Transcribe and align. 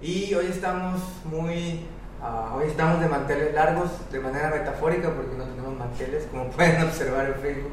Y 0.00 0.34
hoy 0.34 0.46
estamos 0.46 1.00
muy. 1.24 1.86
ah, 2.22 2.54
hoy 2.56 2.66
estamos 2.68 3.00
de 3.00 3.08
manteles 3.08 3.54
largos, 3.54 3.90
de 4.10 4.20
manera 4.20 4.50
metafórica, 4.50 5.10
porque 5.14 5.36
no 5.36 5.44
tenemos 5.44 5.76
manteles, 5.78 6.26
como 6.30 6.50
pueden 6.50 6.82
observar 6.82 7.26
en 7.26 7.34
Facebook. 7.34 7.72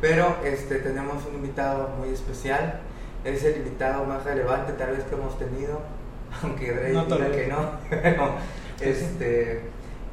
Pero 0.00 0.36
este, 0.44 0.76
tenemos 0.76 1.24
un 1.26 1.36
invitado 1.36 1.88
muy 1.98 2.10
especial. 2.10 2.80
Es 3.24 3.44
el 3.44 3.58
invitado 3.58 4.04
más 4.04 4.24
relevante, 4.24 4.72
tal 4.72 4.92
vez, 4.92 5.04
que 5.04 5.14
hemos 5.14 5.38
tenido. 5.38 5.80
Aunque 6.42 6.72
Drake 6.72 6.92
No, 6.92 7.04
diga 7.04 7.30
que 7.30 7.46
no. 7.46 7.70
Pero, 7.90 8.34
este, 8.80 9.60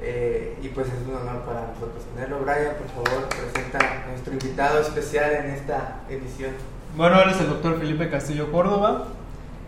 eh, 0.02 0.58
y 0.62 0.68
pues 0.70 0.88
es 0.88 1.08
un 1.08 1.16
honor 1.16 1.42
para 1.44 1.68
nosotros 1.68 2.04
tenerlo. 2.14 2.40
Brian, 2.40 2.76
por 2.76 3.06
favor, 3.06 3.30
presenta 3.30 3.80
a 3.80 4.08
nuestro 4.10 4.34
invitado 4.34 4.82
especial 4.82 5.32
en 5.32 5.52
esta 5.52 6.02
edición. 6.10 6.52
Bueno, 6.96 7.22
él 7.22 7.30
es 7.32 7.40
el 7.40 7.48
doctor 7.50 7.80
Felipe 7.80 8.10
Castillo 8.10 8.52
Córdoba. 8.52 9.06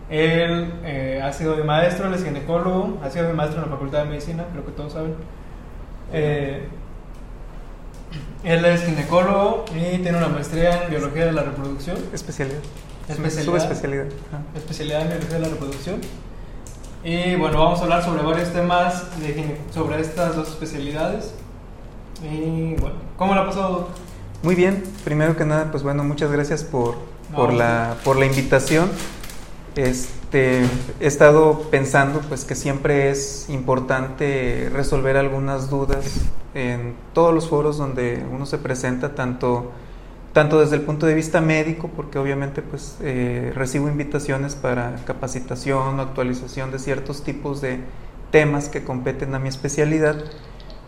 Él 0.09 0.71
eh, 0.83 1.21
ha 1.23 1.33
sido 1.33 1.55
mi 1.55 1.63
maestro, 1.63 2.07
él 2.07 2.13
es 2.13 2.23
ginecólogo, 2.23 2.99
ha 3.03 3.09
sido 3.09 3.27
mi 3.27 3.33
maestro 3.35 3.63
en 3.63 3.69
la 3.69 3.75
Facultad 3.75 4.03
de 4.03 4.09
Medicina, 4.09 4.45
creo 4.51 4.63
que 4.63 4.71
todos 4.71 4.93
saben. 4.93 5.15
Eh, 6.13 6.67
él 8.43 8.65
es 8.65 8.85
ginecólogo 8.85 9.65
y 9.71 9.97
tiene 9.97 10.17
una 10.19 10.27
maestría 10.27 10.83
en 10.83 10.91
biología 10.91 11.25
de 11.25 11.31
la 11.31 11.41
reproducción, 11.41 11.97
Especialidad. 12.13 12.59
Especialidad. 13.09 13.45
Subespecialidad. 13.45 14.05
Especialidad 14.55 15.01
en 15.01 15.07
biología 15.07 15.35
de 15.35 15.41
la 15.41 15.49
reproducción. 15.49 16.01
Y 17.03 17.35
bueno, 17.35 17.59
vamos 17.59 17.79
a 17.79 17.83
hablar 17.83 18.03
sobre 18.03 18.21
varios 18.23 18.51
temas 18.53 19.19
de 19.19 19.59
sobre 19.73 19.99
estas 19.99 20.35
dos 20.35 20.49
especialidades. 20.49 21.33
Y 22.23 22.75
bueno, 22.75 22.95
¿cómo 23.17 23.33
le 23.33 23.41
ha 23.41 23.45
pasado? 23.45 23.89
Muy 24.43 24.53
bien, 24.53 24.83
primero 25.03 25.35
que 25.35 25.45
nada, 25.45 25.71
pues 25.71 25.81
bueno, 25.81 26.03
muchas 26.03 26.31
gracias 26.31 26.63
por, 26.63 26.95
por, 27.35 27.53
la, 27.53 27.97
por 28.03 28.17
la 28.17 28.25
invitación. 28.25 28.89
Este, 29.75 30.61
he 30.99 31.07
estado 31.07 31.67
pensando 31.69 32.21
pues 32.21 32.45
que 32.45 32.55
siempre 32.55 33.09
es 33.09 33.49
importante 33.49 34.69
resolver 34.71 35.17
algunas 35.17 35.69
dudas 35.69 36.05
en 36.53 36.95
todos 37.13 37.33
los 37.33 37.49
foros 37.49 37.77
donde 37.77 38.25
uno 38.31 38.45
se 38.45 38.57
presenta, 38.57 39.15
tanto, 39.15 39.71
tanto 40.31 40.61
desde 40.61 40.77
el 40.77 40.81
punto 40.81 41.05
de 41.05 41.13
vista 41.13 41.41
médico, 41.41 41.89
porque 41.93 42.17
obviamente 42.17 42.61
pues 42.61 42.97
eh, 43.01 43.51
recibo 43.53 43.89
invitaciones 43.89 44.55
para 44.55 44.95
capacitación 45.05 45.99
o 45.99 46.01
actualización 46.01 46.71
de 46.71 46.79
ciertos 46.79 47.23
tipos 47.23 47.59
de 47.59 47.81
temas 48.31 48.69
que 48.69 48.83
competen 48.83 49.35
a 49.35 49.39
mi 49.39 49.49
especialidad, 49.49 50.15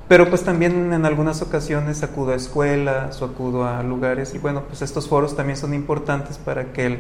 pero 0.08 0.30
pues 0.30 0.44
también 0.44 0.94
en 0.94 1.06
algunas 1.06 1.42
ocasiones 1.42 2.02
acudo 2.04 2.32
a 2.32 2.36
escuelas 2.36 3.22
o 3.22 3.26
acudo 3.26 3.66
a 3.66 3.84
lugares 3.84 4.34
y 4.34 4.38
bueno, 4.40 4.64
pues 4.68 4.82
estos 4.82 5.08
foros 5.10 5.36
también 5.36 5.58
son 5.58 5.74
importantes 5.74 6.38
para 6.38 6.72
que 6.74 7.00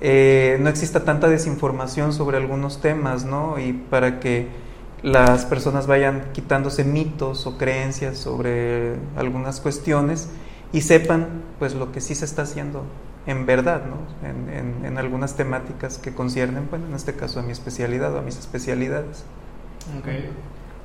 eh, 0.00 0.58
no 0.60 0.70
exista 0.70 1.04
tanta 1.04 1.28
desinformación 1.28 2.12
sobre 2.12 2.38
algunos 2.38 2.80
temas, 2.80 3.24
¿no? 3.24 3.58
Y 3.58 3.72
para 3.74 4.20
que 4.20 4.48
las 5.02 5.44
personas 5.46 5.86
vayan 5.86 6.30
quitándose 6.32 6.84
mitos 6.84 7.46
o 7.46 7.58
creencias 7.58 8.18
sobre 8.18 8.96
algunas 9.16 9.60
cuestiones 9.60 10.28
y 10.72 10.82
sepan 10.82 11.42
pues 11.58 11.74
lo 11.74 11.92
que 11.92 12.00
sí 12.00 12.14
se 12.14 12.24
está 12.24 12.42
haciendo 12.42 12.84
en 13.26 13.44
verdad, 13.46 13.82
¿no? 13.86 14.28
En, 14.28 14.48
en- 14.48 14.84
en 14.86 14.98
algunas 14.98 15.36
temáticas 15.36 15.98
que 15.98 16.14
conciernen, 16.14 16.68
bueno, 16.70 16.86
en 16.86 16.94
este 16.94 17.14
caso 17.14 17.40
a 17.40 17.42
mi 17.42 17.52
especialidad 17.52 18.14
o 18.14 18.18
a 18.18 18.22
mis 18.22 18.38
especialidades. 18.38 19.24
Ok. 19.98 20.08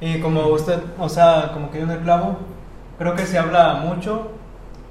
Y 0.01 0.19
como 0.19 0.47
usted, 0.47 0.79
o 0.99 1.09
sea, 1.09 1.51
como 1.53 1.71
que 1.71 1.79
yo 1.79 1.85
en 1.85 1.91
el 1.91 1.99
clavo, 1.99 2.37
creo 2.97 3.15
que 3.15 3.25
se 3.25 3.37
habla 3.37 3.75
mucho, 3.75 4.31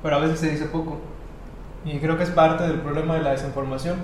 pero 0.02 0.16
a 0.16 0.18
veces 0.20 0.40
se 0.40 0.50
dice 0.50 0.64
poco. 0.66 0.98
Y 1.84 1.98
creo 1.98 2.16
que 2.16 2.24
es 2.24 2.30
parte 2.30 2.64
del 2.66 2.80
problema 2.80 3.14
de 3.14 3.22
la 3.22 3.30
desinformación. 3.32 3.96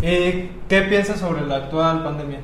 ¿Y 0.00 0.50
qué 0.68 0.82
piensa 0.88 1.16
sobre 1.16 1.42
la 1.46 1.56
actual 1.56 2.04
pandemia? 2.04 2.40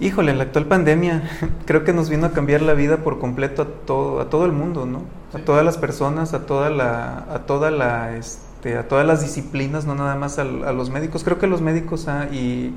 Híjole, 0.00 0.34
la 0.34 0.44
actual 0.44 0.66
pandemia 0.66 1.28
creo 1.66 1.84
que 1.84 1.92
nos 1.92 2.08
vino 2.08 2.26
a 2.26 2.30
cambiar 2.32 2.62
la 2.62 2.74
vida 2.74 2.98
por 2.98 3.18
completo 3.18 3.62
a 3.62 3.66
todo, 3.86 4.20
a 4.20 4.30
todo 4.30 4.46
el 4.46 4.52
mundo, 4.52 4.86
¿no? 4.86 5.02
A 5.34 5.38
todas 5.38 5.64
las 5.64 5.76
personas, 5.76 6.34
a 6.34 6.46
toda 6.46 6.70
la, 6.70 7.26
a 7.32 7.40
toda 7.46 7.70
la, 7.70 8.16
este, 8.16 8.76
a 8.76 8.88
todas 8.88 9.06
las 9.06 9.22
disciplinas, 9.22 9.86
no 9.86 9.94
nada 9.94 10.14
más 10.14 10.38
al- 10.38 10.64
a, 10.64 10.72
los 10.72 10.90
médicos. 10.90 11.24
Creo 11.24 11.38
que 11.38 11.46
los 11.46 11.60
médicos 11.60 12.08
ah, 12.08 12.26
y 12.32 12.72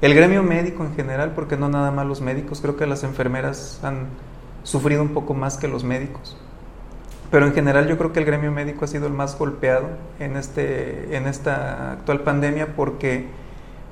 el 0.00 0.14
gremio 0.14 0.42
médico 0.42 0.84
en 0.84 0.94
general, 0.94 1.32
porque 1.34 1.56
no 1.56 1.68
nada 1.68 1.90
más 1.90 2.06
los 2.06 2.20
médicos, 2.20 2.60
creo 2.60 2.76
que 2.76 2.86
las 2.86 3.02
enfermeras 3.02 3.80
han 3.82 4.06
sufrido 4.62 5.02
un 5.02 5.10
poco 5.10 5.34
más 5.34 5.56
que 5.56 5.68
los 5.68 5.84
médicos. 5.84 6.36
Pero 7.30 7.46
en 7.46 7.54
general 7.54 7.88
yo 7.88 7.98
creo 7.98 8.12
que 8.12 8.20
el 8.20 8.24
gremio 8.24 8.52
médico 8.52 8.84
ha 8.84 8.88
sido 8.88 9.06
el 9.06 9.12
más 9.12 9.38
golpeado 9.38 9.88
en, 10.20 10.36
este, 10.36 11.16
en 11.16 11.26
esta 11.26 11.92
actual 11.92 12.20
pandemia 12.20 12.74
porque 12.76 13.26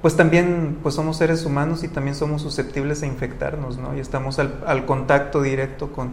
pues 0.02 0.16
también 0.16 0.78
pues 0.82 0.94
somos 0.94 1.16
seres 1.16 1.46
humanos 1.46 1.82
y 1.82 1.88
también 1.88 2.14
somos 2.14 2.42
susceptibles 2.42 3.02
a 3.02 3.06
infectarnos, 3.06 3.78
¿no? 3.78 3.96
Y 3.96 4.00
estamos 4.00 4.38
al, 4.38 4.62
al 4.66 4.84
contacto 4.84 5.40
directo 5.40 5.90
con 5.92 6.10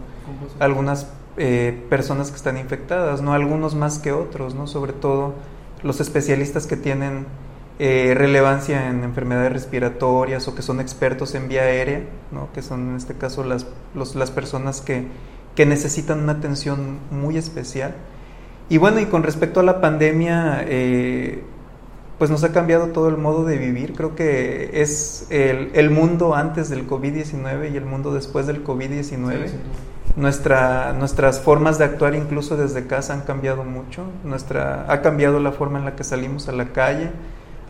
algunas 0.58 1.08
eh, 1.36 1.86
personas 1.90 2.30
que 2.30 2.36
están 2.36 2.56
infectadas, 2.56 3.20
¿no? 3.20 3.34
Algunos 3.34 3.74
más 3.74 3.98
que 3.98 4.12
otros, 4.12 4.54
¿no? 4.54 4.66
Sobre 4.66 4.94
todo 4.94 5.34
los 5.82 6.00
especialistas 6.00 6.66
que 6.66 6.76
tienen 6.76 7.26
eh, 7.78 8.14
relevancia 8.16 8.88
en 8.90 9.02
enfermedades 9.04 9.52
respiratorias 9.52 10.46
o 10.48 10.54
que 10.54 10.62
son 10.62 10.80
expertos 10.80 11.34
en 11.34 11.48
vía 11.48 11.62
aérea, 11.62 12.02
¿no? 12.30 12.52
Que 12.52 12.62
son 12.62 12.90
en 12.90 12.96
este 12.96 13.14
caso 13.14 13.44
las, 13.44 13.66
los- 13.94 14.14
las 14.14 14.30
personas 14.30 14.80
que, 14.80 15.06
que 15.56 15.66
necesitan 15.66 16.20
una 16.22 16.32
atención 16.32 17.00
muy 17.10 17.36
especial. 17.36 17.94
Y 18.68 18.78
bueno, 18.78 19.00
y 19.00 19.06
con 19.06 19.22
respecto 19.22 19.60
a 19.60 19.62
la 19.62 19.80
pandemia, 19.80 20.64
eh, 20.66 21.44
pues 22.18 22.30
nos 22.30 22.44
ha 22.44 22.52
cambiado 22.52 22.88
todo 22.88 23.08
el 23.08 23.16
modo 23.16 23.44
de 23.44 23.58
vivir. 23.58 23.94
Creo 23.94 24.14
que 24.14 24.70
es 24.82 25.26
el, 25.30 25.70
el 25.74 25.90
mundo 25.90 26.34
antes 26.34 26.68
del 26.70 26.86
COVID-19 26.86 27.72
y 27.72 27.76
el 27.76 27.84
mundo 27.84 28.14
después 28.14 28.46
del 28.46 28.64
COVID-19. 28.64 29.02
Sí, 29.02 29.48
sin 29.48 29.62
duda. 29.64 29.82
Nuestra, 30.14 30.92
nuestras 30.92 31.40
formas 31.40 31.78
de 31.78 31.84
actuar 31.86 32.14
incluso 32.14 32.56
desde 32.56 32.86
casa 32.86 33.14
han 33.14 33.22
cambiado 33.22 33.64
mucho. 33.64 34.04
Nuestra, 34.24 34.84
ha 34.92 35.00
cambiado 35.02 35.40
la 35.40 35.52
forma 35.52 35.78
en 35.78 35.84
la 35.86 35.96
que 35.96 36.04
salimos 36.04 36.48
a 36.48 36.52
la 36.52 36.72
calle, 36.72 37.10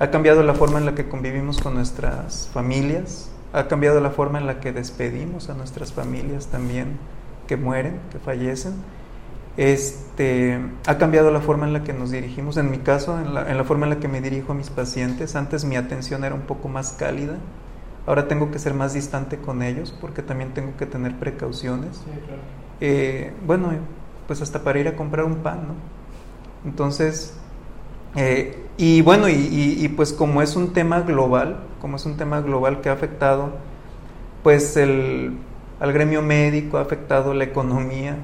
ha 0.02 0.10
cambiado 0.10 0.42
la 0.42 0.54
forma 0.54 0.80
en 0.80 0.84
la 0.84 0.96
que 0.96 1.08
convivimos 1.08 1.60
con 1.60 1.74
nuestras 1.74 2.50
familias, 2.52 3.30
ha 3.52 3.68
cambiado 3.68 4.00
la 4.00 4.10
forma 4.10 4.40
en 4.40 4.48
la 4.48 4.58
que 4.58 4.72
despedimos 4.72 5.48
a 5.48 5.54
nuestras 5.54 5.92
familias 5.92 6.48
también 6.48 6.98
que 7.46 7.56
mueren, 7.56 8.00
que 8.10 8.18
fallecen. 8.18 8.72
Este, 9.56 10.58
ha 10.88 10.98
cambiado 10.98 11.30
la 11.30 11.40
forma 11.40 11.68
en 11.68 11.72
la 11.72 11.84
que 11.84 11.92
nos 11.92 12.10
dirigimos. 12.10 12.56
En 12.56 12.68
mi 12.68 12.78
caso, 12.78 13.16
en 13.20 13.32
la, 13.32 13.48
en 13.48 13.56
la 13.56 13.62
forma 13.62 13.86
en 13.86 13.90
la 13.90 14.00
que 14.00 14.08
me 14.08 14.20
dirijo 14.20 14.50
a 14.50 14.54
mis 14.56 14.70
pacientes. 14.70 15.36
Antes 15.36 15.64
mi 15.64 15.76
atención 15.76 16.24
era 16.24 16.34
un 16.34 16.42
poco 16.42 16.66
más 16.66 16.94
cálida. 16.94 17.36
Ahora 18.04 18.26
tengo 18.26 18.50
que 18.50 18.58
ser 18.58 18.74
más 18.74 18.94
distante 18.94 19.38
con 19.38 19.62
ellos 19.62 19.96
porque 20.00 20.22
también 20.22 20.52
tengo 20.52 20.76
que 20.76 20.86
tener 20.86 21.16
precauciones. 21.16 21.98
Sí, 21.98 22.10
claro. 22.26 22.42
Eh, 22.80 23.32
bueno, 23.46 23.70
pues 24.26 24.42
hasta 24.42 24.64
para 24.64 24.80
ir 24.80 24.88
a 24.88 24.96
comprar 24.96 25.26
un 25.26 25.36
pan, 25.36 25.68
¿no? 25.68 25.74
Entonces, 26.68 27.38
eh, 28.16 28.58
y 28.76 29.02
bueno, 29.02 29.28
y, 29.28 29.88
pues 29.96 30.12
como 30.12 30.42
es 30.42 30.56
un 30.56 30.72
tema 30.72 31.00
global, 31.00 31.60
como 31.80 31.96
es 31.96 32.06
un 32.06 32.16
tema 32.16 32.40
global 32.40 32.80
que 32.80 32.88
ha 32.88 32.92
afectado, 32.92 33.50
pues 34.42 34.76
el, 34.76 35.36
al 35.80 35.92
gremio 35.92 36.22
médico, 36.22 36.78
ha 36.78 36.82
afectado 36.82 37.34
la 37.34 37.44
economía, 37.44 38.16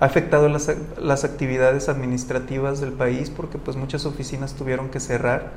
ha 0.00 0.04
afectado 0.04 0.48
las, 0.48 0.70
las 1.00 1.24
actividades 1.24 1.88
administrativas 1.88 2.80
del 2.80 2.92
país, 2.92 3.30
porque 3.30 3.58
pues 3.58 3.76
muchas 3.76 4.06
oficinas 4.06 4.54
tuvieron 4.54 4.88
que 4.90 5.00
cerrar. 5.00 5.52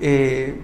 Eh, 0.00 0.60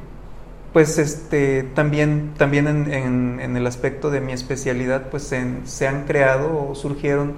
pues 0.72 0.98
este 0.98 1.64
también 1.74 2.32
también 2.36 2.68
en, 2.68 3.56
el 3.56 3.66
aspecto 3.66 4.10
de 4.10 4.20
mi 4.20 4.32
especialidad 4.32 5.10
pues 5.10 5.24
se 5.64 5.88
han 5.88 6.04
creado 6.04 6.68
o 6.68 6.74
surgieron 6.76 7.34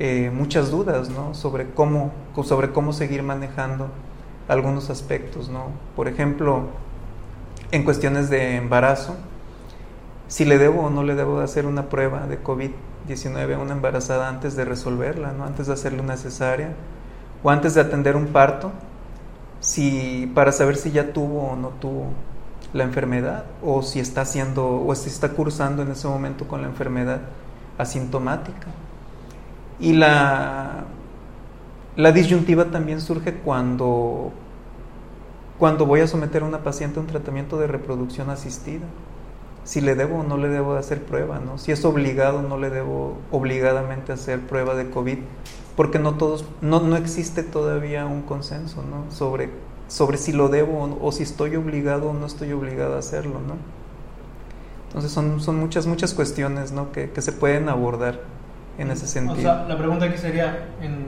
eh, 0.00 0.32
muchas 0.34 0.72
dudas 0.72 1.08
¿no? 1.08 1.34
sobre 1.34 1.70
cómo 1.70 2.12
sobre 2.42 2.70
cómo 2.70 2.92
seguir 2.92 3.22
manejando 3.22 3.90
algunos 4.48 4.90
aspectos 4.90 5.48
¿no? 5.48 5.68
por 5.96 6.08
ejemplo 6.08 6.64
en 7.70 7.84
cuestiones 7.84 8.30
de 8.30 8.56
embarazo 8.56 9.16
si 10.28 10.44
le 10.44 10.58
debo 10.58 10.82
o 10.82 10.90
no 10.90 11.02
le 11.02 11.14
debo 11.14 11.38
de 11.38 11.44
hacer 11.44 11.66
una 11.66 11.88
prueba 11.88 12.26
de 12.26 12.42
COVID-19 12.42 13.54
a 13.54 13.58
una 13.58 13.72
embarazada 13.72 14.28
antes 14.28 14.56
de 14.56 14.64
resolverla 14.64 15.32
¿no? 15.32 15.44
antes 15.44 15.66
de 15.66 15.72
hacerle 15.72 16.00
una 16.00 16.16
cesárea 16.16 16.72
o 17.42 17.50
antes 17.50 17.74
de 17.74 17.80
atender 17.80 18.16
un 18.16 18.26
parto 18.28 18.72
si 19.60 20.30
para 20.34 20.52
saber 20.52 20.76
si 20.76 20.90
ya 20.90 21.12
tuvo 21.12 21.48
o 21.48 21.56
no 21.56 21.68
tuvo 21.80 22.08
la 22.74 22.84
enfermedad 22.84 23.44
o 23.62 23.82
si 23.82 24.00
está 24.00 24.22
haciendo 24.22 24.84
o 24.84 24.94
si 24.94 25.08
está 25.08 25.30
cursando 25.30 25.82
en 25.82 25.92
ese 25.92 26.08
momento 26.08 26.46
con 26.46 26.60
la 26.60 26.66
enfermedad 26.68 27.20
asintomática. 27.78 28.66
Y 29.80 29.94
la 29.94 30.84
la 31.96 32.12
disyuntiva 32.12 32.66
también 32.66 33.00
surge 33.00 33.34
cuando 33.34 34.32
cuando 35.58 35.86
voy 35.86 36.00
a 36.00 36.06
someter 36.06 36.42
a 36.42 36.46
una 36.46 36.64
paciente 36.64 36.98
a 36.98 37.02
un 37.02 37.06
tratamiento 37.06 37.58
de 37.58 37.68
reproducción 37.68 38.28
asistida. 38.28 38.84
Si 39.62 39.80
le 39.80 39.94
debo 39.94 40.18
o 40.18 40.22
no 40.24 40.36
le 40.36 40.48
debo 40.48 40.74
de 40.74 40.80
hacer 40.80 41.02
prueba, 41.02 41.38
¿no? 41.38 41.58
Si 41.58 41.72
es 41.72 41.84
obligado 41.84 42.40
o 42.40 42.42
no 42.42 42.58
le 42.58 42.70
debo 42.70 43.16
obligadamente 43.30 44.12
hacer 44.12 44.40
prueba 44.40 44.74
de 44.74 44.90
COVID, 44.90 45.18
porque 45.76 45.98
no 45.98 46.14
todos, 46.14 46.44
no, 46.60 46.80
no 46.80 46.96
existe 46.96 47.42
todavía 47.42 48.04
un 48.04 48.22
consenso, 48.22 48.82
¿no? 48.82 49.10
Sobre 49.10 49.50
sobre 49.86 50.16
si 50.16 50.32
lo 50.32 50.48
debo 50.48 50.82
o, 50.82 51.06
o 51.06 51.12
si 51.12 51.22
estoy 51.22 51.56
obligado 51.56 52.10
o 52.10 52.14
no 52.14 52.26
estoy 52.26 52.52
obligado 52.52 52.96
a 52.96 52.98
hacerlo, 52.98 53.40
¿no? 53.46 53.54
Entonces 54.94 55.10
son, 55.10 55.40
son 55.40 55.58
muchas, 55.58 55.86
muchas 55.86 56.14
cuestiones 56.14 56.70
¿no? 56.70 56.92
que, 56.92 57.10
que 57.10 57.20
se 57.20 57.32
pueden 57.32 57.68
abordar 57.68 58.20
en 58.78 58.92
ese 58.92 59.08
sentido. 59.08 59.38
O 59.38 59.42
sea, 59.42 59.66
la 59.68 59.76
pregunta 59.76 60.04
aquí 60.04 60.16
sería, 60.16 60.68
¿en 60.80 61.06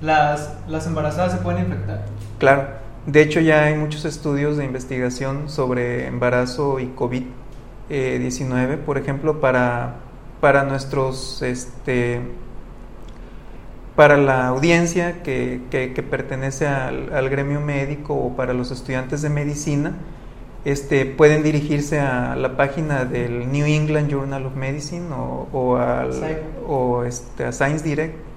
las, 0.00 0.56
¿las 0.68 0.86
embarazadas 0.86 1.32
se 1.32 1.38
pueden 1.38 1.64
infectar? 1.64 2.04
Claro, 2.38 2.68
de 3.06 3.22
hecho 3.22 3.40
ya 3.40 3.64
hay 3.64 3.74
muchos 3.74 4.04
estudios 4.04 4.56
de 4.56 4.64
investigación 4.64 5.48
sobre 5.48 6.06
embarazo 6.06 6.78
y 6.78 6.92
COVID-19, 6.96 8.78
por 8.78 8.98
ejemplo, 8.98 9.40
para, 9.40 9.96
para 10.40 10.64
nuestros, 10.64 11.42
este, 11.42 12.20
para 13.96 14.16
la 14.16 14.46
audiencia 14.48 15.22
que, 15.22 15.62
que, 15.70 15.92
que 15.94 16.02
pertenece 16.02 16.66
al, 16.68 17.12
al 17.12 17.28
gremio 17.28 17.60
médico 17.60 18.14
o 18.14 18.36
para 18.36 18.52
los 18.52 18.70
estudiantes 18.70 19.22
de 19.22 19.30
medicina, 19.30 19.94
este, 20.64 21.06
pueden 21.06 21.42
dirigirse 21.42 21.98
a 21.98 22.36
la 22.36 22.56
página 22.56 23.04
del 23.04 23.50
New 23.50 23.66
England 23.66 24.10
Journal 24.10 24.44
of 24.46 24.54
Medicine 24.54 25.06
o, 25.12 25.48
o, 25.52 25.76
al, 25.76 26.12
o 26.66 27.04
este, 27.04 27.44
a 27.44 27.52
Science 27.52 27.82
Direct 27.84 28.27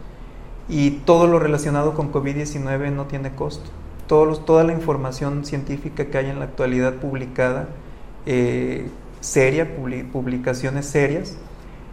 y 0.69 0.92
todo 0.92 1.28
lo 1.28 1.40
relacionado 1.40 1.94
con 1.94 2.12
COVID-19 2.12 2.92
no 2.92 3.06
tiene 3.06 3.36
costo. 3.36 3.69
Todos 4.08 4.46
toda 4.46 4.63
la 4.63 4.74
información 4.74 5.46
científica 5.46 6.06
que 6.06 6.18
hay 6.18 6.30
en 6.30 6.40
la 6.40 6.46
actualidad 6.46 6.96
publicada, 6.96 7.69
eh, 8.25 8.90
seria, 9.22 9.78
publicaciones 9.78 10.86
serias, 10.86 11.38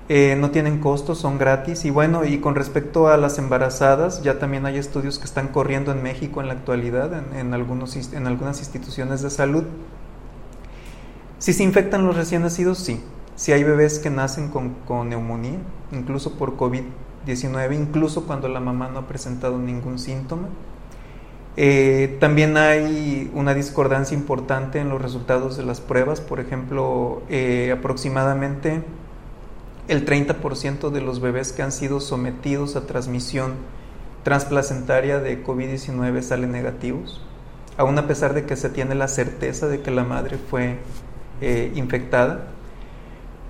eh, 0.08 0.36
no 0.38 0.50
tienen 0.50 0.80
costo, 0.80 1.14
son 1.14 1.38
gratis. 1.38 1.84
Y 1.84 1.90
bueno, 1.90 2.24
y 2.24 2.38
con 2.38 2.54
respecto 2.54 3.08
a 3.08 3.16
las 3.16 3.38
embarazadas, 3.38 4.22
ya 4.22 4.38
también 4.38 4.66
hay 4.66 4.78
estudios 4.78 5.18
que 5.18 5.26
están 5.26 5.48
corriendo 5.48 5.92
en 5.92 6.02
México 6.02 6.40
en 6.40 6.48
la 6.48 6.54
actualidad, 6.54 7.12
en, 7.12 7.38
en 7.38 7.54
algunos, 7.54 7.94
en 8.12 8.26
algunas 8.26 8.58
instituciones 8.60 9.22
de 9.22 9.30
salud. 9.30 9.64
Si 11.38 11.52
se 11.52 11.62
infectan 11.62 12.04
los 12.04 12.16
recién 12.16 12.42
nacidos, 12.42 12.78
sí. 12.78 13.00
Si 13.36 13.52
hay 13.52 13.62
bebés 13.62 14.00
que 14.00 14.10
nacen 14.10 14.48
con, 14.48 14.74
con 14.86 15.10
neumonía, 15.10 15.58
incluso 15.92 16.36
por 16.36 16.56
COVID-19, 17.28 17.74
incluso 17.74 18.24
cuando 18.24 18.48
la 18.48 18.60
mamá 18.60 18.88
no 18.88 19.00
ha 19.00 19.06
presentado 19.06 19.58
ningún 19.58 19.98
síntoma. 19.98 20.48
Eh, 21.56 22.16
también 22.20 22.56
hay 22.56 23.30
una 23.34 23.52
discordancia 23.52 24.16
importante 24.16 24.78
en 24.78 24.88
los 24.88 25.02
resultados 25.02 25.56
de 25.56 25.64
las 25.64 25.80
pruebas. 25.80 26.20
Por 26.20 26.40
ejemplo, 26.40 27.22
eh, 27.28 27.74
aproximadamente 27.76 28.82
el 29.88 30.04
30% 30.04 30.90
de 30.90 31.00
los 31.00 31.20
bebés 31.20 31.52
que 31.52 31.62
han 31.62 31.72
sido 31.72 32.00
sometidos 32.00 32.76
a 32.76 32.86
transmisión 32.86 33.54
transplacentaria 34.22 35.18
de 35.18 35.42
COVID-19 35.42 36.20
salen 36.22 36.52
negativos, 36.52 37.22
aún 37.78 37.98
a 37.98 38.06
pesar 38.06 38.34
de 38.34 38.44
que 38.44 38.54
se 38.56 38.68
tiene 38.68 38.94
la 38.94 39.08
certeza 39.08 39.66
de 39.66 39.80
que 39.80 39.90
la 39.90 40.04
madre 40.04 40.36
fue 40.36 40.78
eh, 41.40 41.72
infectada. 41.74 42.48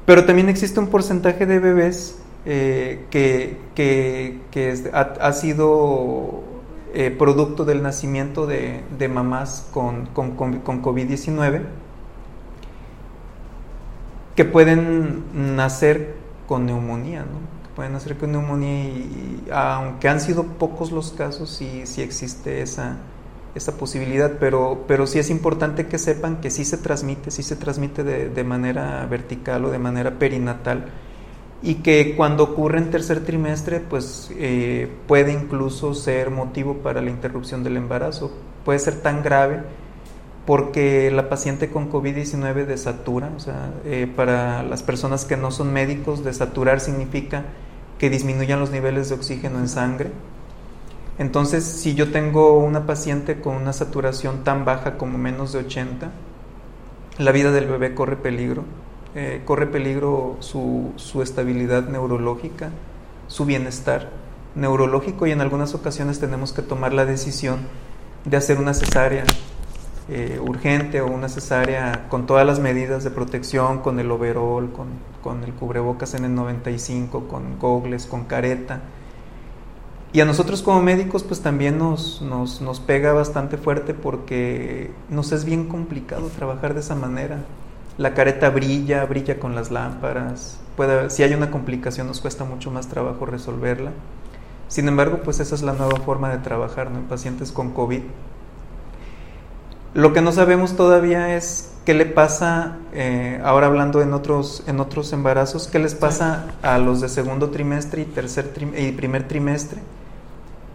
Pero 0.07 0.25
también 0.25 0.49
existe 0.49 0.81
un 0.81 0.87
porcentaje 0.87 1.45
de 1.45 1.59
bebés 1.59 2.19
eh, 2.51 3.05
que, 3.11 4.41
ha, 4.93 5.33
sido 5.35 6.43
eh, 6.95 7.11
producto 7.11 7.67
del 7.67 7.83
nacimiento 7.83 8.47
de, 8.47 9.09
mamás 9.13 9.69
con, 9.71 10.07
con, 10.07 10.31
con 10.33 10.83
COVID-19 10.83 11.61
que 14.35 14.47
pueden 14.47 15.57
nacer 15.57 16.15
con 16.47 16.65
neumonía, 16.65 17.21
¿no? 17.21 17.67
que 17.69 17.75
pueden 17.75 17.93
nacer 17.93 18.17
con 18.17 18.33
neumonía 18.33 18.85
y 18.85 19.45
aunque 19.53 20.09
han 20.09 20.21
sido 20.21 20.45
pocos 20.45 20.91
los 20.91 21.13
casos, 21.13 21.51
sí, 21.51 21.83
sí 21.85 22.01
existe 22.01 22.63
esa, 22.63 22.97
esa 23.55 23.77
posibilidad, 23.77 24.39
pero, 24.41 24.85
pero 24.89 25.07
sí 25.07 25.19
es 25.19 25.29
importante 25.29 25.87
que 25.87 25.99
sepan 25.99 26.41
que 26.41 26.51
sí 26.51 26.65
se 26.65 26.79
transmite, 26.79 27.31
sí 27.31 27.43
se 27.43 27.57
transmite 27.57 28.05
de, 28.05 28.31
de, 28.31 28.45
manera 28.45 29.05
vertical 29.07 29.67
o 29.67 29.71
de 29.71 29.79
manera 29.79 30.19
perinatal 30.19 30.87
y 31.63 31.77
que 31.77 32.15
cuando 32.17 32.45
ocurre 32.45 32.79
en 32.79 32.91
tercer 32.91 33.25
trimestre, 33.25 33.81
pues 33.81 34.31
eh, 34.37 34.91
puede 35.07 35.33
incluso 35.33 35.95
ser 35.95 36.31
motivo 36.31 36.75
para 36.79 37.03
la 37.03 37.11
interrupción 37.11 37.65
del 37.65 37.77
embarazo. 37.77 38.31
Puede 38.65 38.79
ser 38.79 39.01
tan 39.01 39.23
grave 39.23 39.63
porque 40.47 41.11
la 41.11 41.29
paciente 41.29 41.69
con 41.69 41.91
COVID-19 41.91 42.65
desatura, 42.65 43.31
o 43.37 43.41
sea, 43.41 43.73
eh, 43.85 44.11
para 44.15 44.63
las 44.63 44.83
personas 44.83 45.25
que 45.25 45.37
no 45.37 45.51
son 45.51 45.73
médicos, 45.73 46.25
desaturar 46.25 46.81
significa 46.81 47.45
que 47.99 48.09
disminuyan 48.09 48.61
los 48.61 48.71
niveles 48.71 49.09
de 49.09 49.17
oxígeno 49.17 49.59
en 49.59 49.69
sangre, 49.69 50.11
entonces, 51.19 51.65
si 51.65 51.95
yo 51.95 52.13
tengo 52.13 52.59
una 52.59 52.87
paciente 52.87 53.41
con 53.41 53.57
una 53.57 53.73
saturación 53.73 54.45
tan 54.45 54.65
baja 54.65 54.97
como 54.97 55.19
menos 55.19 55.53
de 55.53 55.61
80, 55.61 56.11
la 57.19 57.33
vida 57.33 57.51
del 57.51 57.67
bebé 57.67 57.95
corre 57.95 58.17
peligro. 58.17 58.63
Eh, 59.15 59.43
corre 59.45 59.67
peligro 59.67 60.37
su, 60.41 60.93
su, 60.97 61.23
estabilidad 61.23 61.89
neurológica, 61.89 62.71
su 63.27 63.47
bienestar 63.47 64.11
neurológico 64.55 65.27
y 65.27 65.31
en 65.33 65.41
algunas 65.41 65.75
ocasiones 65.75 66.21
tenemos 66.21 66.53
que 66.53 66.63
tomar 66.63 66.93
la 66.93 67.07
decisión 67.07 67.61
de 68.25 68.37
hacer 68.37 68.59
una 68.59 68.75
cesárea 68.75 69.25
eh, 70.11 70.39
urgente 70.41 71.01
o 71.01 71.07
una 71.07 71.29
cesárea 71.29 72.07
con 72.11 72.27
todas 72.27 72.47
las 72.47 72.61
medidas 72.61 73.03
de 73.03 73.11
protección, 73.11 73.79
con 73.79 73.99
el 73.99 74.11
overol, 74.11 74.73
con, 74.73 74.89
con 75.23 75.43
el 75.43 75.53
cubrebocas 75.55 76.15
N95, 76.15 77.27
con 77.27 77.59
gogles, 77.59 78.07
con 78.07 78.25
careta 78.25 78.83
y 80.13 80.21
a 80.21 80.25
nosotros 80.25 80.63
como 80.63 80.81
médicos 80.81 81.23
pues 81.23 81.41
también 81.41 81.77
nos, 81.77 82.23
nos, 82.23 82.63
nos, 82.63 82.81
pega 82.81 83.13
bastante 83.13 83.59
fuerte 83.59 83.93
porque 83.93 84.91
nos 85.11 85.33
es 85.33 85.45
bien 85.45 85.69
complicado 85.69 86.29
trabajar 86.29 86.73
de 86.73 86.81
esa 86.81 86.95
manera. 86.95 87.45
La 87.99 88.15
careta 88.15 88.51
brilla, 88.51 89.05
brilla 89.05 89.39
con 89.39 89.55
las 89.55 89.71
lámparas. 89.71 90.59
Si 91.09 91.23
hay 91.25 91.35
una 91.35 91.51
complicación 91.51 92.07
nos 92.07 92.21
cuesta 92.21 92.45
mucho 92.45 92.71
más 92.71 92.87
trabajo 92.89 93.27
resolverla. 93.27 93.91
Sin 94.69 94.87
embargo, 94.87 95.21
pues 95.25 95.41
esa 95.41 95.55
es 95.55 95.63
la 95.63 95.73
nueva 95.73 95.99
forma 96.01 96.31
de 96.31 96.39
trabajar 96.39 96.91
¿no? 96.91 96.99
en 96.99 97.05
pacientes 97.05 97.51
con 97.51 97.73
COVID. 97.73 98.03
Lo 99.95 100.13
que 100.13 100.21
no 100.21 100.31
sabemos 100.31 100.77
todavía 100.77 101.35
es 101.35 101.73
qué 101.85 101.95
le 101.95 102.05
pasa, 102.05 102.77
eh, 102.93 103.41
ahora 103.43 103.67
hablando 103.67 104.03
en 104.03 104.13
otros, 104.13 104.63
en 104.67 104.79
otros 104.79 105.13
embarazos, 105.15 105.67
qué 105.67 105.79
les 105.79 105.95
pasa 105.95 106.55
a 106.63 106.79
los 106.79 107.01
de 107.01 107.09
segundo 107.09 107.49
trimestre 107.49 108.03
y, 108.03 108.05
tercer 108.05 108.53
y 108.77 108.93
primer 108.93 109.27
trimestre 109.27 109.81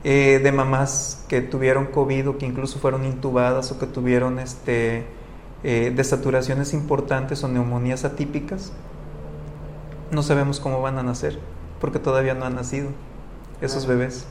eh, 0.03 0.41
de 0.43 0.51
mamás 0.51 1.23
que 1.29 1.41
tuvieron 1.41 1.85
COVID 1.85 2.29
o 2.29 2.37
que 2.37 2.47
incluso 2.47 2.79
fueron 2.79 3.05
intubadas 3.05 3.71
o 3.71 3.79
que 3.79 3.85
tuvieron 3.85 4.39
este, 4.39 5.05
eh, 5.63 5.91
desaturaciones 5.95 6.73
importantes 6.73 7.43
o 7.43 7.47
neumonías 7.47 8.05
atípicas, 8.05 8.71
no 10.11 10.23
sabemos 10.23 10.59
cómo 10.59 10.81
van 10.81 10.97
a 10.97 11.03
nacer, 11.03 11.39
porque 11.79 11.99
todavía 11.99 12.33
no 12.33 12.45
han 12.45 12.55
nacido 12.55 12.89
esos 13.61 13.87
bebés. 13.87 14.25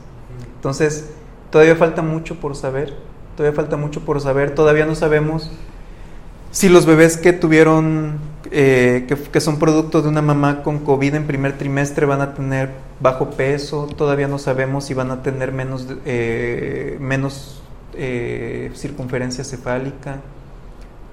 Entonces, 0.55 1.09
todavía 1.49 1.75
falta 1.75 2.01
mucho 2.01 2.39
por 2.39 2.55
saber, 2.55 2.95
todavía 3.35 3.55
falta 3.55 3.77
mucho 3.77 4.01
por 4.01 4.21
saber, 4.21 4.55
todavía 4.55 4.85
no 4.85 4.95
sabemos 4.95 5.51
si 6.51 6.69
los 6.69 6.85
bebés 6.85 7.17
que 7.17 7.33
tuvieron, 7.33 8.19
eh, 8.51 9.05
que, 9.07 9.15
que, 9.15 9.41
son 9.41 9.57
producto 9.57 10.03
de 10.03 10.09
una 10.09 10.21
mamá 10.21 10.61
con 10.61 10.79
COVID 10.79 11.15
en 11.15 11.25
primer 11.25 11.57
trimestre 11.57 12.05
van 12.05 12.21
a 12.21 12.35
tener 12.35 12.69
bajo 12.99 13.31
peso, 13.31 13.87
todavía 13.97 14.27
no 14.27 14.37
sabemos 14.37 14.85
si 14.85 14.93
van 14.93 15.09
a 15.09 15.23
tener 15.23 15.51
menos, 15.51 15.87
eh, 16.05 16.97
menos 16.99 17.63
eh, 17.95 18.71
circunferencia 18.75 19.43
cefálica, 19.43 20.21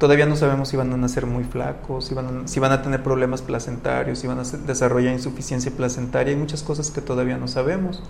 todavía 0.00 0.26
no 0.26 0.34
sabemos 0.34 0.70
si 0.70 0.76
van 0.76 0.92
a 0.92 0.96
nacer 0.96 1.26
muy 1.26 1.44
flacos, 1.44 2.06
si 2.06 2.14
van 2.14 2.26
a, 2.26 2.48
si 2.48 2.58
van 2.58 2.72
a 2.72 2.82
tener 2.82 3.02
problemas 3.02 3.42
placentarios, 3.42 4.18
si 4.18 4.26
van 4.26 4.40
a 4.40 4.42
desarrollar 4.42 5.12
insuficiencia 5.12 5.70
placentaria, 5.70 6.32
hay 6.32 6.38
muchas 6.40 6.62
cosas 6.64 6.90
que 6.90 7.02
todavía 7.02 7.36
no 7.36 7.46
sabemos, 7.46 8.02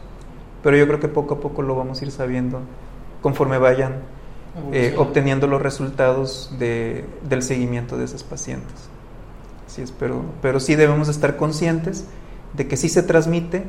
pero 0.62 0.76
yo 0.76 0.86
creo 0.86 1.00
que 1.00 1.08
poco 1.08 1.34
a 1.34 1.40
poco 1.40 1.62
lo 1.62 1.74
vamos 1.74 2.00
a 2.00 2.04
ir 2.04 2.12
sabiendo 2.12 2.60
conforme 3.20 3.58
vayan 3.58 3.96
eh, 4.72 4.94
obteniendo 4.96 5.48
los 5.48 5.60
resultados 5.60 6.54
de, 6.58 7.04
del 7.28 7.42
seguimiento 7.42 7.98
de 7.98 8.04
esas 8.04 8.22
pacientes. 8.22 8.88
Así 9.66 9.82
es, 9.82 9.90
pero, 9.90 10.22
pero 10.40 10.60
sí 10.60 10.76
debemos 10.76 11.08
estar 11.08 11.36
conscientes 11.36 12.04
de 12.54 12.68
que 12.68 12.76
sí 12.76 12.88
se 12.88 13.02
transmite 13.02 13.64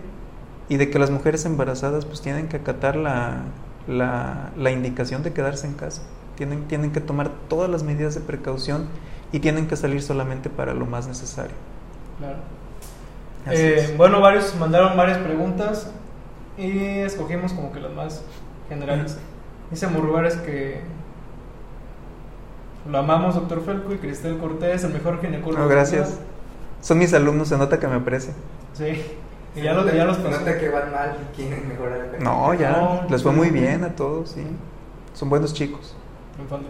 y 0.69 0.77
de 0.77 0.91
que 0.91 0.99
las 0.99 1.09
mujeres 1.09 1.45
embarazadas 1.45 2.05
pues 2.05 2.21
tienen 2.21 2.49
que 2.49 2.57
acatar 2.57 2.95
la, 2.95 3.43
la, 3.87 4.51
la 4.55 4.71
indicación 4.71 5.23
de 5.23 5.33
quedarse 5.33 5.65
en 5.65 5.73
casa. 5.73 6.03
Tienen, 6.41 6.67
tienen 6.67 6.91
que 6.91 7.01
tomar 7.01 7.29
todas 7.49 7.69
las 7.69 7.83
medidas 7.83 8.15
de 8.15 8.21
precaución 8.21 8.87
y 9.31 9.41
tienen 9.41 9.67
que 9.67 9.75
salir 9.75 10.01
solamente 10.01 10.49
para 10.49 10.73
lo 10.73 10.87
más 10.87 11.07
necesario. 11.07 11.53
Claro. 12.17 12.37
Eh, 13.45 13.93
bueno, 13.95 14.19
varios 14.21 14.55
mandaron 14.55 14.97
varias 14.97 15.19
preguntas 15.19 15.91
y 16.57 16.79
escogimos 17.01 17.53
como 17.53 17.71
que 17.71 17.79
las 17.79 17.93
más 17.93 18.23
generales. 18.67 19.19
Dice 19.69 19.85
Murguares 19.85 20.33
que 20.37 20.81
lo 22.89 22.97
amamos, 22.97 23.35
doctor 23.35 23.63
Felco, 23.63 23.93
y 23.93 23.97
Cristel 23.97 24.39
Cortés, 24.39 24.83
el 24.83 24.93
mejor 24.93 25.21
ginecólogo. 25.21 25.61
No, 25.61 25.69
gracias. 25.69 26.17
Son 26.81 26.97
mis 26.97 27.13
alumnos, 27.13 27.49
se 27.49 27.57
nota 27.59 27.79
que 27.79 27.85
me 27.85 27.97
aprecia. 27.97 28.33
Sí. 28.73 28.99
Y 29.55 29.61
ya, 29.61 29.75
lo, 29.75 29.87
ya 29.93 30.05
los 30.05 30.17
Se 30.17 30.23
nota 30.23 30.57
que 30.57 30.69
van 30.69 30.91
mal 30.91 31.17
y 31.21 31.35
quieren 31.35 31.67
mejorar. 31.67 32.17
No, 32.19 32.51
ya. 32.55 32.71
No, 32.71 33.01
les 33.11 33.21
fue 33.21 33.31
muy 33.31 33.51
bien 33.51 33.83
a 33.83 33.95
todos, 33.95 34.29
sí. 34.31 34.41
Son 35.13 35.29
buenos 35.29 35.53
chicos. 35.53 35.95
Triunfando. 36.33 36.67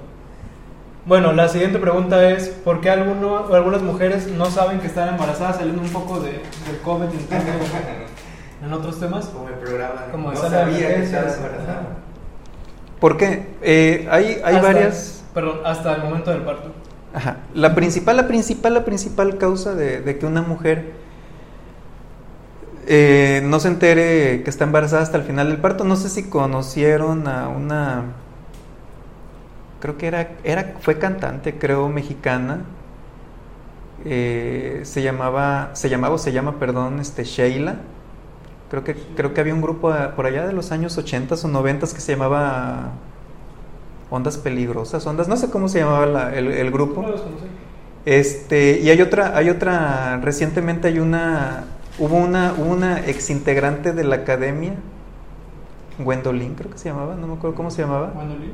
Bueno, 1.05 1.33
la 1.33 1.47
siguiente 1.47 1.79
pregunta 1.79 2.29
es, 2.29 2.49
¿por 2.49 2.79
qué 2.79 2.89
alguno, 2.91 3.33
o 3.49 3.55
algunas 3.55 3.81
mujeres 3.81 4.27
no 4.27 4.45
saben 4.47 4.79
que 4.79 4.87
están 4.87 5.09
embarazadas 5.09 5.57
saliendo 5.57 5.81
un 5.81 5.89
poco 5.89 6.19
de, 6.19 6.31
del 6.33 6.77
COVID 6.83 7.05
en 8.63 8.73
otros 8.73 8.99
temas? 8.99 9.25
Como 9.27 9.47
el 9.47 9.55
programa. 9.55 10.05
Como 10.11 10.31
no 10.31 10.37
sabía 10.37 10.95
que 10.95 11.03
estaba 11.03 11.33
embarazada. 11.33 11.97
¿Por 12.99 13.17
qué? 13.17 13.47
Eh, 13.63 14.07
hay 14.11 14.39
hay 14.43 14.55
Hasta- 14.55 14.61
varias... 14.61 15.23
Perdón, 15.33 15.61
hasta 15.65 15.95
el 15.95 16.03
momento 16.03 16.29
del 16.29 16.41
parto. 16.41 16.71
Ajá. 17.13 17.37
La 17.55 17.73
principal, 17.73 18.17
la 18.17 18.27
principal, 18.27 18.73
la 18.73 18.85
principal 18.85 19.37
causa 19.37 19.73
de, 19.73 20.01
de 20.01 20.17
que 20.19 20.25
una 20.25 20.41
mujer 20.41 20.91
eh, 22.87 23.41
no 23.45 23.59
se 23.59 23.69
entere 23.69 24.43
que 24.43 24.49
está 24.49 24.65
embarazada 24.65 25.01
hasta 25.03 25.17
el 25.17 25.23
final 25.23 25.49
del 25.49 25.57
parto, 25.57 25.83
no 25.83 25.95
sé 25.95 26.09
si 26.09 26.23
conocieron 26.29 27.27
a 27.27 27.47
una, 27.47 28.03
creo 29.81 29.97
que 29.97 30.07
era, 30.07 30.37
era 30.45 30.75
fue 30.81 30.99
cantante, 30.99 31.57
creo, 31.59 31.89
mexicana, 31.89 32.61
eh, 34.05 34.81
se 34.83 35.01
llamaba, 35.03 35.71
se 35.73 35.89
llamaba 35.89 36.15
o 36.15 36.17
se 36.17 36.31
llama, 36.31 36.59
perdón, 36.59 36.99
este 36.99 37.23
Sheila. 37.23 37.75
Creo 38.69 38.83
que, 38.83 38.95
creo 39.15 39.33
que 39.33 39.41
había 39.41 39.53
un 39.55 39.61
grupo 39.61 39.91
ah, 39.91 40.13
por 40.15 40.25
allá 40.27 40.47
de 40.47 40.53
los 40.53 40.71
años 40.71 40.97
80 40.97 41.35
o 41.35 41.47
90 41.47 41.87
que 41.87 42.01
se 42.01 42.13
llamaba 42.13 42.91
Ondas 44.09 44.37
Peligrosas, 44.37 45.05
Ondas, 45.05 45.27
no 45.27 45.37
sé 45.37 45.49
cómo 45.49 45.69
se 45.69 45.79
llamaba 45.79 46.05
la- 46.05 46.35
el, 46.35 46.47
el 46.51 46.71
grupo. 46.71 47.01
Este, 48.05 48.79
y 48.81 48.89
hay 48.89 49.01
otra, 49.01 49.37
hay 49.37 49.49
otra, 49.49 50.17
recientemente 50.21 50.87
hay 50.89 50.99
una, 50.99 51.65
hubo 51.99 52.17
una, 52.17 52.53
una 52.53 52.99
exintegrante 52.99 53.93
de 53.93 54.03
la 54.03 54.17
academia, 54.17 54.73
Gwendolyn 55.99 56.55
creo 56.55 56.69
que 56.71 56.77
se 56.77 56.89
llamaba, 56.89 57.15
no 57.15 57.27
me 57.27 57.33
acuerdo 57.33 57.55
cómo 57.55 57.71
se 57.71 57.81
llamaba, 57.81 58.13
Lee. 58.39 58.53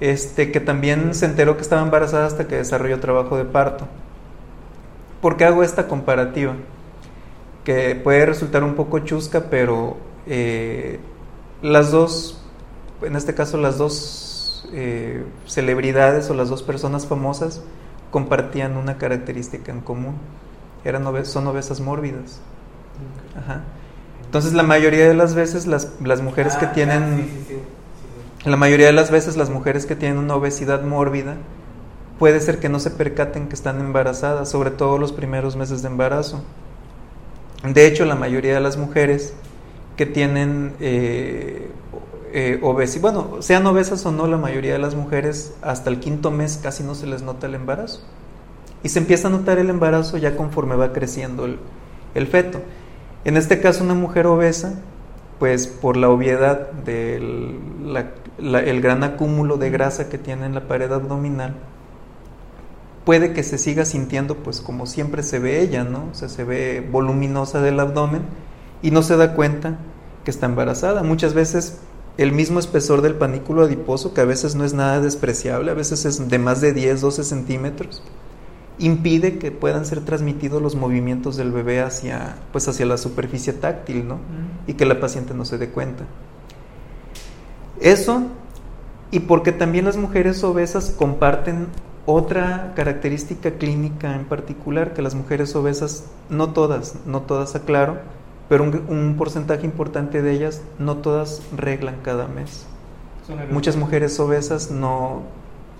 Este, 0.00 0.50
que 0.52 0.60
también 0.60 1.14
se 1.14 1.26
enteró 1.26 1.56
que 1.56 1.62
estaba 1.62 1.82
embarazada 1.82 2.26
hasta 2.26 2.46
que 2.46 2.56
desarrolló 2.56 3.00
trabajo 3.00 3.36
de 3.36 3.44
parto. 3.44 3.86
¿Por 5.20 5.36
qué 5.36 5.44
hago 5.44 5.62
esta 5.62 5.88
comparativa? 5.88 6.54
Que 7.64 7.94
puede 7.96 8.24
resultar 8.26 8.62
un 8.64 8.74
poco 8.74 9.00
chusca, 9.00 9.44
pero 9.50 9.96
eh, 10.26 11.00
las 11.62 11.90
dos, 11.90 12.40
en 13.02 13.16
este 13.16 13.34
caso 13.34 13.58
las 13.58 13.76
dos 13.78 14.68
eh, 14.72 15.24
celebridades 15.46 16.30
o 16.30 16.34
las 16.34 16.48
dos 16.48 16.62
personas 16.62 17.06
famosas 17.06 17.62
compartían 18.10 18.76
una 18.76 18.96
característica 18.96 19.72
en 19.72 19.80
común. 19.80 20.14
Eran 20.84 21.04
obe- 21.06 21.24
son 21.24 21.46
obesas 21.48 21.80
mórbidas. 21.80 22.40
Ajá. 23.36 23.62
Entonces 24.24 24.52
la 24.52 24.62
mayoría 24.62 25.08
de 25.08 25.14
las 25.14 25.34
veces 25.34 25.66
las, 25.66 25.92
las 26.02 26.22
mujeres 26.22 26.54
que 26.56 26.66
Ah, 26.66 26.72
tienen... 26.72 27.16
sí, 27.16 27.22
sí, 27.22 27.28
sí, 27.28 27.44
sí, 27.48 27.54
sí. 27.54 27.60
La 28.44 28.56
mayoría 28.56 28.86
de 28.86 28.92
las 28.92 29.10
veces 29.10 29.36
las 29.36 29.50
mujeres 29.50 29.84
que 29.86 29.96
tienen 29.96 30.18
una 30.18 30.34
obesidad 30.36 30.82
mórbida 30.82 31.36
puede 32.18 32.40
ser 32.40 32.58
que 32.60 32.68
no 32.68 32.78
se 32.80 32.90
percaten 32.90 33.48
que 33.48 33.54
están 33.54 33.80
embarazadas, 33.80 34.48
sobre 34.48 34.70
todo 34.70 34.98
los 34.98 35.12
primeros 35.12 35.56
meses 35.56 35.82
de 35.82 35.88
embarazo. 35.88 36.42
De 37.64 37.86
hecho, 37.86 38.04
la 38.04 38.14
mayoría 38.14 38.54
de 38.54 38.60
las 38.60 38.76
mujeres 38.76 39.34
que 39.96 40.06
tienen 40.06 40.74
eh, 40.80 41.68
eh, 42.32 42.60
obesidad, 42.62 43.02
bueno, 43.02 43.36
sean 43.42 43.66
obesas 43.66 44.06
o 44.06 44.12
no, 44.12 44.26
la 44.28 44.36
mayoría 44.36 44.72
de 44.72 44.78
las 44.78 44.94
mujeres 44.94 45.54
hasta 45.60 45.90
el 45.90 45.98
quinto 45.98 46.30
mes 46.30 46.58
casi 46.62 46.84
no 46.84 46.94
se 46.94 47.06
les 47.06 47.22
nota 47.22 47.46
el 47.48 47.54
embarazo. 47.56 48.02
Y 48.84 48.90
se 48.90 49.00
empieza 49.00 49.26
a 49.26 49.30
notar 49.32 49.58
el 49.58 49.70
embarazo 49.70 50.16
ya 50.18 50.36
conforme 50.36 50.76
va 50.76 50.92
creciendo 50.92 51.44
el, 51.46 51.58
el 52.14 52.26
feto. 52.28 52.60
En 53.24 53.36
este 53.36 53.60
caso, 53.60 53.82
una 53.82 53.94
mujer 53.94 54.26
obesa, 54.28 54.78
pues 55.40 55.66
por 55.66 55.96
la 55.96 56.08
obviedad 56.08 56.70
del 56.84 57.58
la- 57.84 58.10
la- 58.38 58.60
el 58.60 58.80
gran 58.80 59.02
acúmulo 59.04 59.56
de 59.56 59.70
grasa 59.70 60.08
que 60.08 60.18
tiene 60.18 60.46
en 60.46 60.54
la 60.54 60.68
pared 60.68 60.90
abdominal, 60.92 61.54
puede 63.04 63.32
que 63.32 63.42
se 63.42 63.58
siga 63.58 63.84
sintiendo 63.84 64.36
pues 64.36 64.60
como 64.60 64.86
siempre 64.86 65.22
se 65.22 65.38
ve 65.38 65.60
ella, 65.62 65.84
¿no? 65.84 66.08
O 66.12 66.14
sea, 66.14 66.28
se 66.28 66.44
ve 66.44 66.86
voluminosa 66.90 67.60
del 67.60 67.80
abdomen 67.80 68.22
y 68.82 68.90
no 68.90 69.02
se 69.02 69.16
da 69.16 69.34
cuenta 69.34 69.78
que 70.24 70.30
está 70.30 70.46
embarazada. 70.46 71.02
Muchas 71.02 71.32
veces 71.34 71.78
el 72.18 72.32
mismo 72.32 72.58
espesor 72.58 73.00
del 73.00 73.14
panículo 73.14 73.62
adiposo, 73.62 74.12
que 74.12 74.20
a 74.20 74.24
veces 74.26 74.54
no 74.56 74.64
es 74.64 74.74
nada 74.74 75.00
despreciable, 75.00 75.70
a 75.70 75.74
veces 75.74 76.04
es 76.04 76.28
de 76.28 76.38
más 76.38 76.60
de 76.60 76.72
10, 76.72 77.00
12 77.00 77.22
centímetros, 77.24 78.02
impide 78.78 79.38
que 79.38 79.50
puedan 79.52 79.86
ser 79.86 80.00
transmitidos 80.04 80.60
los 80.60 80.74
movimientos 80.74 81.36
del 81.36 81.50
bebé 81.52 81.80
hacia, 81.80 82.36
pues 82.52 82.68
hacia 82.68 82.86
la 82.86 82.96
superficie 82.98 83.52
táctil, 83.52 84.06
¿no? 84.06 84.18
Y 84.66 84.74
que 84.74 84.84
la 84.84 85.00
paciente 85.00 85.32
no 85.32 85.44
se 85.44 85.58
dé 85.58 85.68
cuenta. 85.70 86.04
Eso, 87.80 88.22
y 89.10 89.20
porque 89.20 89.52
también 89.52 89.84
las 89.84 89.96
mujeres 89.96 90.42
obesas 90.44 90.90
comparten 90.90 91.68
otra 92.06 92.72
característica 92.74 93.52
clínica 93.52 94.14
en 94.14 94.24
particular, 94.24 94.94
que 94.94 95.02
las 95.02 95.14
mujeres 95.14 95.54
obesas, 95.54 96.04
no 96.30 96.50
todas, 96.52 96.94
no 97.06 97.22
todas 97.22 97.54
aclaro, 97.54 97.98
pero 98.48 98.64
un, 98.64 98.84
un 98.88 99.16
porcentaje 99.16 99.66
importante 99.66 100.22
de 100.22 100.32
ellas, 100.32 100.62
no 100.78 100.96
todas 100.96 101.42
reglan 101.54 101.96
cada 102.02 102.26
mes. 102.26 102.66
Muchas 103.50 103.76
mujeres 103.76 104.18
obesas 104.20 104.70
no, 104.70 105.22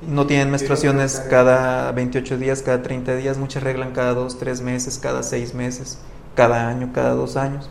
no 0.07 0.27
tienen 0.27 0.51
menstruaciones 0.51 1.19
cada 1.31 1.91
28 1.93 2.37
días, 2.37 2.63
cada 2.63 2.83
30 2.83 3.17
días, 3.17 3.39
muchas 3.39 3.63
reglan 3.63 3.93
cada 3.93 4.13
2, 4.13 4.39
3 4.39 4.61
meses, 4.61 4.99
cada 4.99 5.23
6 5.23 5.55
meses, 5.55 5.99
cada 6.35 6.69
año, 6.69 6.91
cada 6.93 7.15
2 7.15 7.37
años. 7.39 7.71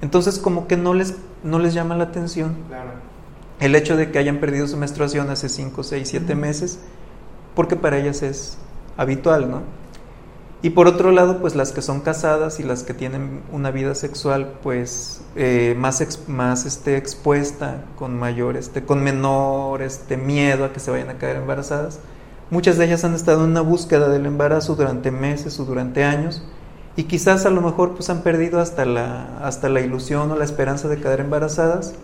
Entonces 0.00 0.38
como 0.38 0.68
que 0.68 0.76
no 0.76 0.94
les, 0.94 1.16
no 1.42 1.58
les 1.58 1.74
llama 1.74 1.96
la 1.96 2.04
atención 2.04 2.56
Claro. 2.68 2.90
El 3.60 3.74
hecho 3.74 3.96
de 3.96 4.10
que 4.10 4.18
hayan 4.18 4.38
perdido 4.40 4.66
su 4.66 4.76
menstruación 4.76 5.30
hace 5.30 5.48
5, 5.48 5.82
6, 5.82 6.08
7 6.08 6.34
Ujú. 6.34 6.40
meses, 6.40 6.78
porque 7.54 7.76
para 7.76 7.98
ellas 7.98 8.22
es 8.22 8.58
habitual, 8.96 9.50
¿no? 9.50 9.62
Y 10.62 10.70
por 10.70 10.88
otro 10.88 11.12
lado, 11.12 11.38
pues 11.40 11.54
las 11.54 11.72
que 11.72 11.82
son 11.82 12.00
casadas 12.00 12.58
y 12.60 12.62
las 12.64 12.82
que 12.82 12.94
tienen 12.94 13.42
una 13.52 13.70
vida 13.70 13.94
sexual, 13.94 14.54
pues 14.62 15.20
eh, 15.36 15.74
más, 15.78 16.00
ex- 16.00 16.28
más 16.28 16.64
este, 16.66 16.96
expuesta, 16.96 17.84
con 17.96 18.18
mayor, 18.18 18.56
este, 18.56 18.82
con 18.84 19.02
menor 19.04 19.82
este, 19.82 20.16
miedo 20.16 20.64
a 20.64 20.72
que 20.72 20.80
se 20.80 20.90
vayan 20.90 21.10
a 21.10 21.18
caer 21.18 21.36
embarazadas, 21.36 22.00
muchas 22.50 22.78
de 22.78 22.86
ellas 22.86 23.04
han 23.04 23.14
estado 23.14 23.44
en 23.44 23.50
una 23.50 23.60
búsqueda 23.60 24.08
del 24.08 24.26
embarazo 24.26 24.74
durante 24.74 25.10
meses 25.10 25.60
o 25.60 25.64
durante 25.66 26.04
años 26.04 26.42
y 26.96 27.04
quizás 27.04 27.44
a 27.46 27.50
lo 27.50 27.60
mejor 27.60 27.94
pues 27.94 28.08
han 28.10 28.22
perdido 28.22 28.58
hasta 28.60 28.86
la, 28.86 29.38
hasta 29.46 29.68
la 29.68 29.80
ilusión 29.80 30.30
o 30.32 30.36
la 30.36 30.44
esperanza 30.44 30.88
de 30.88 30.98
quedar 30.98 31.20
embarazadas 31.20 31.94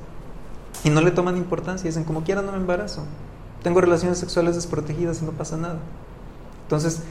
y 0.85 0.91
no 0.91 1.01
le 1.01 1.11
toman 1.11 1.37
importancia, 1.37 1.89
dicen 1.89 2.05
como 2.05 2.23
quiera 2.25 2.43
no 2.43 2.53
me 2.53 2.59
embarazo, 2.59 3.05
tengo 3.63 3.81
relaciones 3.81 4.19
sexuales 4.19 4.55
desprotegidas 4.57 5.23
y 5.23 5.25
no 5.25 5.33
pasa 5.33 5.57
nada. 5.57 5.79
Entonces, 6.65 7.03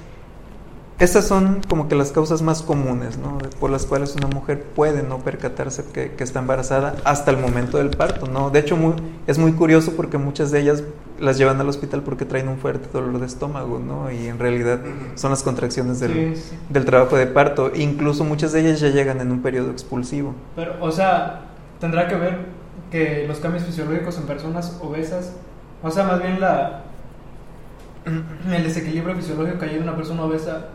estas 0.99 1.25
son 1.27 1.61
como 1.67 1.87
que 1.87 1.95
las 1.95 2.11
causas 2.11 2.43
más 2.43 2.61
comunes, 2.61 3.17
¿no? 3.17 3.39
Por 3.59 3.71
las 3.71 3.87
cuales 3.87 4.15
una 4.15 4.27
mujer 4.27 4.61
puede 4.75 5.01
no 5.01 5.17
percatarse 5.17 5.83
que, 5.91 6.11
que 6.11 6.23
está 6.23 6.39
embarazada 6.39 6.95
hasta 7.05 7.31
el 7.31 7.37
momento 7.37 7.79
del 7.79 7.89
parto, 7.89 8.27
¿no? 8.27 8.51
De 8.51 8.59
hecho, 8.59 8.77
muy- 8.77 8.93
es 9.25 9.39
muy 9.39 9.53
curioso 9.53 9.93
porque 9.95 10.19
muchas 10.19 10.51
de 10.51 10.59
ellas 10.59 10.83
las 11.19 11.39
llevan 11.39 11.59
al 11.59 11.67
hospital 11.69 12.03
porque 12.03 12.25
traen 12.25 12.49
un 12.49 12.57
fuerte 12.59 12.87
dolor 12.93 13.19
de 13.19 13.25
estómago, 13.25 13.79
¿no? 13.79 14.11
Y 14.11 14.27
en 14.27 14.37
realidad 14.37 14.79
son 15.15 15.31
las 15.31 15.41
contracciones 15.41 15.99
del, 15.99 16.35
Sí, 16.35 16.41
sí. 16.49 16.55
del 16.69 16.85
trabajo 16.85 17.15
de 17.15 17.25
parto. 17.25 17.71
Incluso 17.73 18.23
muchas 18.23 18.51
de 18.51 18.59
ellas 18.61 18.79
ya 18.79 18.89
llegan 18.89 19.21
en 19.21 19.31
un 19.31 19.41
periodo 19.41 19.71
expulsivo. 19.71 20.35
Pero, 20.55 20.75
o 20.81 20.91
sea, 20.91 21.45
tendrá 21.79 22.07
que 22.07 22.15
ver 22.15 22.45
que 22.91 23.25
los 23.27 23.39
cambios 23.39 23.63
fisiológicos 23.63 24.17
en 24.17 24.25
personas 24.25 24.77
obesas, 24.81 25.33
o 25.81 25.89
sea, 25.89 26.03
más 26.03 26.21
bien 26.21 26.39
la 26.39 26.83
el 28.05 28.63
desequilibrio 28.63 29.15
fisiológico 29.15 29.59
que 29.59 29.65
hay 29.65 29.75
en 29.75 29.83
una 29.83 29.95
persona 29.95 30.23
obesa 30.23 30.69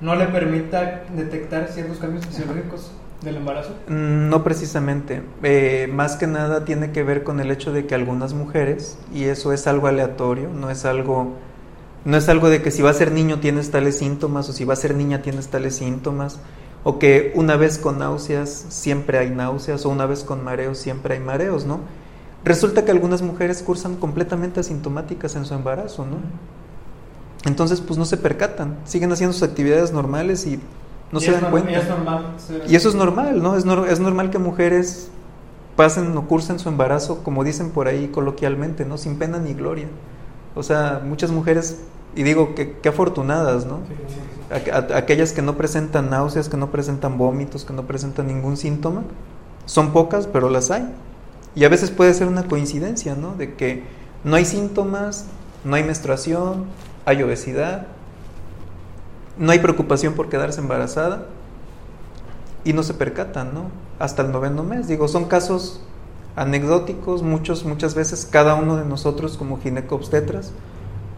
no 0.00 0.14
le 0.14 0.26
permita 0.26 1.02
detectar 1.14 1.68
ciertos 1.68 1.98
cambios 1.98 2.24
fisiológicos 2.26 2.92
del 3.22 3.36
embarazo. 3.36 3.74
Mm, 3.88 4.28
No 4.28 4.44
precisamente. 4.44 5.22
Eh, 5.42 5.88
más 5.92 6.16
que 6.16 6.26
nada 6.26 6.64
tiene 6.64 6.92
que 6.92 7.02
ver 7.02 7.24
con 7.24 7.40
el 7.40 7.50
hecho 7.50 7.72
de 7.72 7.86
que 7.86 7.94
algunas 7.94 8.32
mujeres, 8.32 8.98
y 9.12 9.24
eso 9.24 9.52
es 9.52 9.66
algo 9.66 9.88
aleatorio, 9.88 10.50
no 10.50 10.70
es 10.70 10.84
algo, 10.84 11.32
no 12.04 12.16
es 12.16 12.28
algo 12.28 12.48
de 12.48 12.62
que 12.62 12.70
si 12.70 12.80
va 12.80 12.90
a 12.90 12.94
ser 12.94 13.10
niño 13.10 13.40
tienes 13.40 13.70
tales 13.70 13.98
síntomas 13.98 14.48
o 14.48 14.52
si 14.52 14.64
va 14.64 14.74
a 14.74 14.76
ser 14.76 14.94
niña 14.94 15.20
tienes 15.20 15.48
tales 15.48 15.76
síntomas, 15.76 16.38
o 16.84 16.98
que 16.98 17.32
una 17.34 17.56
vez 17.56 17.78
con 17.78 17.98
náuseas 17.98 18.66
siempre 18.68 19.18
hay 19.18 19.30
náuseas 19.30 19.84
o 19.84 19.88
una 19.90 20.06
vez 20.06 20.24
con 20.24 20.42
mareos 20.44 20.78
siempre 20.78 21.14
hay 21.14 21.20
mareos, 21.20 21.64
¿no? 21.66 21.80
Resulta 22.44 22.84
que 22.84 22.90
algunas 22.92 23.20
mujeres 23.22 23.62
cursan 23.62 23.96
completamente 23.96 24.60
asintomáticas 24.60 25.34
en 25.36 25.44
su 25.44 25.54
embarazo, 25.54 26.06
¿no? 26.06 26.16
Entonces, 27.44 27.80
pues 27.80 27.98
no 27.98 28.04
se 28.04 28.16
percatan, 28.16 28.78
siguen 28.84 29.12
haciendo 29.12 29.32
sus 29.32 29.42
actividades 29.42 29.92
normales 29.92 30.46
y 30.46 30.58
no 31.12 31.18
Y 31.20 31.22
se 31.22 31.32
dan 31.32 31.50
cuenta. 31.50 31.70
Y 31.70 31.74
es 31.74 31.88
normal. 31.88 32.34
ser- 32.38 32.62
Y 32.68 32.76
eso 32.76 32.88
es 32.88 32.94
normal, 32.94 33.42
¿no? 33.42 33.56
Es, 33.56 33.64
nor- 33.64 33.88
es 33.88 34.00
normal 34.00 34.30
que 34.30 34.38
mujeres 34.38 35.08
pasen 35.76 36.16
o 36.16 36.26
cursen 36.26 36.58
su 36.58 36.68
embarazo, 36.68 37.22
como 37.22 37.44
dicen 37.44 37.70
por 37.70 37.86
ahí 37.86 38.08
coloquialmente, 38.08 38.84
¿no? 38.84 38.98
Sin 38.98 39.16
pena 39.18 39.38
ni 39.38 39.54
gloria. 39.54 39.86
O 40.56 40.62
sea, 40.62 41.00
muchas 41.04 41.30
mujeres, 41.30 41.78
y 42.18 42.24
digo 42.24 42.54
que, 42.54 42.72
que 42.78 42.88
afortunadas, 42.88 43.66
¿no? 43.66 43.80
Sí, 43.88 44.70
a- 44.70 44.96
aquellas 44.96 45.32
que 45.32 45.42
no 45.42 45.56
presentan 45.56 46.10
náuseas, 46.10 46.48
que 46.48 46.56
no 46.56 46.70
presentan 46.70 47.18
vómitos, 47.18 47.64
que 47.64 47.72
no 47.72 47.84
presentan 47.86 48.26
ningún 48.26 48.56
síntoma, 48.56 49.02
son 49.66 49.92
pocas, 49.92 50.26
pero 50.26 50.50
las 50.50 50.70
hay. 50.70 50.88
Y 51.54 51.64
a 51.64 51.68
veces 51.68 51.90
puede 51.90 52.14
ser 52.14 52.26
una 52.28 52.44
coincidencia, 52.48 53.14
¿no? 53.14 53.34
De 53.34 53.54
que 53.54 53.84
No 54.24 54.34
hay 54.36 54.44
síntomas, 54.44 55.26
no 55.64 55.76
hay 55.76 55.84
menstruación, 55.84 56.66
hay 57.04 57.22
obesidad, 57.22 57.86
no 59.38 59.52
hay 59.52 59.60
preocupación 59.60 60.14
por 60.14 60.28
quedarse 60.28 60.60
embarazada 60.60 61.26
y 62.64 62.72
no 62.72 62.82
se 62.82 62.94
percatan, 62.94 63.54
¿no? 63.54 63.70
Hasta 63.98 64.22
el 64.22 64.32
noveno 64.32 64.62
mes. 64.64 64.88
Digo, 64.88 65.08
son 65.08 65.26
casos 65.26 65.80
anecdóticos, 66.36 67.22
muchos, 67.22 67.64
muchas 67.64 67.94
veces 67.94 68.26
cada 68.30 68.54
uno 68.54 68.76
de 68.76 68.84
nosotros 68.84 69.36
como 69.36 69.58
ginecobstetras 69.60 70.52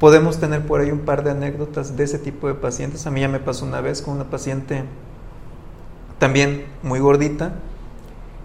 podemos 0.00 0.40
tener 0.40 0.66
por 0.66 0.80
ahí 0.80 0.90
un 0.90 1.00
par 1.00 1.22
de 1.22 1.30
anécdotas 1.30 1.96
de 1.96 2.04
ese 2.04 2.18
tipo 2.18 2.48
de 2.48 2.54
pacientes. 2.54 3.06
A 3.06 3.10
mí 3.10 3.20
ya 3.20 3.28
me 3.28 3.38
pasó 3.38 3.66
una 3.66 3.82
vez 3.82 4.00
con 4.00 4.14
una 4.14 4.24
paciente 4.24 4.84
también 6.18 6.64
muy 6.82 6.98
gordita. 6.98 7.52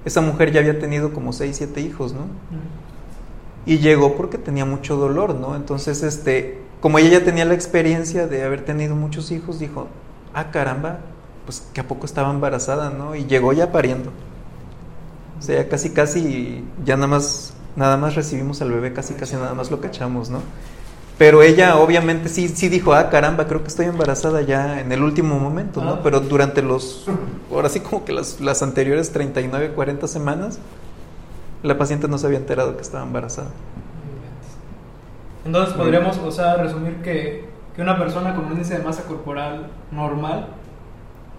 Esa 0.04 0.22
mujer 0.22 0.52
ya 0.52 0.60
había 0.60 0.78
tenido 0.78 1.14
como 1.14 1.34
6, 1.34 1.56
7 1.56 1.82
hijos, 1.82 2.14
¿no? 2.14 2.28
Y 3.66 3.80
llegó 3.80 4.16
porque 4.16 4.38
tenía 4.38 4.66
mucho 4.66 4.98
dolor, 4.98 5.34
¿no? 5.34 5.56
Entonces, 5.56 6.04
este, 6.04 6.62
como 6.82 7.00
ella 7.00 7.20
ya 7.20 7.24
tenía 7.24 7.46
la 7.46 7.56
experiencia 7.56 8.28
de 8.28 8.44
haber 8.44 8.66
tenido 8.66 8.96
muchos 8.96 9.32
hijos, 9.32 9.58
dijo, 9.58 9.88
ah, 10.34 10.52
caramba, 10.52 11.00
pues 11.46 11.64
que 11.74 11.80
a 11.80 11.88
poco 11.88 12.06
estaba 12.06 12.30
embarazada, 12.32 12.90
¿no? 12.90 13.16
Y 13.16 13.26
llegó 13.26 13.54
ya 13.54 13.72
pariendo. 13.72 14.12
O 15.40 15.42
sea, 15.42 15.68
casi, 15.70 15.92
casi, 15.92 16.66
ya 16.84 16.96
nada 16.98 17.08
más, 17.08 17.54
nada 17.76 17.98
más 17.98 18.16
recibimos 18.16 18.62
al 18.62 18.72
bebé, 18.72 18.94
casi, 18.94 19.14
casi 19.14 19.36
nada 19.36 19.54
más 19.54 19.72
lo 19.72 19.80
cachamos, 19.80 20.30
¿no? 20.30 20.42
Pero 21.18 21.42
ella 21.44 21.78
obviamente 21.78 22.28
sí, 22.28 22.50
sí 22.50 22.68
dijo, 22.68 22.94
ah, 22.94 23.10
caramba, 23.10 23.48
creo 23.48 23.62
que 23.62 23.70
estoy 23.70 23.86
embarazada 23.86 24.42
ya 24.42 24.82
en 24.82 24.92
el 24.92 25.02
último 25.02 25.40
momento, 25.40 25.82
¿no? 25.82 25.94
Ah. 25.94 26.00
Pero 26.04 26.20
durante 26.20 26.62
los, 26.62 27.06
ahora 27.50 27.70
sí 27.70 27.80
como 27.80 28.04
que 28.04 28.12
las, 28.12 28.42
las 28.42 28.62
anteriores 28.62 29.12
39, 29.14 29.72
40 29.74 30.08
semanas, 30.08 30.60
la 31.64 31.78
paciente 31.78 32.08
no 32.10 32.18
se 32.18 32.28
había 32.28 32.38
enterado 32.40 32.76
que 32.76 32.82
estaba 32.82 33.04
embarazada. 33.06 33.48
Entonces 35.46 35.74
podríamos, 35.76 36.18
o 36.18 36.32
sea, 36.32 36.56
resumir 36.56 36.96
que, 37.02 37.46
que 37.76 37.82
una 37.82 37.98
persona 37.98 38.36
con 38.36 38.46
un 38.46 38.54
índice 38.54 38.78
de 38.78 38.84
masa 38.84 39.04
corporal 39.04 39.68
normal, 39.92 40.48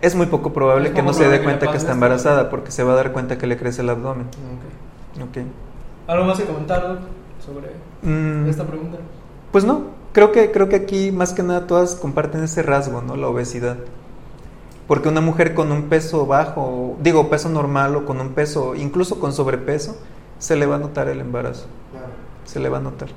Es 0.00 0.14
muy 0.14 0.26
poco 0.26 0.52
probable 0.52 0.92
que 0.92 1.02
no 1.02 1.12
se 1.12 1.28
dé 1.28 1.38
que 1.38 1.44
cuenta 1.44 1.70
que 1.70 1.76
está 1.76 1.92
embarazada 1.92 2.48
porque 2.50 2.70
se 2.70 2.82
va 2.82 2.92
a 2.92 2.96
dar 2.96 3.12
cuenta 3.12 3.36
que 3.38 3.46
le 3.46 3.56
crece 3.56 3.82
el 3.82 3.90
abdomen. 3.90 4.26
Ok. 5.22 5.38
¿algo 6.06 6.24
más 6.24 6.38
que 6.38 6.44
comentar 6.44 6.98
sobre 7.44 7.70
Mm, 8.02 8.48
esta 8.48 8.64
pregunta? 8.64 8.98
Pues 9.52 9.64
no, 9.64 9.82
creo 10.12 10.32
que, 10.32 10.50
creo 10.50 10.68
que 10.68 10.76
aquí 10.76 11.12
más 11.12 11.32
que 11.32 11.42
nada 11.42 11.66
todas 11.66 11.94
comparten 11.94 12.42
ese 12.42 12.62
rasgo, 12.62 13.02
¿no? 13.02 13.16
La 13.16 13.28
obesidad. 13.28 13.76
Porque 14.86 15.08
una 15.08 15.20
mujer 15.20 15.54
con 15.54 15.72
un 15.72 15.84
peso 15.84 16.26
bajo, 16.26 16.96
digo 17.00 17.28
peso 17.28 17.48
normal 17.48 17.96
o 17.96 18.04
con 18.06 18.20
un 18.20 18.30
peso, 18.30 18.74
incluso 18.74 19.18
con 19.18 19.32
sobrepeso, 19.32 19.96
se 20.38 20.56
le 20.56 20.66
va 20.66 20.76
a 20.76 20.78
notar 20.78 21.08
el 21.08 21.20
embarazo, 21.20 21.66
Claro. 21.90 22.06
se 22.44 22.60
le 22.60 22.68
va 22.68 22.78
a 22.78 22.80
notar. 22.80 23.08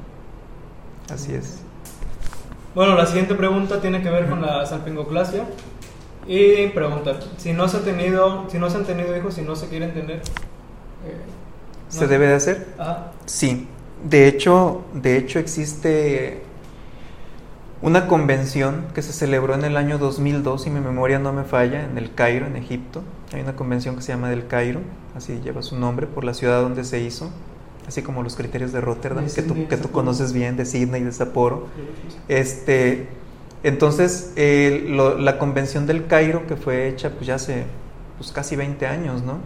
Así 1.13 1.33
es. 1.33 1.59
Bueno, 2.73 2.95
la 2.95 3.05
siguiente 3.05 3.35
pregunta 3.35 3.81
tiene 3.81 4.01
que 4.01 4.09
ver 4.09 4.29
con 4.29 4.41
la 4.41 4.65
salpingoclasia. 4.65 5.43
Y 6.27 6.67
pregunta, 6.67 7.19
si 7.37 7.53
no 7.53 7.67
se 7.67 7.77
ha 7.77 7.79
tenido, 7.81 8.45
si 8.49 8.59
no 8.59 8.69
se 8.69 8.77
han 8.77 8.85
tenido 8.85 9.15
hijos 9.17 9.37
y 9.39 9.41
no 9.41 9.55
se 9.55 9.67
quieren 9.67 9.93
tener, 9.93 10.17
eh, 10.17 11.17
¿Se 11.87 12.05
debe 12.07 12.27
de 12.27 12.35
hacer? 12.35 12.67
Ajá. 12.77 13.11
Sí, 13.25 13.67
de 14.07 14.27
hecho, 14.27 14.81
de 14.93 15.17
hecho 15.17 15.39
existe 15.39 16.41
una 17.81 18.07
convención 18.07 18.85
que 18.93 19.01
se 19.01 19.13
celebró 19.13 19.53
en 19.55 19.63
el 19.63 19.77
año 19.77 19.97
2002, 19.97 20.63
si 20.63 20.69
mi 20.69 20.81
memoria 20.81 21.17
no 21.17 21.31
me 21.31 21.43
falla, 21.45 21.85
en 21.85 21.97
el 21.97 22.13
Cairo, 22.13 22.45
en 22.45 22.57
Egipto. 22.57 23.01
Hay 23.33 23.41
una 23.41 23.55
convención 23.55 23.95
que 23.95 24.01
se 24.01 24.11
llama 24.11 24.29
del 24.29 24.47
Cairo, 24.47 24.81
así 25.15 25.39
lleva 25.43 25.61
su 25.61 25.77
nombre 25.79 26.05
por 26.07 26.23
la 26.25 26.33
ciudad 26.33 26.61
donde 26.61 26.83
se 26.83 26.99
hizo, 26.99 27.29
así 27.87 28.01
como 28.01 28.21
los 28.21 28.35
criterios 28.35 28.73
de 28.73 28.81
Rotterdam, 28.81 29.25
De 29.25 29.31
que 29.33 29.41
tú, 29.47 29.53
que 29.69 29.77
tú 29.77 29.91
conoces 29.91 30.33
bien, 30.33 30.57
de 30.57 30.65
Sydney 30.65 31.01
y 31.01 31.05
de 31.05 31.11
Sapporo. 31.13 31.67
Este, 32.27 33.07
entonces, 33.63 34.33
eh, 34.35 34.85
lo- 34.89 35.17
la 35.17 35.37
convención 35.37 35.87
del 35.87 36.05
Cairo, 36.07 36.47
que 36.47 36.57
fue 36.57 36.89
hecha 36.89 37.11
pues, 37.11 37.27
ya 37.27 37.35
hace 37.35 37.63
pues, 38.17 38.31
casi 38.33 38.55
20 38.57 38.87
años, 38.87 39.23
¿no? 39.23 39.39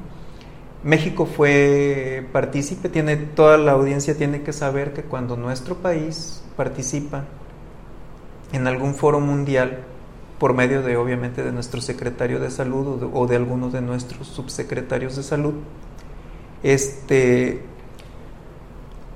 México 0.83 1.25
fue 1.25 2.27
partícipe, 2.33 2.89
tiene, 2.89 3.15
toda 3.15 3.57
la 3.57 3.71
audiencia 3.71 4.17
tiene 4.17 4.41
que 4.41 4.51
saber 4.51 4.93
que 4.93 5.03
cuando 5.03 5.37
nuestro 5.37 5.75
país 5.75 6.43
participa 6.57 7.23
en 8.51 8.67
algún 8.67 8.93
foro 8.93 9.21
mundial, 9.21 9.79
por 10.39 10.53
medio 10.53 10.81
de 10.81 10.97
obviamente 10.97 11.41
de 11.41 11.53
nuestro 11.53 11.79
secretario 11.79 12.39
de 12.39 12.51
salud 12.51 12.87
o 12.87 12.97
de, 12.97 13.09
o 13.13 13.27
de 13.27 13.37
algunos 13.37 13.71
de 13.71 13.81
nuestros 13.81 14.27
subsecretarios 14.27 15.15
de 15.15 15.23
salud, 15.23 15.53
este, 16.63 17.61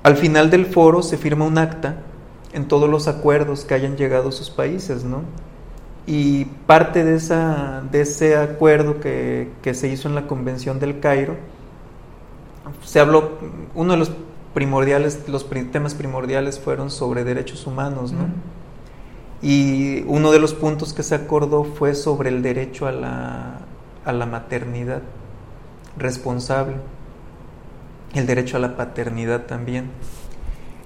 al 0.02 0.16
final 0.16 0.50
del 0.50 0.64
foro 0.64 1.02
se 1.02 1.18
firma 1.18 1.44
un 1.44 1.58
acta 1.58 2.02
en 2.54 2.66
todos 2.66 2.88
los 2.88 3.08
acuerdos 3.08 3.66
que 3.66 3.74
hayan 3.74 3.98
llegado 3.98 4.32
sus 4.32 4.48
países, 4.48 5.04
¿no? 5.04 5.22
Y 6.06 6.46
parte 6.66 7.04
de, 7.04 7.16
esa, 7.16 7.82
de 7.92 8.00
ese 8.00 8.36
acuerdo 8.36 8.98
que, 8.98 9.50
que 9.60 9.74
se 9.74 9.88
hizo 9.88 10.08
en 10.08 10.14
la 10.14 10.26
Convención 10.26 10.80
del 10.80 11.00
Cairo, 11.00 11.36
se 12.84 13.00
habló, 13.00 13.38
uno 13.74 13.92
de 13.92 13.98
los 13.98 14.10
primordiales, 14.54 15.28
los 15.28 15.48
temas 15.70 15.94
primordiales 15.94 16.58
fueron 16.58 16.90
sobre 16.90 17.24
derechos 17.24 17.66
humanos, 17.66 18.12
¿no? 18.12 18.26
Y 19.40 20.02
uno 20.06 20.32
de 20.32 20.40
los 20.40 20.52
puntos 20.54 20.92
que 20.92 21.02
se 21.02 21.14
acordó 21.14 21.64
fue 21.64 21.94
sobre 21.94 22.28
el 22.30 22.42
derecho 22.42 22.86
a 22.86 22.92
la, 22.92 23.60
a 24.04 24.12
la 24.12 24.26
maternidad 24.26 25.02
responsable, 25.96 26.76
el 28.14 28.26
derecho 28.26 28.56
a 28.56 28.60
la 28.60 28.76
paternidad 28.76 29.46
también. 29.46 29.90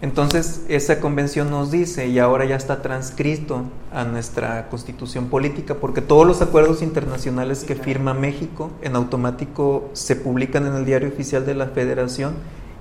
Entonces, 0.02 0.62
esa 0.66 0.98
convención 0.98 1.48
nos 1.48 1.70
dice, 1.70 2.08
y 2.08 2.18
ahora 2.18 2.44
ya 2.44 2.56
está 2.56 2.82
transcrito 2.82 3.62
a 3.92 4.02
nuestra 4.02 4.68
constitución 4.68 5.28
política, 5.28 5.76
porque 5.76 6.00
todos 6.00 6.26
los 6.26 6.42
acuerdos 6.42 6.82
internacionales 6.82 7.62
que 7.62 7.76
firma 7.76 8.12
México 8.12 8.72
en 8.82 8.96
automático 8.96 9.88
se 9.92 10.16
publican 10.16 10.66
en 10.66 10.74
el 10.74 10.84
diario 10.84 11.08
oficial 11.08 11.46
de 11.46 11.54
la 11.54 11.66
federación 11.68 12.34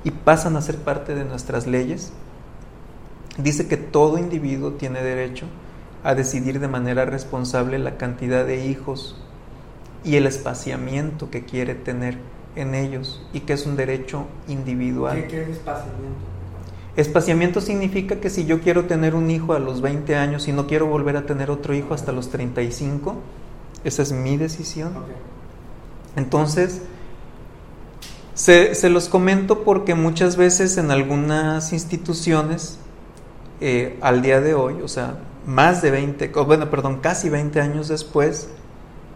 y 0.03 0.09
pasan 0.09 0.55
a 0.55 0.63
ser 0.63 0.77
parte 0.77 1.13
de 1.13 1.23
nuestras 1.23 1.67
leyes, 1.67 2.11
dice 3.37 3.67
que 3.67 3.77
todo 3.77 4.17
individuo 4.17 4.71
tiene 4.71 5.03
derecho 5.03 5.45
a 6.03 6.15
decidir 6.15 6.59
de 6.59 6.67
manera 6.67 7.05
responsable 7.05 7.77
la 7.77 7.97
cantidad 7.97 8.47
de 8.47 8.65
hijos 8.65 9.15
y 10.03 10.15
el 10.15 10.25
espaciamiento 10.25 11.29
que 11.29 11.45
quiere 11.45 11.75
tener 11.75 12.17
en 12.55 12.73
ellos 12.73 13.23
y 13.31 13.41
que 13.41 13.53
es 13.53 13.67
un 13.67 13.75
derecho 13.75 14.25
individual. 14.47 15.21
¿Qué, 15.21 15.27
qué 15.27 15.43
es 15.43 15.49
espaciamiento? 15.49 16.30
Espaciamiento 16.97 17.61
significa 17.61 18.17
que 18.17 18.29
si 18.29 18.45
yo 18.45 18.59
quiero 18.59 18.85
tener 18.85 19.15
un 19.15 19.31
hijo 19.31 19.53
a 19.53 19.59
los 19.59 19.81
20 19.81 20.15
años 20.15 20.47
y 20.49 20.51
no 20.51 20.67
quiero 20.67 20.87
volver 20.87 21.15
a 21.15 21.25
tener 21.25 21.49
otro 21.49 21.73
hijo 21.73 21.93
hasta 21.93 22.11
los 22.11 22.29
35, 22.29 23.15
esa 23.85 24.01
es 24.01 24.11
mi 24.11 24.35
decisión. 24.35 24.91
Entonces, 26.17 26.81
se, 28.33 28.75
se 28.75 28.89
los 28.89 29.07
comento 29.07 29.63
porque 29.63 29.95
muchas 29.95 30.35
veces 30.35 30.77
en 30.77 30.91
algunas 30.91 31.71
instituciones, 31.71 32.77
eh, 33.61 33.97
al 34.01 34.21
día 34.21 34.41
de 34.41 34.53
hoy, 34.53 34.81
o 34.83 34.89
sea, 34.89 35.19
más 35.45 35.81
de 35.81 35.91
20, 35.91 36.31
o 36.35 36.45
bueno, 36.45 36.69
perdón, 36.69 36.97
casi 37.01 37.29
20 37.29 37.61
años 37.61 37.87
después, 37.87 38.49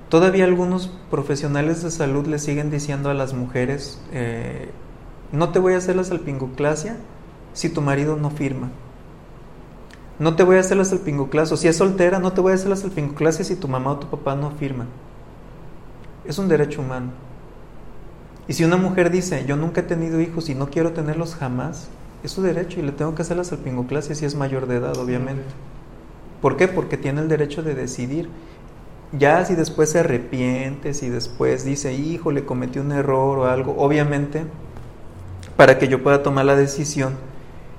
todavía 0.07 0.45
algunos 0.45 0.89
profesionales 1.11 1.83
de 1.83 1.91
salud 1.91 2.25
le 2.25 2.39
siguen 2.39 2.71
diciendo 2.71 3.09
a 3.09 3.13
las 3.13 3.33
mujeres, 3.33 3.99
eh, 4.13 4.69
no 5.33 5.49
te 5.49 5.59
voy 5.59 5.73
a 5.73 5.77
hacer 5.77 5.97
la 5.97 6.05
salpingoclasia 6.05 6.95
si 7.55 7.69
tu 7.69 7.81
marido 7.81 8.17
no 8.17 8.29
firma. 8.29 8.69
No 10.19 10.35
te 10.35 10.43
voy 10.43 10.57
a 10.57 10.59
hacer 10.59 10.77
la 10.77 10.85
salpingoclasia, 10.85 11.55
o 11.55 11.57
si 11.57 11.67
es 11.67 11.77
soltera, 11.77 12.19
no 12.19 12.33
te 12.33 12.41
voy 12.41 12.51
a 12.51 12.55
hacer 12.55 12.69
la 12.69 12.75
salpingoclasia 12.75 13.43
si 13.43 13.55
tu 13.55 13.67
mamá 13.67 13.91
o 13.91 13.97
tu 13.97 14.07
papá 14.07 14.35
no 14.35 14.51
firman. 14.51 14.87
Es 16.25 16.37
un 16.37 16.47
derecho 16.47 16.81
humano. 16.81 17.11
Y 18.47 18.53
si 18.53 18.63
una 18.63 18.77
mujer 18.77 19.09
dice, 19.09 19.45
yo 19.47 19.55
nunca 19.55 19.81
he 19.81 19.83
tenido 19.83 20.21
hijos 20.21 20.49
y 20.49 20.55
no 20.55 20.69
quiero 20.69 20.91
tenerlos 20.91 21.33
jamás, 21.33 21.87
es 22.23 22.31
su 22.31 22.41
derecho 22.41 22.79
y 22.79 22.83
le 22.83 22.91
tengo 22.91 23.15
que 23.15 23.23
hacer 23.23 23.37
la 23.37 23.43
salpingoclasia 23.43 24.15
si 24.15 24.25
es 24.25 24.35
mayor 24.35 24.67
de 24.67 24.75
edad, 24.75 24.97
obviamente. 24.97 25.43
¿Por 26.41 26.57
qué? 26.57 26.67
Porque 26.67 26.97
tiene 26.97 27.21
el 27.21 27.29
derecho 27.29 27.63
de 27.63 27.73
decidir. 27.73 28.29
Ya 29.17 29.45
si 29.45 29.55
después 29.55 29.89
se 29.91 29.99
arrepiente, 29.99 30.93
si 30.93 31.09
después 31.09 31.63
dice, 31.63 31.93
hijo, 31.93 32.31
le 32.31 32.45
cometí 32.45 32.79
un 32.79 32.91
error 32.91 33.39
o 33.39 33.45
algo, 33.45 33.75
obviamente, 33.77 34.43
para 35.55 35.79
que 35.79 35.87
yo 35.87 36.03
pueda 36.03 36.21
tomar 36.21 36.45
la 36.45 36.55
decisión 36.55 37.13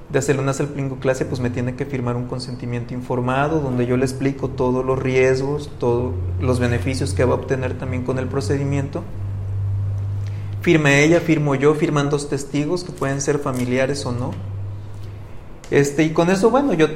de 0.08 0.18
hacerle 0.20 0.42
una 0.42 0.52
salpingoclasia, 0.52 1.28
pues 1.28 1.40
me 1.40 1.50
tiene 1.50 1.74
que 1.74 1.84
firmar 1.84 2.16
un 2.16 2.26
consentimiento 2.26 2.94
informado 2.94 3.60
donde 3.60 3.86
yo 3.86 3.96
le 3.96 4.04
explico 4.04 4.48
todos 4.48 4.84
los 4.84 4.98
riesgos, 4.98 5.70
todos 5.78 6.14
los 6.40 6.60
beneficios 6.60 7.12
que 7.12 7.24
va 7.24 7.34
a 7.34 7.38
obtener 7.38 7.76
también 7.76 8.04
con 8.04 8.18
el 8.18 8.28
procedimiento. 8.28 9.02
Firme 10.62 11.04
ella, 11.04 11.20
firmo 11.20 11.54
yo, 11.54 11.74
firman 11.74 12.10
dos 12.10 12.28
testigos 12.28 12.84
que 12.84 12.92
pueden 12.92 13.20
ser 13.20 13.38
familiares 13.38 14.06
o 14.06 14.12
no. 14.12 14.30
Este, 15.70 16.04
y 16.04 16.10
con 16.10 16.30
eso, 16.30 16.50
bueno, 16.50 16.72
yo, 16.72 16.86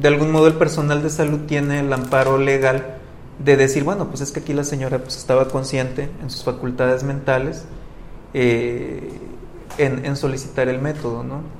de 0.00 0.08
algún 0.08 0.32
modo 0.32 0.48
el 0.48 0.54
personal 0.54 1.02
de 1.02 1.10
salud 1.10 1.40
tiene 1.46 1.80
el 1.80 1.92
amparo 1.92 2.36
legal 2.36 2.96
de 3.38 3.56
decir, 3.56 3.84
bueno, 3.84 4.08
pues 4.08 4.20
es 4.20 4.32
que 4.32 4.40
aquí 4.40 4.52
la 4.52 4.64
señora 4.64 4.98
pues 4.98 5.16
estaba 5.16 5.48
consciente 5.48 6.10
en 6.20 6.30
sus 6.30 6.44
facultades 6.44 7.04
mentales 7.04 7.64
eh, 8.34 9.12
en, 9.78 10.04
en 10.04 10.16
solicitar 10.16 10.68
el 10.68 10.80
método, 10.80 11.22
¿no? 11.22 11.59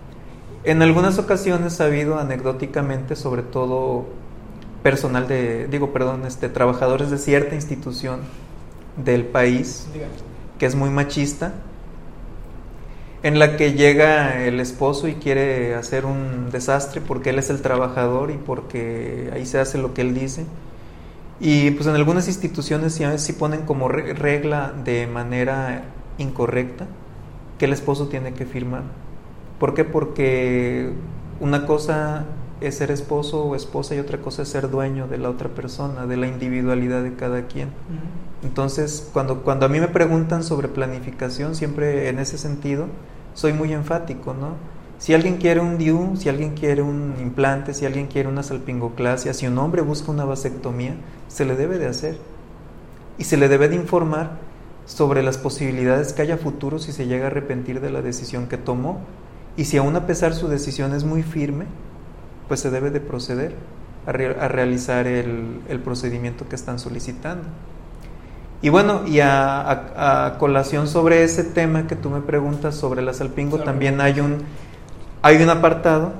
En 0.65 0.83
algunas 0.83 1.19
ocasiones 1.19 1.81
ha 1.81 1.87
habido 1.87 2.19
anecdóticamente, 2.19 3.17
sobre 3.17 3.43
todo 3.43 4.07
personal 4.83 5.27
de, 5.29 5.67
digo, 5.69 5.93
perdón, 5.93 6.27
este, 6.27 6.49
trabajadores 6.49 7.11
de 7.11 7.19
cierta 7.19 7.55
institución 7.55 8.21
del 8.97 9.25
país, 9.25 9.89
que 10.59 10.67
es 10.67 10.75
muy 10.75 10.91
machista, 10.91 11.55
en 13.23 13.39
la 13.39 13.57
que 13.57 13.75
llega 13.75 14.43
el 14.45 14.61
esposo 14.61 15.07
y 15.07 15.15
quiere 15.15 15.75
hacer 15.75 16.07
un 16.07 16.51
desastre 16.51 17.03
porque 17.03 17.31
él 17.31 17.39
es 17.39 17.51
el 17.51 17.61
trabajador 17.61 18.31
y 18.31 18.39
porque 18.39 19.31
ahí 19.35 19.45
se 19.45 19.59
hace 19.59 19.77
lo 19.79 19.93
que 19.93 20.01
él 20.03 20.15
dice. 20.15 20.47
Y 21.41 21.71
pues 21.73 21.87
en 21.89 21.95
algunas 21.95 22.29
instituciones 22.29 22.95
sí, 22.95 23.05
sí 23.19 23.33
ponen 23.35 23.63
como 23.63 23.89
re- 23.89 24.15
regla 24.15 24.73
de 24.85 25.07
manera 25.07 25.85
incorrecta 26.19 26.87
que 27.59 27.67
el 27.67 27.73
esposo 27.73 28.09
tiene 28.09 28.35
que 28.35 28.47
firmar. 28.47 28.83
¿Por 29.61 29.75
qué? 29.75 29.85
Porque 29.85 30.91
una 31.39 31.67
cosa 31.67 32.25
es 32.63 32.77
ser 32.77 32.91
esposo 32.91 33.45
o 33.45 33.55
esposa 33.55 33.95
y 33.95 33.99
otra 33.99 34.19
cosa 34.19 34.43
es 34.43 34.49
ser 34.49 34.71
dueño 34.71 35.07
de 35.07 35.19
la 35.19 35.29
otra 35.29 35.51
persona, 35.51 36.07
de 36.07 36.17
la 36.17 36.27
individualidad 36.27 37.03
de 37.03 37.15
cada 37.15 37.47
quien. 37.47 37.69
Entonces, 38.43 39.09
cuando, 39.13 39.43
cuando 39.43 39.67
a 39.67 39.69
mí 39.69 39.79
me 39.79 39.89
preguntan 39.89 40.43
sobre 40.45 40.69
planificación, 40.69 41.55
siempre 41.55 42.09
en 42.09 42.19
ese 42.19 42.39
sentido, 42.39 42.87
soy 43.35 43.53
muy 43.53 43.75
enfático, 43.75 44.33
¿no? 44.33 44.55
Si 44.99 45.13
alguien 45.13 45.37
quiere 45.37 45.61
un 45.61 45.77
DIU, 45.77 46.17
si 46.17 46.31
alguien 46.31 46.55
quiere 46.55 46.81
un 46.81 47.15
implante, 47.21 47.75
si 47.75 47.85
alguien 47.85 48.07
quiere 48.07 48.31
una 48.31 48.43
salpingoclasia, 48.43 49.35
si 49.35 49.47
un 49.47 49.59
hombre 49.59 49.83
busca 49.83 50.11
una 50.11 50.25
vasectomía, 50.25 50.95
se 51.29 51.45
le 51.45 51.55
debe 51.55 51.79
de 51.79 51.87
hacer. 51.87 52.19
Y 53.19 53.25
se 53.25 53.37
le 53.37 53.49
debe 53.49 53.69
de 53.69 53.77
informar 53.77 54.39
sobre 54.87 55.23
las 55.23 55.37
posibilidades 55.39 56.15
que 56.15 56.23
haya 56.23 56.39
futuro 56.39 56.79
si 56.79 56.93
se 56.93 57.07
llega 57.07 57.25
a 57.25 57.27
arrepentir 57.29 57.81
de 57.81 57.91
la 57.91 58.03
decisión 58.03 58.47
que 58.47 58.57
tomó. 58.57 59.01
Y 59.57 59.65
si 59.65 59.77
aún 59.77 59.95
a 59.97 60.07
pesar 60.07 60.35
su 60.35 60.49
decisión 60.49 60.95
es 60.95 61.05
muy 61.05 61.23
firme, 61.23 61.67
pues 62.49 62.61
se 62.61 62.71
debe 62.71 62.91
de 62.91 63.01
proceder 63.01 63.55
a, 64.07 64.13
re- 64.13 64.39
a 64.41 64.49
realizar 64.49 65.07
el, 65.07 65.61
el 65.69 65.81
procedimiento 65.81 66.49
que 66.49 66.57
están 66.57 66.79
solicitando. 66.79 67.45
Y 68.63 68.69
bueno, 68.69 69.07
y 69.07 69.21
a, 69.21 69.61
a- 69.61 70.27
a 70.27 70.39
colación 70.39 70.87
sobre 70.89 71.25
ese 71.25 71.45
tema 71.45 71.87
que 71.87 71.97
tú 71.97 72.11
me 72.11 72.21
preguntas 72.21 72.75
sobre 72.75 73.03
la 73.03 73.13
salpingo, 73.15 73.57
Salpingo. 73.57 73.65
también 73.65 74.01
hay 74.01 74.21
un, 74.21 74.39
hay 75.23 75.43
un 75.43 75.49
apartado 75.51 76.13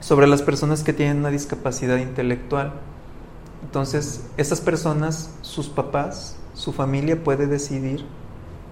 sobre 0.00 0.26
las 0.26 0.42
personas 0.42 0.82
que 0.82 0.92
tienen 0.92 1.18
una 1.18 1.30
discapacidad 1.30 1.96
intelectual. 1.98 2.72
Entonces, 3.64 4.26
esas 4.36 4.60
personas, 4.60 5.30
sus 5.42 5.68
papás, 5.68 6.36
su 6.54 6.72
familia 6.72 7.22
puede 7.22 7.46
decidir 7.46 8.04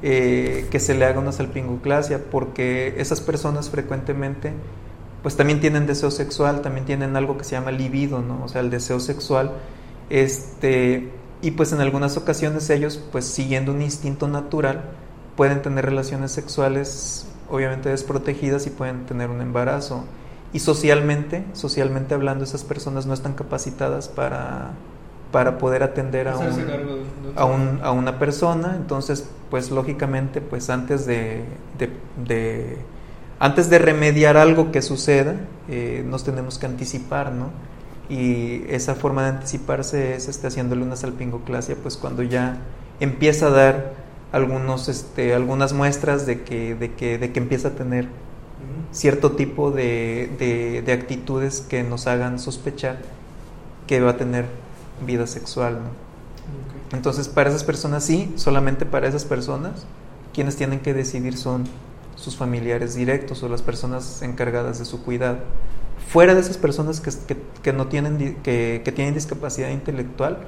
eh, 0.03 0.67
que 0.71 0.81
se 0.81 0.95
le 0.95 1.05
haga 1.05 1.21
una 1.21 1.33
salpingoclasia, 1.33 2.25
porque 2.31 2.95
esas 2.99 3.21
personas 3.21 3.71
frecuentemente 3.71 4.53
pues 5.23 5.37
también 5.37 5.61
tienen 5.61 5.87
deseo 5.87 6.11
sexual, 6.11 6.63
también 6.63 6.87
tienen 6.87 7.17
algo 7.17 7.37
que 7.37 7.45
se 7.45 7.53
llama 7.53 7.73
libido, 7.73 8.23
¿no? 8.23 8.43
O 8.45 8.49
sea, 8.49 8.63
el 8.63 8.71
deseo 8.71 9.01
sexual, 9.01 9.53
este, 10.09 11.11
y 11.43 11.51
pues 11.51 11.73
en 11.73 11.81
algunas 11.81 12.17
ocasiones 12.17 12.71
ellos, 12.71 13.03
pues 13.13 13.27
siguiendo 13.27 13.73
un 13.73 13.83
instinto 13.83 14.29
natural, 14.29 14.85
pueden 15.37 15.63
tener 15.63 15.85
relaciones 15.85 16.33
sexuales 16.33 17.27
obviamente 17.51 17.89
desprotegidas 17.89 18.67
y 18.67 18.71
pueden 18.71 19.07
tener 19.07 19.29
un 19.31 19.41
embarazo. 19.41 20.05
Y 20.53 20.61
socialmente, 20.61 21.45
socialmente 21.53 22.15
hablando, 22.15 22.45
esas 22.45 22.65
personas 22.65 23.07
no 23.07 23.15
están 23.15 23.35
capacitadas 23.35 24.09
para, 24.09 24.73
para 25.33 25.59
poder 25.59 25.83
atender 25.83 26.29
a 26.29 26.37
un, 26.37 26.53
a, 27.37 27.45
un- 27.45 27.81
a 27.83 27.91
una 27.93 28.19
persona, 28.19 28.75
entonces 28.77 29.29
pues 29.51 29.71
lógicamente 29.71 30.41
pues 30.41 30.71
antes 30.71 31.07
de, 31.07 31.43
de- 31.79 31.91
de- 32.27 32.77
antes 33.39 33.71
de 33.71 33.79
remediar 33.79 34.37
algo 34.37 34.71
que 34.73 34.83
suceda 34.83 35.35
eh, 35.69 36.05
nos 36.07 36.25
tenemos 36.25 36.59
que 36.59 36.67
anticipar, 36.67 37.33
¿no? 37.33 37.51
Y 38.09 38.65
esa 38.69 38.95
forma 38.97 39.23
de 39.23 39.29
anticiparse 39.31 40.15
es 40.17 40.29
este, 40.29 40.49
haciéndole 40.49 40.83
una 40.83 40.97
salpingoclasia 40.97 41.77
pues 41.81 41.97
cuando 41.97 42.23
ya 42.25 42.57
empieza 42.99 43.47
a 43.47 43.51
dar 43.51 43.93
algunos, 44.33 44.89
este, 44.89 45.35
algunas 45.35 45.73
muestras 45.73 46.27
de 46.27 46.43
que, 46.43 46.75
de, 46.75 46.93
que, 46.95 47.19
de 47.19 47.33
que 47.33 47.39
empieza 47.39 47.69
a 47.69 47.71
tener 47.73 48.07
cierto 48.93 49.33
tipo 49.33 49.71
de, 49.71 50.31
de- 50.39 50.83
de 50.83 50.93
actitudes 50.93 51.61
que 51.61 51.83
nos 51.85 52.07
hagan 52.09 52.39
sospechar 52.41 52.99
que 53.87 54.01
va 54.01 54.11
a 54.13 54.17
tener 54.17 54.47
vida 55.07 55.27
sexual. 55.27 55.81
Entonces, 56.93 57.29
para 57.29 57.51
esas 57.51 57.65
personas 57.65 58.05
sí, 58.05 58.33
solamente 58.37 58.87
para 58.87 59.09
esas 59.09 59.25
personas, 59.25 59.87
quienes 60.35 60.57
tienen 60.57 60.81
que 60.81 60.95
decidir 60.95 61.37
son 61.37 61.65
sus 62.17 62.37
familiares 62.37 62.95
directos 62.95 63.43
o 63.43 63.49
las 63.49 63.63
personas 63.63 64.23
encargadas 64.23 64.79
de 64.79 64.85
su 64.85 65.03
cuidado. 65.03 65.39
Fuera 66.09 66.35
de 66.35 66.41
esas 66.41 66.59
personas 66.59 67.01
que, 67.01 67.11
que- 67.27 67.43
que 67.63 67.73
no 67.73 67.87
tienen, 67.89 68.37
que, 68.43 68.83
que 68.85 68.93
tienen 68.93 69.15
discapacidad 69.15 69.71
intelectual, 69.71 70.39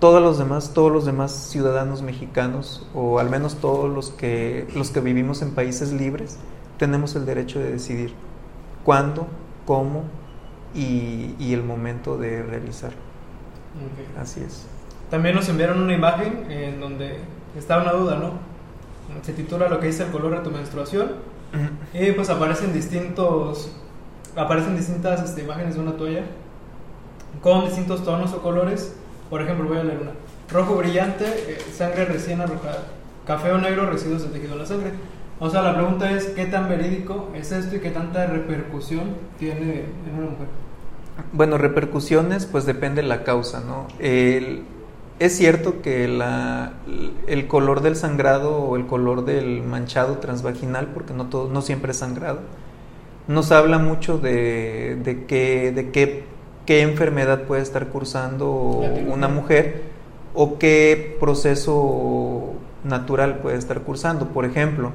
todos 0.00 0.20
los 0.20 0.38
demás, 0.38 0.72
todos 0.74 0.90
los 0.90 1.04
demás 1.06 1.32
ciudadanos 1.32 2.02
mexicanos, 2.02 2.88
o 2.94 3.18
al 3.20 3.30
menos 3.30 3.56
todos 3.56 3.88
los 3.92 4.10
que, 4.10 4.66
los 4.74 4.90
que 4.90 5.00
vivimos 5.00 5.42
en 5.42 5.52
países 5.52 5.92
libres, 5.92 6.38
tenemos 6.78 7.14
el 7.14 7.24
derecho 7.24 7.60
de 7.60 7.70
decidir 7.70 8.14
cuándo, 8.84 9.28
cómo 9.64 10.04
y, 10.74 11.36
y 11.38 11.52
el 11.54 11.62
momento 11.62 12.18
de 12.18 12.42
realizar. 12.42 12.92
Ok. 13.76 14.20
Así 14.20 14.40
es. 14.40 14.66
También 15.10 15.34
nos 15.34 15.48
enviaron 15.48 15.80
una 15.80 15.92
imagen 15.92 16.50
en 16.50 16.80
donde 16.80 17.18
está 17.56 17.78
una 17.78 17.92
duda, 17.92 18.16
¿no? 18.16 18.32
Se 19.22 19.32
titula 19.32 19.68
lo 19.68 19.78
que 19.78 19.88
dice 19.88 20.04
el 20.04 20.10
color 20.10 20.38
de 20.38 20.40
tu 20.40 20.50
menstruación 20.50 21.12
y 21.92 22.12
pues 22.12 22.30
aparecen 22.30 22.72
distintos, 22.72 23.70
aparecen 24.34 24.74
distintas 24.74 25.22
este, 25.22 25.42
imágenes 25.42 25.74
de 25.74 25.80
una 25.82 25.92
toalla 25.92 26.22
con 27.42 27.66
distintos 27.66 28.04
tonos 28.04 28.32
o 28.32 28.42
colores. 28.42 28.94
Por 29.28 29.42
ejemplo, 29.42 29.68
voy 29.68 29.78
a 29.78 29.84
leer 29.84 30.00
una. 30.00 30.12
Rojo 30.50 30.76
brillante, 30.76 31.24
eh, 31.26 31.58
sangre 31.74 32.04
recién 32.04 32.40
arrojada. 32.40 32.84
Café 33.26 33.52
o 33.52 33.58
negro, 33.58 33.86
residuos 33.90 34.22
de 34.22 34.28
tejido 34.28 34.54
en 34.54 34.58
la 34.58 34.66
sangre. 34.66 34.92
O 35.40 35.50
sea, 35.50 35.62
la 35.62 35.74
pregunta 35.74 36.10
es, 36.10 36.26
¿qué 36.26 36.46
tan 36.46 36.68
verídico 36.68 37.30
es 37.34 37.52
esto 37.52 37.76
y 37.76 37.80
qué 37.80 37.90
tanta 37.90 38.26
repercusión 38.26 39.16
tiene 39.38 39.84
en 40.06 40.14
una 40.18 40.30
mujer? 40.30 40.46
Bueno, 41.32 41.58
repercusiones, 41.58 42.46
pues 42.46 42.64
depende 42.66 43.02
de 43.02 43.08
la 43.08 43.24
causa, 43.24 43.60
¿no? 43.60 43.86
El- 43.98 44.64
es 45.18 45.36
cierto 45.36 45.82
que 45.82 46.04
el 47.26 47.46
color 47.46 47.80
del 47.82 47.96
sangrado 47.96 48.56
o 48.56 48.76
el 48.76 48.86
color 48.86 49.24
del 49.24 49.62
manchado 49.62 50.18
transvaginal, 50.18 50.88
porque 50.88 51.12
no, 51.14 51.26
todo, 51.26 51.48
no 51.48 51.62
siempre 51.62 51.92
es 51.92 51.98
sangrado, 51.98 52.40
nos 53.28 53.52
habla 53.52 53.78
mucho 53.78 54.18
de, 54.18 55.24
qué, 55.28 56.24
qué, 56.66 56.82
enfermedad 56.82 57.42
puede 57.42 57.62
estar 57.62 57.86
cursando 57.88 58.80
una 59.08 59.28
mujer 59.28 59.82
o 60.34 60.58
qué 60.58 61.16
proceso 61.20 62.54
natural 62.84 63.38
puede 63.38 63.58
estar 63.58 63.80
cursando. 63.82 64.28
Por 64.28 64.44
ejemplo, 64.44 64.92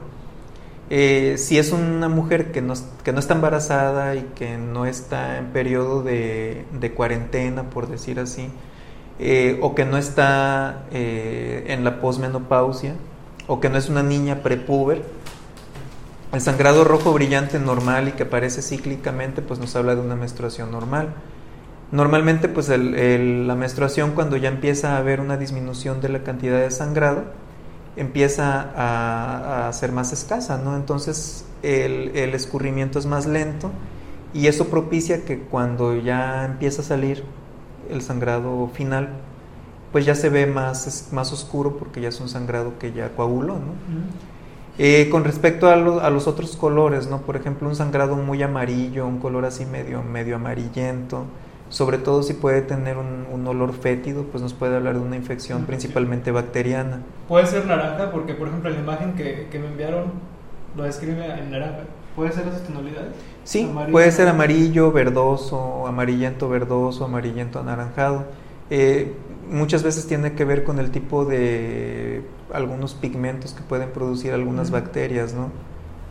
eh, 0.89 1.35
si 1.37 1.57
es 1.57 1.73
una 1.73 2.07
mujer 2.07 2.51
que 2.51 2.61
no, 2.61 2.73
que 3.03 3.11
no 3.11 3.19
está 3.19 3.33
embarazada 3.33 4.15
y 4.15 4.21
que 4.35 4.57
no 4.57 4.85
está 4.85 5.37
en 5.37 5.47
periodo 5.47 6.01
de, 6.01 6.93
cuarentena, 6.95 7.69
por 7.69 7.87
decir 7.87 8.19
así, 8.19 8.49
eh, 9.19 9.59
o 9.61 9.75
que 9.75 9.83
no 9.83 9.97
está 9.97 10.85
eh, 10.91 11.65
en 11.67 11.83
la 11.83 11.99
posmenopausia, 11.99 12.95
o 13.47 13.59
que 13.59 13.69
no 13.69 13.77
es 13.77 13.89
una 13.89 14.03
niña 14.03 14.43
prepuber, 14.43 15.03
el 16.31 16.41
sangrado 16.41 16.83
rojo 16.83 17.13
brillante 17.13 17.59
normal 17.59 18.09
y 18.09 18.11
que 18.11 18.23
aparece 18.23 18.61
cíclicamente, 18.61 19.41
pues 19.41 19.59
nos 19.59 19.75
habla 19.75 19.95
de 19.95 20.01
una 20.01 20.15
menstruación 20.15 20.71
normal. 20.71 21.13
Normalmente, 21.91 22.49
pues 22.49 22.67
la 22.67 23.55
menstruación 23.55 24.11
cuando 24.11 24.35
ya 24.35 24.49
empieza 24.49 24.95
a 24.95 24.97
haber 24.97 25.21
una 25.21 25.37
disminución 25.37 26.01
de 26.01 26.09
la 26.09 26.23
cantidad 26.23 26.59
de 26.59 26.69
sangrado, 26.69 27.23
empieza 27.97 28.61
a, 28.75 29.67
a 29.69 29.73
ser 29.73 29.91
más 29.91 30.13
escasa, 30.13 30.57
¿no? 30.57 30.75
Entonces 30.75 31.45
el, 31.63 32.11
el 32.15 32.33
escurrimiento 32.35 32.99
es 32.99 33.05
más 33.05 33.25
lento 33.27 33.71
y 34.33 34.47
eso 34.47 34.67
propicia 34.67 35.25
que 35.25 35.39
cuando 35.39 35.95
ya 35.97 36.45
empieza 36.45 36.81
a 36.81 36.85
salir 36.85 37.23
el 37.89 38.01
sangrado 38.01 38.69
final, 38.73 39.09
pues 39.91 40.05
ya 40.05 40.15
se 40.15 40.29
ve 40.29 40.45
más, 40.47 41.09
más 41.11 41.31
oscuro 41.33 41.77
porque 41.77 42.01
ya 42.01 42.09
es 42.09 42.19
un 42.21 42.29
sangrado 42.29 42.77
que 42.79 42.93
ya 42.93 43.09
coaguló, 43.15 43.55
¿no? 43.55 43.73
Eh, 44.79 45.09
con 45.09 45.23
respecto 45.23 45.69
a, 45.69 45.75
lo- 45.75 46.01
a 46.01 46.09
los 46.11 46.27
otros 46.27 46.55
colores, 46.55 47.07
¿no? 47.07 47.21
Por 47.21 47.35
ejemplo, 47.35 47.67
un 47.67 47.75
sangrado 47.75 48.15
muy 48.15 48.43
amarillo, 48.43 49.07
un 49.07 49.19
color 49.19 49.45
así 49.45 49.65
medio, 49.65 50.03
medio 50.03 50.35
amarillento, 50.35 51.25
sobre 51.69 51.97
todo 51.97 52.23
si 52.23 52.33
puede 52.33 52.61
tener 52.61 52.97
un, 52.97 53.25
un 53.31 53.45
olor 53.47 53.73
fétido, 53.73 54.23
pues 54.23 54.41
nos 54.41 54.53
puede 54.53 54.75
hablar 54.77 54.95
de 54.95 55.01
una 55.01 55.15
infección 55.15 55.61
Infección. 55.61 55.65
principalmente 55.65 56.31
bacteriana. 56.31 57.01
Puede 57.27 57.45
ser 57.47 57.65
naranja 57.65 58.11
porque, 58.11 58.33
por 58.33 58.47
ejemplo, 58.47 58.69
en 58.69 58.75
la 58.77 58.81
imagen 58.81 59.13
que, 59.15 59.47
que 59.51 59.59
me 59.59 59.67
enviaron 59.67 60.05
lo 60.75 60.83
describe 60.83 61.25
en 61.39 61.51
naranja. 61.51 61.79
¿Puede 62.15 62.31
ser 62.31 62.47
esas 62.47 62.63
tonalidades? 62.63 63.13
Sí, 63.43 63.63
Amarillo, 63.69 63.91
puede 63.91 64.11
ser 64.11 64.27
amarillo, 64.27 64.91
verdoso, 64.91 65.85
amarillento, 65.87 66.49
verdoso, 66.49 67.05
amarillento, 67.05 67.59
anaranjado. 67.59 68.25
Eh, 68.69 69.13
muchas 69.49 69.83
veces 69.83 70.07
tiene 70.07 70.33
que 70.33 70.43
ver 70.45 70.63
con 70.63 70.79
el 70.79 70.91
tipo 70.91 71.25
de 71.25 72.23
algunos 72.51 72.93
pigmentos 72.95 73.53
que 73.53 73.61
pueden 73.61 73.89
producir 73.91 74.33
algunas 74.33 74.69
Ujú. 74.69 74.77
bacterias, 74.77 75.33
¿no? 75.33 75.51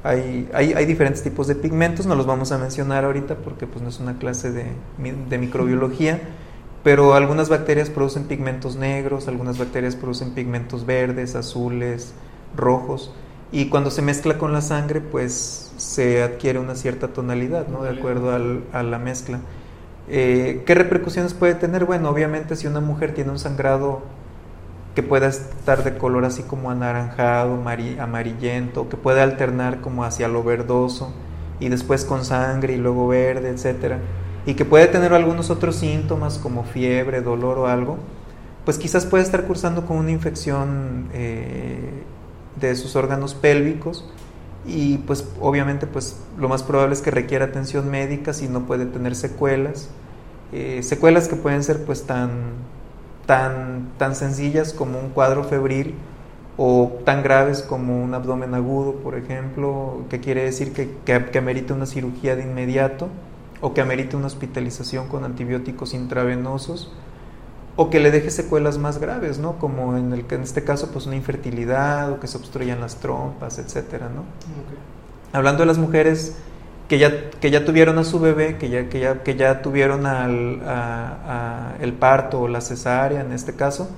Hay, 0.07 0.49
hay, 0.53 0.73
hay, 0.73 0.87
diferentes 0.87 1.23
tipos 1.23 1.49
de 1.49 1.57
pigmentos, 1.57 2.07
no 2.07 2.15
los 2.15 2.27
vamos 2.27 2.53
a 2.53 2.59
mencionar 2.59 3.05
ahorita 3.05 3.37
porque 3.37 3.67
pues, 3.67 3.83
no 3.83 3.89
es 3.89 3.99
una 3.99 4.19
clase 4.19 4.53
de, 4.53 4.67
microbiología, 5.39 6.21
pero 6.85 7.15
algunas 7.15 7.49
bacterias 7.49 7.91
producen 7.91 8.25
pigmentos 8.25 8.77
negros, 8.77 9.27
algunas 9.27 9.59
bacterias 9.59 9.97
producen 9.97 10.33
pigmentos 10.33 10.87
verdes, 10.87 11.35
azules, 11.35 12.15
rojos, 12.57 13.13
y 13.51 13.69
cuando 13.69 13.91
se 13.91 14.03
mezcla 14.03 14.39
con 14.39 14.53
la 14.53 14.61
sangre, 14.61 15.01
pues 15.01 15.73
se 15.77 16.23
adquiere 16.23 16.59
una 16.61 16.77
cierta 16.77 17.09
tonalidad, 17.09 17.67
¿no? 17.69 17.83
De 17.83 17.91
acuerdo 17.91 18.33
al, 18.33 18.63
a 18.73 18.83
la 18.83 18.99
mezcla. 18.99 19.41
Eh, 20.09 20.63
¿Qué 20.67 20.75
repercusiones 20.75 21.35
puede 21.35 21.55
tener? 21.55 21.85
Bueno, 21.85 22.11
obviamente 22.11 22.55
si 22.55 22.67
una 22.67 22.81
mujer 22.81 23.13
tiene 23.13 23.31
un 23.31 23.39
sangrado 23.39 24.03
que 24.97 25.03
pueda 25.03 25.29
estar 25.29 25.85
de 25.85 25.99
color 25.99 26.25
así 26.25 26.43
como 26.43 26.71
anaranjado, 26.71 27.63
amarillento, 28.01 28.89
que 28.89 28.97
puede 28.97 29.21
alternar 29.21 29.83
como 29.83 30.05
hacia 30.05 30.27
lo 30.27 30.43
verdoso 30.43 31.13
y 31.61 31.69
después 31.69 32.07
con 32.07 32.25
sangre 32.25 32.73
y 32.73 32.77
luego 32.79 33.07
verde, 33.07 33.51
etcétera, 33.51 33.99
y 34.47 34.55
que 34.55 34.65
puede 34.65 34.87
tener 34.87 35.13
algunos 35.13 35.51
otros 35.51 35.77
síntomas 35.77 36.39
como 36.39 36.65
fiebre, 36.65 37.21
dolor 37.21 37.59
o 37.59 37.67
algo, 37.67 37.99
pues 38.65 38.79
quizás 38.79 39.05
puede 39.05 39.23
estar 39.23 39.45
cursando 39.45 39.85
con 39.85 39.99
una 39.99 40.13
infección 40.13 41.11
eh, 41.13 42.03
de 42.59 42.75
sus 42.75 42.97
órganos 42.97 43.35
pélvicos 43.35 44.11
y 44.67 44.97
pues 44.99 45.29
obviamente 45.43 45.87
pues 45.87 46.17
lo 46.39 46.49
más 46.49 46.63
probable 46.63 46.95
es 46.95 47.03
que 47.03 47.11
requiera 47.11 47.45
atención 47.45 47.91
médica 47.91 48.33
si 48.33 48.49
no 48.49 48.63
puede 48.63 48.87
tener 48.87 49.15
secuelas, 49.15 49.91
eh, 50.53 50.81
secuelas 50.83 51.29
que 51.29 51.37
pueden 51.37 51.63
ser 51.63 51.85
pues 51.85 52.05
tan 52.07 52.31
tan, 53.27 53.89
tan 53.99 54.15
sencillas 54.15 54.73
como 54.73 54.99
un 54.99 55.11
cuadro 55.11 55.45
febril 55.45 55.95
o 56.57 57.01
tan 57.05 57.23
graves 57.23 57.63
como 57.63 58.03
un 58.03 58.15
abdomen 58.15 58.55
agudo, 58.55 58.95
por 58.95 59.15
ejemplo, 59.15 60.05
que 60.09 60.21
quiere 60.21 60.45
decir 60.45 60.73
que, 60.73 60.91
que, 61.05 61.39
amerita 61.39 61.75
una 61.75 61.87
cirugía 61.87 62.35
de 62.35 62.45
inmediato 62.45 63.09
o 63.61 63.75
que 63.75 63.83
amerite 63.83 64.17
una 64.17 64.27
hospitalización 64.27 65.09
con 65.09 65.25
antibióticos 65.25 65.93
intravenosos 65.93 66.93
o 67.77 67.91
que 67.91 68.01
le 68.01 68.11
deje 68.11 68.31
secuelas 68.31 68.79
más 68.79 68.99
graves, 68.99 69.39
¿no? 69.39 69.59
Como 69.59 69.99
en, 69.99 70.15
el, 70.15 70.25
en 70.31 70.43
este 70.43 70.65
caso, 70.65 70.91
pues 70.93 71.07
una 71.07 71.17
infertilidad 71.17 72.11
o 72.11 72.21
que 72.21 72.27
se 72.27 72.39
obstruyan 72.39 72.81
las 72.81 72.97
trompas, 72.97 73.59
etcétera, 73.59 74.09
¿no? 74.09 74.25
Hablando 75.37 75.61
de 75.61 75.67
las 75.67 75.77
mujeres 75.77 76.37
que 76.89 76.99
ya, 76.99 77.31
que 77.31 77.51
ya 77.51 77.65
tuvieron 77.65 77.99
a 77.99 78.05
su 78.05 78.21
bebé, 78.21 78.59
que 78.59 78.69
ya, 78.69 78.89
que 78.89 79.01
ya, 79.01 79.23
que 79.23 79.37
ya 79.37 79.63
tuvieron 79.63 80.07
al, 80.07 80.61
el 81.81 81.93
parto 81.95 82.41
o 82.43 82.49
la 82.49 82.61
cesárea 82.61 83.21
en 83.21 83.33
este 83.33 83.55
caso, 83.55 83.91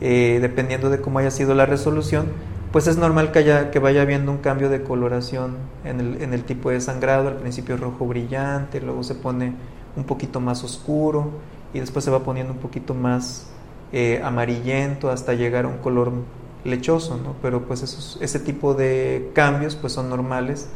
eh, 0.00 0.38
dependiendo 0.40 0.90
de 0.90 1.00
cómo 1.00 1.18
haya 1.18 1.30
sido 1.30 1.54
la 1.54 1.66
resolución, 1.66 2.26
pues 2.70 2.86
es 2.86 2.96
normal 2.96 3.32
que, 3.32 3.40
haya, 3.40 3.70
que 3.70 3.78
vaya 3.78 4.02
habiendo 4.02 4.32
un 4.32 4.38
cambio 4.38 4.68
de 4.68 4.82
coloración 4.82 5.56
en 5.84 6.00
el, 6.00 6.22
en 6.22 6.32
el 6.32 6.44
tipo 6.44 6.70
de 6.70 6.80
sangrado, 6.80 7.28
al 7.28 7.36
principio 7.36 7.76
rojo 7.76 8.06
brillante, 8.06 8.80
luego 8.80 9.02
se 9.02 9.14
pone 9.14 9.54
un 9.96 10.04
poquito 10.04 10.40
más 10.40 10.64
oscuro 10.64 11.30
y 11.74 11.80
después 11.80 12.04
se 12.04 12.10
va 12.10 12.20
poniendo 12.20 12.52
un 12.52 12.60
poquito 12.60 12.94
más 12.94 13.48
eh, 13.92 14.22
amarillento 14.24 15.10
hasta 15.10 15.34
llegar 15.34 15.66
a 15.66 15.68
un 15.68 15.78
color 15.78 16.12
lechoso, 16.64 17.18
¿no? 17.18 17.34
Pero 17.42 17.66
pues 17.66 17.82
esos, 17.82 18.18
ese 18.22 18.38
tipo 18.38 18.74
de 18.74 19.30
cambios 19.34 19.76
pues 19.76 19.92
son 19.92 20.08
normales 20.08 20.68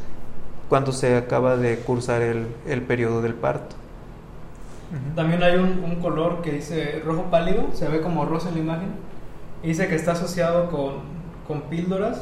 cuando 0.69 0.91
se 0.91 1.15
acaba 1.15 1.57
de 1.57 1.79
cursar 1.79 2.21
el, 2.21 2.47
el 2.67 2.81
periodo 2.81 3.21
del 3.21 3.33
parto. 3.33 3.75
También 5.15 5.43
hay 5.43 5.57
un, 5.57 5.83
un, 5.83 5.95
color 5.97 6.41
que 6.41 6.51
dice 6.51 7.01
rojo 7.05 7.23
pálido, 7.29 7.67
se 7.73 7.89
ve 7.89 7.99
como 7.99 8.23
rosa 8.25 8.49
en 8.49 8.55
la 8.55 8.61
imagen, 8.61 8.89
y 9.61 9.69
dice 9.69 9.87
que 9.87 9.95
está 9.95 10.13
asociado 10.13 10.69
con, 10.69 11.01
con 11.45 11.63
píldoras 11.63 12.21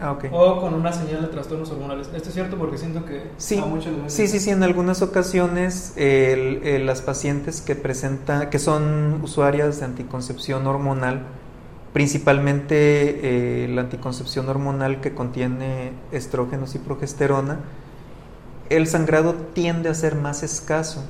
ah, 0.00 0.12
okay. 0.12 0.30
o 0.32 0.60
con 0.60 0.74
una 0.74 0.92
señal 0.92 1.22
de 1.22 1.28
trastornos 1.28 1.70
hormonales. 1.72 2.10
Esto 2.14 2.28
es 2.28 2.34
cierto 2.34 2.56
porque 2.58 2.78
siento 2.78 3.04
que 3.04 3.24
sí, 3.38 3.60
sí, 4.06 4.28
sí, 4.28 4.38
sí, 4.38 4.50
en 4.50 4.62
algunas 4.62 5.02
ocasiones 5.02 5.94
el, 5.96 6.62
el, 6.62 6.86
las 6.86 7.02
pacientes 7.02 7.60
que 7.60 7.74
presentan, 7.74 8.50
que 8.50 8.60
son 8.60 9.20
usuarias 9.24 9.80
de 9.80 9.86
anticoncepción 9.86 10.66
hormonal, 10.68 11.22
principalmente 11.94 13.64
eh, 13.64 13.68
la 13.68 13.82
anticoncepción 13.82 14.48
hormonal 14.48 15.00
que 15.00 15.14
contiene 15.14 15.92
estrógenos 16.10 16.74
y 16.74 16.80
progesterona, 16.80 17.60
el 18.68 18.88
sangrado 18.88 19.34
tiende 19.34 19.88
a 19.88 19.94
ser 19.94 20.16
más 20.16 20.42
escaso. 20.42 21.04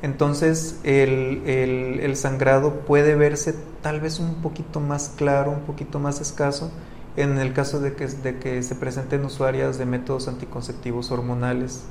Entonces 0.00 0.80
el, 0.82 1.42
el, 1.46 2.16
sangrado 2.16 2.80
puede 2.86 3.16
verse 3.16 3.54
tal 3.82 4.00
vez 4.00 4.18
un 4.18 4.36
poquito 4.36 4.80
más 4.80 5.12
claro, 5.14 5.50
un 5.50 5.60
poquito 5.60 5.98
más 5.98 6.22
escaso, 6.22 6.72
en 7.16 7.38
el 7.38 7.52
caso 7.52 7.80
de 7.80 7.94
que, 7.94 8.06
de 8.06 8.38
que 8.38 8.62
se 8.62 8.74
presenten 8.74 9.26
usuarias 9.26 9.76
de 9.76 9.84
métodos 9.84 10.26
anticonceptivos 10.26 11.10
hormonales 11.10 11.84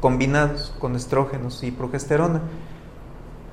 combinados 0.00 0.72
con 0.78 0.94
estrógenos 0.94 1.64
y 1.64 1.72
progesterona. 1.72 2.42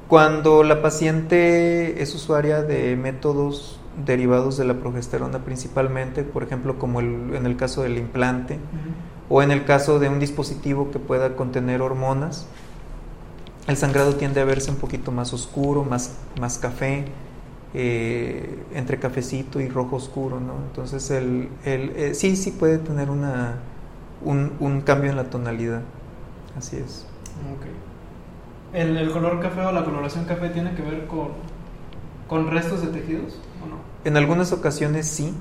Cuando 0.07 0.61
la 0.61 0.83
paciente 0.83 2.01
es 2.01 2.13
usuaria 2.13 2.61
de 2.61 2.95
métodos 2.95 3.78
derivados 4.05 4.57
de 4.57 4.65
la 4.65 4.75
progesterona 4.75 5.39
principalmente, 5.39 6.23
por 6.23 6.43
ejemplo, 6.43 6.77
como 6.77 6.99
el, 6.99 7.35
en 7.35 7.45
el 7.45 7.55
caso 7.55 7.83
del 7.83 7.97
implante, 7.97 8.59
o 9.29 9.41
en 9.41 9.51
el 9.51 9.65
caso 9.65 9.99
de 9.99 10.09
un 10.09 10.19
dispositivo 10.19 10.91
que 10.91 10.99
pueda 10.99 11.35
contener 11.35 11.81
hormonas, 11.81 12.47
el 13.67 13.77
sangrado 13.77 14.15
tiende 14.15 14.41
a 14.41 14.45
verse 14.45 14.71
un 14.71 14.77
poquito 14.77 15.11
más 15.11 15.33
oscuro, 15.33 15.83
más, 15.83 16.15
más 16.39 16.57
café, 16.57 17.05
eh, 17.73 18.63
entre 18.73 18.97
cafecito 18.97 19.59
y 19.59 19.67
rojo 19.67 19.97
oscuro, 19.97 20.39
¿no? 20.39 20.53
Entonces, 20.67 21.11
el, 21.11 21.49
el 21.63 21.91
eh, 21.95 22.13
sí, 22.15 22.35
sí 22.35 22.51
puede 22.51 22.79
tener 22.79 23.11
una, 23.11 23.59
un, 24.23 24.53
un, 24.59 24.81
cambio 24.81 25.11
en 25.11 25.17
la 25.17 25.25
tonalidad, 25.25 25.81
así 26.57 26.77
es. 26.77 27.05
Okay. 27.57 28.81
¿El, 28.81 28.97
¿El 28.97 29.11
color 29.11 29.39
café 29.39 29.61
o 29.61 29.71
la 29.71 29.85
coloración 29.85 30.25
café 30.25 30.49
tiene 30.49 30.73
que 30.73 30.81
ver 30.81 31.05
con, 31.05 31.27
con 32.27 32.49
restos 32.49 32.81
de 32.81 32.87
tejidos? 32.87 33.39
En 34.05 34.17
algunas 34.17 34.51
ocasiones 34.51 35.07
sí, 35.07 35.33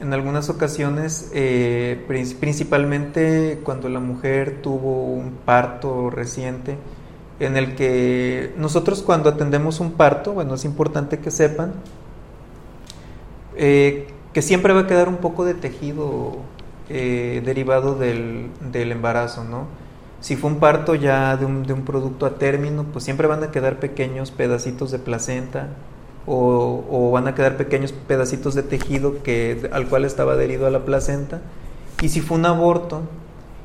en 0.00 0.12
algunas 0.12 0.50
ocasiones, 0.50 1.30
eh, 1.32 2.04
principalmente 2.40 3.60
cuando 3.64 3.88
la 3.88 4.00
mujer 4.00 4.60
tuvo 4.60 5.04
un 5.04 5.32
parto 5.44 6.10
reciente, 6.10 6.76
en 7.40 7.56
el 7.56 7.74
que 7.74 8.52
nosotros 8.56 9.02
cuando 9.02 9.30
atendemos 9.30 9.80
un 9.80 9.92
parto, 9.92 10.32
bueno, 10.32 10.54
es 10.54 10.64
importante 10.64 11.18
que 11.18 11.30
sepan 11.30 11.72
eh, 13.56 14.08
que 14.32 14.42
siempre 14.42 14.72
va 14.72 14.80
a 14.80 14.86
quedar 14.86 15.08
un 15.08 15.18
poco 15.18 15.44
de 15.44 15.54
tejido 15.54 16.36
eh, 16.88 17.40
derivado 17.44 17.94
del, 17.94 18.50
del, 18.72 18.92
embarazo, 18.92 19.44
¿no? 19.44 19.66
Si 20.20 20.36
fue 20.36 20.50
un 20.50 20.58
parto 20.58 20.94
ya 20.94 21.36
de 21.36 21.44
un, 21.44 21.62
de 21.62 21.72
un 21.72 21.84
producto 21.84 22.26
a 22.26 22.36
término, 22.36 22.84
pues 22.84 23.04
siempre 23.04 23.26
van 23.28 23.44
a 23.44 23.50
quedar 23.50 23.78
pequeños 23.78 24.30
pedacitos 24.32 24.90
de 24.90 24.98
placenta, 24.98 25.68
o, 26.26 27.10
van 27.12 27.28
a 27.28 27.34
quedar 27.34 27.56
pequeños 27.56 27.92
pedacitos 27.92 28.54
de 28.54 28.62
tejido 28.62 29.22
que, 29.22 29.68
al 29.72 29.88
cual 29.88 30.04
estaba 30.04 30.32
adherido 30.32 30.66
a 30.66 30.70
la 30.70 30.84
placenta. 30.84 31.40
Y 32.00 32.08
si 32.08 32.20
fue 32.20 32.38
un 32.38 32.46
aborto, 32.46 33.02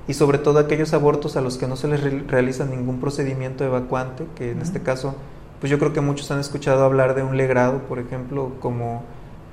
y 0.08 0.14
sobre 0.14 0.40
todo 0.40 0.60
aquellos 0.60 0.94
abortos 0.94 1.38
a 1.38 1.42
los 1.42 1.58
que 1.58 1.68
no 1.68 1.76
se 1.76 1.88
les 1.88 2.28
realiza 2.28 2.66
ningún 2.66 3.00
procedimiento 3.00 3.64
evacuante, 3.64 4.26
que 4.36 4.52
en 4.52 4.62
este 4.62 4.82
caso, 4.82 5.16
pues 5.60 5.70
yo 5.70 5.80
creo 5.80 5.94
que 5.94 6.02
muchos 6.02 6.30
han 6.32 6.40
escuchado 6.40 6.84
hablar 6.84 7.16
de 7.16 7.24
un 7.24 7.38
legrado, 7.38 7.80
por 7.88 8.00
ejemplo, 8.00 8.54
como, 8.60 9.04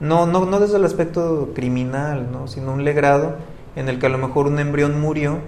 no, 0.00 0.26
no, 0.26 0.46
no 0.46 0.60
desde 0.60 0.76
el 0.76 0.84
aspecto 0.84 1.50
criminal, 1.54 2.28
¿no? 2.32 2.48
sino 2.48 2.72
un 2.72 2.84
legrado 2.84 3.36
en 3.76 3.88
el 3.88 3.98
que 3.98 4.06
a 4.06 4.08
lo 4.08 4.18
mejor 4.18 4.46
un 4.46 4.58
embrión 4.58 4.98
murió 5.00 5.38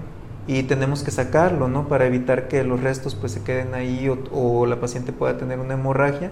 y 0.46 0.62
tenemos 0.64 1.02
que 1.02 1.10
sacarlo, 1.10 1.68
¿no? 1.68 1.88
Para 1.88 2.06
evitar 2.06 2.48
que 2.48 2.64
los 2.64 2.80
restos 2.82 3.14
pues 3.14 3.32
se 3.32 3.42
queden 3.42 3.74
ahí 3.74 4.08
o, 4.08 4.18
o 4.32 4.64
la 4.64 4.80
paciente 4.80 5.12
pueda 5.12 5.36
tener 5.36 5.60
una 5.60 5.74
hemorragia 5.74 6.30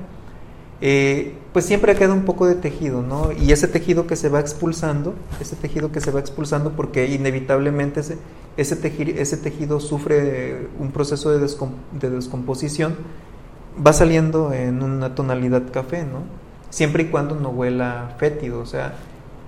eh, 0.80 1.34
pues 1.52 1.64
siempre 1.64 1.94
queda 1.94 2.12
un 2.12 2.24
poco 2.24 2.46
de 2.46 2.54
tejido, 2.54 3.02
¿no? 3.02 3.32
Y 3.32 3.52
ese 3.52 3.66
tejido 3.66 4.06
que 4.06 4.14
se 4.14 4.28
va 4.28 4.40
expulsando, 4.40 5.14
ese 5.40 5.56
tejido 5.56 5.90
que 5.90 6.00
se 6.00 6.10
va 6.10 6.20
expulsando 6.20 6.72
porque 6.72 7.06
inevitablemente 7.06 8.00
ese, 8.00 8.18
ese, 8.58 8.76
tejido, 8.76 9.18
ese 9.18 9.38
tejido 9.38 9.80
sufre 9.80 10.68
un 10.78 10.90
proceso 10.92 11.30
de, 11.30 11.38
de, 11.38 12.10
descomposición, 12.10 12.96
va 13.84 13.94
saliendo 13.94 14.52
en 14.52 14.82
una 14.82 15.14
tonalidad 15.14 15.62
café, 15.72 16.02
¿no? 16.02 16.24
Siempre 16.68 17.04
y 17.04 17.06
cuando 17.06 17.36
no 17.36 17.48
huela 17.48 18.14
fétido, 18.18 18.60
o 18.60 18.66
sea, 18.66 18.94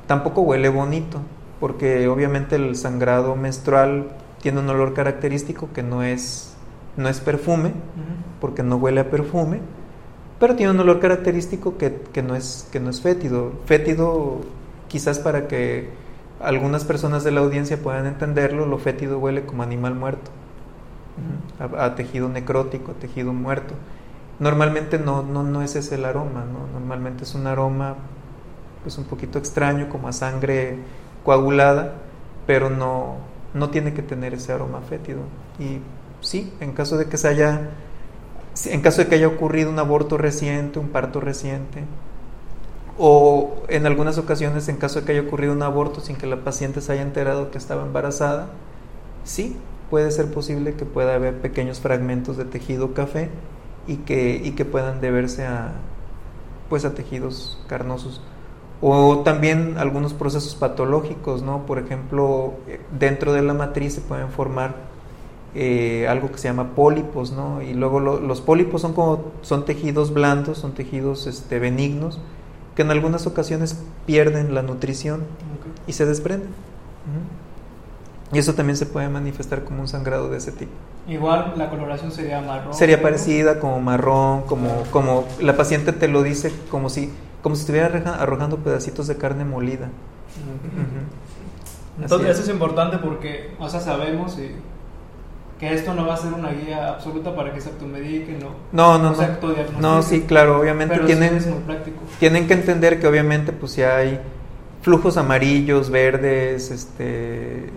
tampoco 0.07 0.41
huele 0.41 0.71
bonito, 0.71 1.19
porque 1.61 2.09
obviamente 2.09 2.57
el 2.57 2.75
sangrado 2.75 3.37
menstrual 3.37 4.09
tiene 4.41 4.61
un 4.61 4.69
olor 4.71 4.95
característico 4.95 5.69
que 5.75 5.83
no 5.83 6.03
es, 6.03 6.55
no 6.97 7.11
es 7.11 7.21
perfume, 7.21 7.73
porque 8.41 8.63
no 8.63 8.77
huele 8.77 9.01
a 9.01 9.11
perfume 9.11 9.61
pero 10.39 10.57
tiene 10.57 10.73
un 10.73 10.81
olor 10.81 11.01
característico 11.01 11.77
que, 11.77 12.01
que, 12.13 12.23
no, 12.23 12.35
es, 12.35 12.69
que 12.71 12.81
no 12.81 12.91
es 12.91 13.01
fétido. 13.01 13.53
Fétido 13.67 14.41
quizás 14.89 15.19
para 15.19 15.49
que 15.49 15.89
algunas 16.41 16.85
personas 16.85 17.25
de 17.25 17.33
la 17.33 17.41
audiencia 17.41 17.77
puedan 17.83 18.07
entenderlo, 18.07 18.67
lo 18.67 18.79
fétido 18.79 19.19
huele 19.19 19.45
como 19.45 19.63
animal 19.63 19.95
muerto, 19.95 20.31
a, 21.59 21.95
tejido 21.95 22.29
necrótico, 22.29 22.93
a 22.93 22.95
tejido 22.95 23.33
muerto. 23.33 23.75
Normalmente 24.39 24.99
no, 24.99 25.23
no, 25.23 25.43
no 25.43 25.63
es 25.63 25.75
ese 25.75 25.97
el 25.97 26.05
aroma, 26.05 26.45
¿no? 26.45 26.79
normalmente 26.79 27.25
es 27.25 27.35
un 27.35 27.47
aroma 27.49 27.97
pues 28.83 28.97
un 28.99 29.05
poquito 29.05 29.39
extraño, 29.39 29.89
como 29.89 30.09
a 30.09 30.13
sangre 30.13 30.79
coagulada, 31.25 31.95
pero 32.47 32.71
no, 32.71 33.17
no 33.55 33.71
tiene 33.71 33.93
que 33.93 34.03
tener 34.03 34.35
ese 34.35 34.53
aroma 34.53 34.81
fétido. 34.81 35.21
Y 35.59 35.81
sí, 36.21 36.53
en 36.61 36.73
caso 36.73 36.97
de 36.97 37.07
que 37.07 37.17
se 37.17 37.29
haya, 37.29 37.71
en 38.67 38.81
caso 38.81 39.03
de 39.03 39.09
que 39.09 39.17
haya 39.17 39.29
ocurrido 39.29 39.71
un 39.71 39.79
aborto 39.79 40.19
reciente, 40.19 40.79
un 40.79 40.89
parto 40.89 41.21
reciente, 41.21 41.85
o 42.99 43.63
en 43.69 43.87
algunas 43.87 44.19
ocasiones 44.19 44.69
en 44.69 44.77
caso 44.77 45.01
de 45.01 45.07
que 45.07 45.13
haya 45.13 45.23
ocurrido 45.23 45.53
un 45.53 45.63
aborto 45.63 46.01
sin 46.01 46.17
que 46.17 46.27
la 46.27 46.43
paciente 46.43 46.81
se 46.81 46.93
haya 46.93 47.03
enterado 47.03 47.51
que 47.51 47.59
estaba 47.59 47.83
embarazada, 47.83 48.49
sí, 49.25 49.57
puede 49.91 50.11
ser 50.11 50.31
posible 50.31 50.75
que 50.75 50.85
pueda 50.85 51.15
haber 51.15 51.41
pequeños 51.41 51.81
fragmentos 51.81 52.37
de 52.37 52.45
tejido 52.45 52.95
café 52.95 53.31
y 53.87 53.97
que, 53.99 54.41
y 54.43 54.53
que 54.53 54.65
puedan 54.65 55.01
deberse 55.01 55.47
a, 55.47 55.73
pues, 56.69 56.85
a 56.85 56.95
tejidos 56.95 57.63
carnosos. 57.69 58.21
O 58.81 59.21
también 59.21 59.77
algunos 59.79 60.13
procesos 60.13 60.55
patológicos, 60.55 61.43
¿no? 61.43 61.67
Por 61.67 61.79
ejemplo, 61.79 62.55
dentro 62.97 63.33
de 63.33 63.43
la 63.43 63.55
matriz 63.55 63.95
se 63.95 64.01
pueden 64.01 64.31
formar 64.31 64.75
eh, 65.55 66.07
algo 66.09 66.31
que 66.31 66.39
se 66.39 66.49
llama 66.49 66.75
pólipos, 66.75 67.33
¿no? 67.33 67.63
Y 67.63 67.75
luego 67.75 68.01
los 68.01 68.41
pólipos 68.41 68.83
son 68.83 68.93
como 68.93 69.33
son 69.43 69.65
tejidos 69.65 70.13
blandos, 70.13 70.59
son 70.59 70.73
tejidos 70.73 71.27
este, 71.27 71.59
benignos, 71.59 72.21
que 72.77 72.83
en 72.83 72.91
algunas 72.91 73.27
ocasiones 73.27 73.83
pierden 74.07 74.55
la 74.55 74.63
nutrición 74.63 75.23
y 75.87 75.93
se 75.93 76.07
desprenden. 76.07 76.51
Y 78.33 78.39
eso 78.39 78.55
también 78.55 78.77
se 78.77 78.85
puede 78.85 79.09
manifestar 79.09 79.65
como 79.65 79.81
un 79.81 79.89
sangrado 79.89 80.29
de 80.29 80.37
ese 80.37 80.53
tipo. 80.53 80.73
Igual 81.09 81.55
la 81.57 81.71
coloración 81.71 82.13
sería 82.13 82.43
marrón. 82.43 82.75
Sería 82.75 83.01
parecida 83.01 83.59
como 83.59 83.81
marrón, 83.81 84.43
como, 84.43 84.83
como 84.91 85.25
la 85.41 85.57
paciente 85.57 85.95
te 85.95 86.09
lo 86.09 86.23
dice 86.23 86.53
como 86.71 86.91
si, 86.91 87.11
como 87.43 87.57
si 87.57 87.63
estuviera 87.63 87.87
arrojando 88.21 88.59
pedacitos 88.59 89.07
de 89.07 89.17
carne 89.17 89.47
molida. 89.47 89.89
Entonces 92.01 92.29
eso 92.29 92.43
es 92.43 92.49
importante 92.51 92.99
porque, 92.99 93.55
o 93.59 93.69
sea, 93.71 93.81
sabemos 93.81 94.39
que 95.59 95.75
esto 95.75 95.93
no 95.95 96.07
va 96.07 96.15
a 96.15 96.17
ser 96.17 96.33
una 96.33 96.53
guía 96.53 96.89
absoluta 96.89 97.35
para 97.35 97.53
que 97.53 97.61
se 97.61 97.71
automedique, 97.71 98.39
no. 98.39 98.51
No, 98.73 98.99
no, 98.99 99.15
no. 99.15 99.81
No, 99.81 100.03
sí, 100.03 100.23
claro, 100.23 100.61
obviamente 100.61 100.99
tienen, 101.01 101.39
tienen 102.21 102.47
que 102.47 102.55
entender 102.55 103.01
que 103.01 103.07
obviamente 103.07 103.53
pues 103.53 103.73
si 103.73 103.83
hay 103.83 104.21
flujos 104.83 105.17
amarillos, 105.17 105.91
verdes, 105.91 106.71
este 106.71 107.71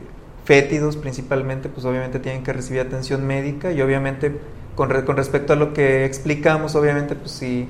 fétidos 0.46 0.98
principalmente, 0.98 1.70
pues 1.70 1.86
obviamente 1.86 2.20
tienen 2.20 2.44
que 2.44 2.52
recibir 2.54 2.82
atención 2.82 3.26
médica 3.26 3.72
y 3.72 3.82
obviamente 3.82 4.40
con, 4.76 4.90
con 5.04 5.18
respecto 5.18 5.54
a 5.54 5.56
lo 5.56 5.74
que 5.74 6.06
explicamos, 6.06 6.76
obviamente 6.76 7.16
pues 7.16 7.32
si, 7.32 7.68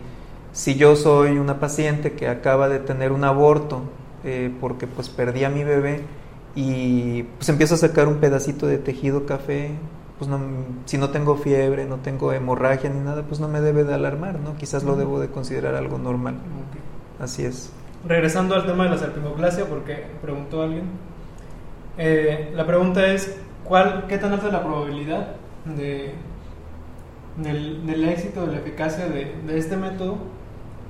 si 0.54 0.76
yo 0.76 0.96
soy 0.96 1.38
una 1.38 1.60
paciente 1.60 2.14
que 2.14 2.28
acaba 2.28 2.70
de 2.70 2.80
tener 2.80 3.12
un 3.12 3.24
aborto 3.24 3.84
eh, 4.24 4.52
porque 4.60 4.88
pues 4.88 5.10
perdí 5.10 5.44
a 5.44 5.50
mi 5.50 5.64
bebé 5.64 6.02
y 6.56 7.24
pues 7.24 7.50
empiezo 7.50 7.76
a 7.76 7.78
sacar 7.78 8.08
un 8.08 8.16
pedacito 8.16 8.68
de 8.68 8.78
tejido 8.78 9.26
café, 9.26 9.72
pues 10.22 10.30
no, 10.30 10.40
si 10.86 11.00
no 11.00 11.10
tengo 11.10 11.36
fiebre, 11.36 11.86
no 11.86 11.96
tengo 11.96 12.32
hemorragia 12.32 12.92
ni 12.92 13.00
nada, 13.00 13.24
pues 13.24 13.40
no 13.40 13.48
me 13.48 13.60
debe 13.60 13.84
de 13.84 13.96
alarmar, 13.96 14.40
¿no? 14.40 14.56
Quizás 14.56 14.84
lo 14.84 14.96
debo 14.96 15.20
de 15.20 15.30
considerar 15.30 15.74
algo 15.74 15.98
normal. 15.98 16.36
Así 17.20 17.44
es. 17.44 17.74
Regresando 18.08 18.54
al 18.54 18.68
tema 18.68 18.84
de 18.84 18.92
la 18.92 18.98
salpingoclasia, 19.00 19.66
porque 19.66 20.06
preguntó 20.22 20.62
alguien, 20.62 20.84
eh, 21.98 22.52
la 22.54 22.68
pregunta 22.68 23.08
es, 23.08 23.36
¿cuál, 23.64 24.06
¿qué 24.08 24.20
tan 24.20 24.32
alta 24.32 24.46
es 24.46 24.54
la 24.54 24.62
probabilidad 24.62 25.38
de, 25.66 26.14
del, 27.38 28.04
éxito, 28.08 28.46
de 28.46 28.52
la 28.52 28.60
eficacia 28.60 29.08
de, 29.08 29.58
este 29.58 29.76
método? 29.76 30.20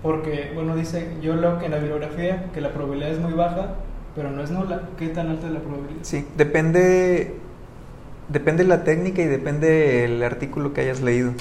Porque, 0.04 0.52
bueno, 0.54 0.76
dice, 0.76 1.08
yo 1.22 1.38
leo 1.38 1.58
que 1.58 1.68
en 1.68 1.72
la 1.72 1.78
bibliografía 1.78 2.52
que 2.54 2.60
la 2.60 2.74
probabilidad 2.74 3.12
es 3.12 3.20
muy 3.20 3.32
baja, 3.32 3.76
pero 4.14 4.30
no 4.30 4.44
es 4.44 4.52
nula. 4.52 4.90
¿Qué 4.98 5.08
tan 5.08 5.30
alta 5.30 5.48
es 5.48 5.54
la 5.54 5.62
probabilidad? 5.62 6.02
Sí, 6.02 6.28
depende, 6.36 7.40
depende 8.32 8.64
la 8.64 8.84
técnica 8.84 9.22
y 9.22 9.26
depende 9.26 10.06
el 10.06 10.24
artículo 10.24 10.74
que 10.74 10.82
hayas 10.82 11.02
leído. 11.02 11.34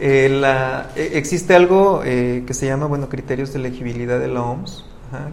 Eh, 0.00 0.28
la, 0.28 0.90
eh, 0.96 1.12
existe 1.14 1.54
algo 1.54 2.00
que 2.02 2.54
se 2.54 2.66
llama, 2.66 2.86
bueno, 2.86 3.08
criterios 3.08 3.52
de 3.52 3.60
elegibilidad 3.60 4.18
de 4.18 4.28
la 4.28 4.42
OMS, 4.42 4.84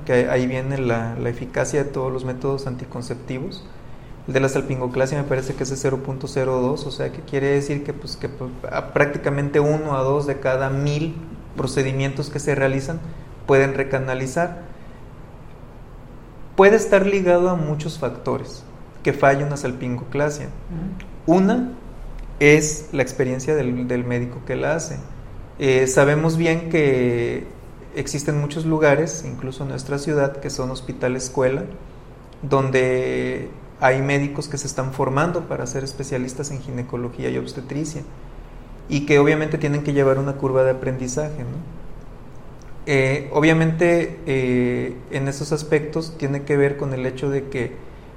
que 0.06 0.30
ahí 0.30 0.48
viene 0.48 0.78
la, 0.78 1.18
eficacia 1.26 1.84
de 1.84 1.90
todos 1.90 2.12
los 2.12 2.26
métodos 2.26 2.68
anticonceptivos. 2.68 3.64
El 4.28 4.34
de 4.34 4.40
la 4.40 4.50
salpingoclasia 4.50 5.18
me 5.18 5.28
parece 5.28 5.56
que 5.56 5.64
es 5.64 5.70
de 5.70 5.90
0.02, 5.90 6.86
o 6.86 6.92
sea 6.92 7.12
que 7.12 7.22
quiere 7.22 7.48
decir 7.48 7.84
que, 7.84 7.94
pues, 7.94 8.18
que 8.18 8.30
pues, 8.30 8.52
prácticamente 8.94 9.60
uno 9.60 9.98
a 9.98 10.04
dos 10.04 10.28
de 10.28 10.40
cada 10.40 10.70
mil 10.70 11.16
procedimientos 11.58 12.30
que 12.30 12.40
se 12.40 12.54
realizan 12.54 13.00
pueden 13.48 13.74
recanalizar. 13.74 14.70
Puede 16.56 16.76
estar 16.76 17.08
ligado 17.08 17.50
a 17.50 17.56
muchos 17.56 17.98
factores 17.98 18.64
que 19.04 19.14
falle 19.14 19.44
una 19.44 19.58
salpingoclasia. 19.58 20.50
Una 21.26 21.74
es 22.40 22.90
la 22.92 23.04
experiencia 23.04 23.56
del, 23.56 24.04
médico 24.04 24.42
que 24.46 24.56
la 24.56 24.76
hace. 24.76 24.98
Eh, 25.60 25.88
sabemos 25.88 26.38
bien 26.38 26.70
que 26.70 27.46
existen 27.96 28.40
muchos 28.40 28.66
lugares, 28.66 29.24
incluso 29.28 29.64
en 29.64 29.70
nuestra 29.70 30.00
ciudad, 30.00 30.38
que 30.38 30.50
son 30.50 30.72
hospitales 30.72 31.26
escuela, 31.26 31.64
donde 32.42 33.50
hay 33.80 34.02
médicos 34.02 34.48
que 34.48 34.58
se 34.58 34.68
están 34.68 34.94
formando 34.94 35.48
para 35.48 35.66
ser 35.66 35.84
especialistas 35.84 36.52
en 36.52 36.62
ginecología 36.62 37.30
y 37.30 37.38
obstetricia 37.38 38.04
y 38.90 39.06
que 39.06 39.20
obviamente 39.20 39.58
tienen 39.58 39.84
que 39.84 39.94
llevar 39.94 40.20
una 40.20 40.34
curva 40.34 40.64
de 40.64 40.72
aprendizaje. 40.72 41.44
Eh, 42.86 43.30
obviamente 43.34 44.20
eh, 44.26 44.96
en 45.12 45.28
esos 45.28 45.52
aspectos 45.52 46.18
tiene 46.18 46.44
que 46.44 46.58
ver 46.58 46.78
con 46.78 46.94
el 46.94 47.06
hecho 47.06 47.30
de 47.30 47.50
que 47.50 47.72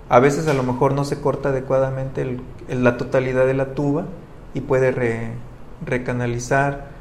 a 0.08 0.20
veces 0.20 0.46
a 0.48 0.54
lo 0.54 0.62
mejor 0.62 0.92
no 0.92 1.04
se 1.04 1.20
corta 1.20 1.50
adecuadamente 1.50 2.38
la 2.68 2.96
totalidad 2.96 3.46
de 3.46 3.54
la 3.54 3.74
tuba 3.74 4.06
y 4.52 4.60
puede 4.60 5.34
recanalizar 5.84 6.94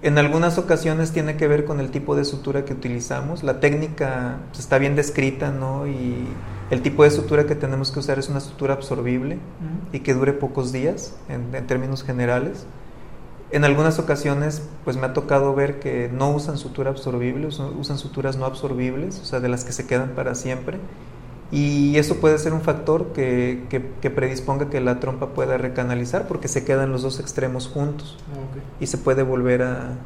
en 0.00 0.16
algunas 0.16 0.58
ocasiones 0.58 1.10
tiene 1.10 1.36
que 1.36 1.48
ver 1.48 1.64
con 1.64 1.80
el 1.80 1.90
tipo 1.90 2.14
de 2.14 2.24
sutura 2.24 2.64
que 2.64 2.72
utilizamos. 2.72 3.42
La 3.42 3.58
técnica 3.58 4.36
pues, 4.50 4.60
está 4.60 4.78
bien 4.78 4.94
descrita, 4.94 5.50
¿no? 5.50 5.88
Y 5.88 6.24
el 6.70 6.82
tipo 6.82 7.02
de 7.02 7.10
sutura 7.10 7.46
que 7.46 7.56
tenemos 7.56 7.90
que 7.90 7.98
usar 7.98 8.18
es 8.18 8.28
una 8.28 8.40
sutura 8.40 8.74
absorbible 8.74 9.38
y 9.92 10.00
que 10.00 10.14
dure 10.14 10.32
pocos 10.32 10.70
días, 10.70 11.16
en, 11.28 11.66
términos 11.66 12.04
generales. 12.04 12.64
En 13.50 13.64
algunas 13.64 13.98
ocasiones, 13.98 14.62
pues 14.84 14.96
me 14.96 15.06
ha 15.06 15.14
tocado 15.14 15.54
ver 15.54 15.80
que 15.80 16.10
no 16.12 16.30
usan 16.30 16.58
sutura 16.58 16.90
absorbible, 16.90 17.48
usan 17.48 17.98
suturas 17.98 18.36
no 18.36 18.44
absorbibles, 18.44 19.18
o 19.20 19.24
sea, 19.24 19.40
de 19.40 19.48
las 19.48 19.64
que 19.64 19.72
se 19.72 19.86
quedan 19.86 20.10
para 20.10 20.34
siempre. 20.36 20.78
Y 21.50 21.96
eso 21.96 22.16
puede 22.16 22.38
ser 22.38 22.52
un 22.52 22.60
factor 22.60 23.12
que, 23.14 23.62
que, 23.70 24.10
predisponga 24.10 24.68
que 24.68 24.80
la 24.82 25.00
trompa 25.00 25.28
pueda 25.28 25.56
recanalizar 25.56 26.28
porque 26.28 26.46
se 26.46 26.64
quedan 26.64 26.92
los 26.92 27.02
dos 27.02 27.20
extremos 27.20 27.68
juntos 27.68 28.18
y 28.80 28.86
se 28.86 28.98
puede 28.98 29.22
volver 29.22 29.62
a, 29.62 29.96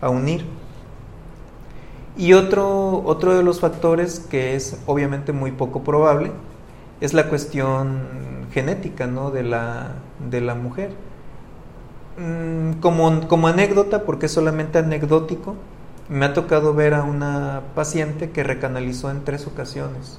a, 0.00 0.10
unir. 0.10 0.44
Y 2.16 2.32
otro, 2.32 3.04
otro 3.04 3.36
de 3.36 3.44
los 3.44 3.60
factores 3.60 4.18
que 4.18 4.56
es 4.56 4.76
obviamente 4.86 5.32
muy 5.32 5.52
poco 5.52 5.84
probable 5.84 6.32
es 7.00 7.14
la 7.14 7.28
cuestión 7.28 8.48
genética 8.52 9.06
¿no? 9.06 9.30
de, 9.30 9.44
la, 9.44 9.92
de 10.28 10.40
la 10.40 10.56
mujer. 10.56 10.90
Mm, 12.18 12.80
como, 12.80 13.28
como 13.28 13.46
anécdota, 13.46 14.02
porque 14.02 14.26
es 14.26 14.32
solamente 14.32 14.78
anecdótico, 14.78 15.54
me 16.08 16.24
ha 16.24 16.32
tocado 16.32 16.74
ver 16.74 16.94
a 16.94 17.04
una 17.04 17.62
paciente 17.76 18.30
que 18.30 18.42
recanalizó 18.42 19.12
en 19.12 19.22
tres 19.22 19.46
ocasiones 19.46 20.18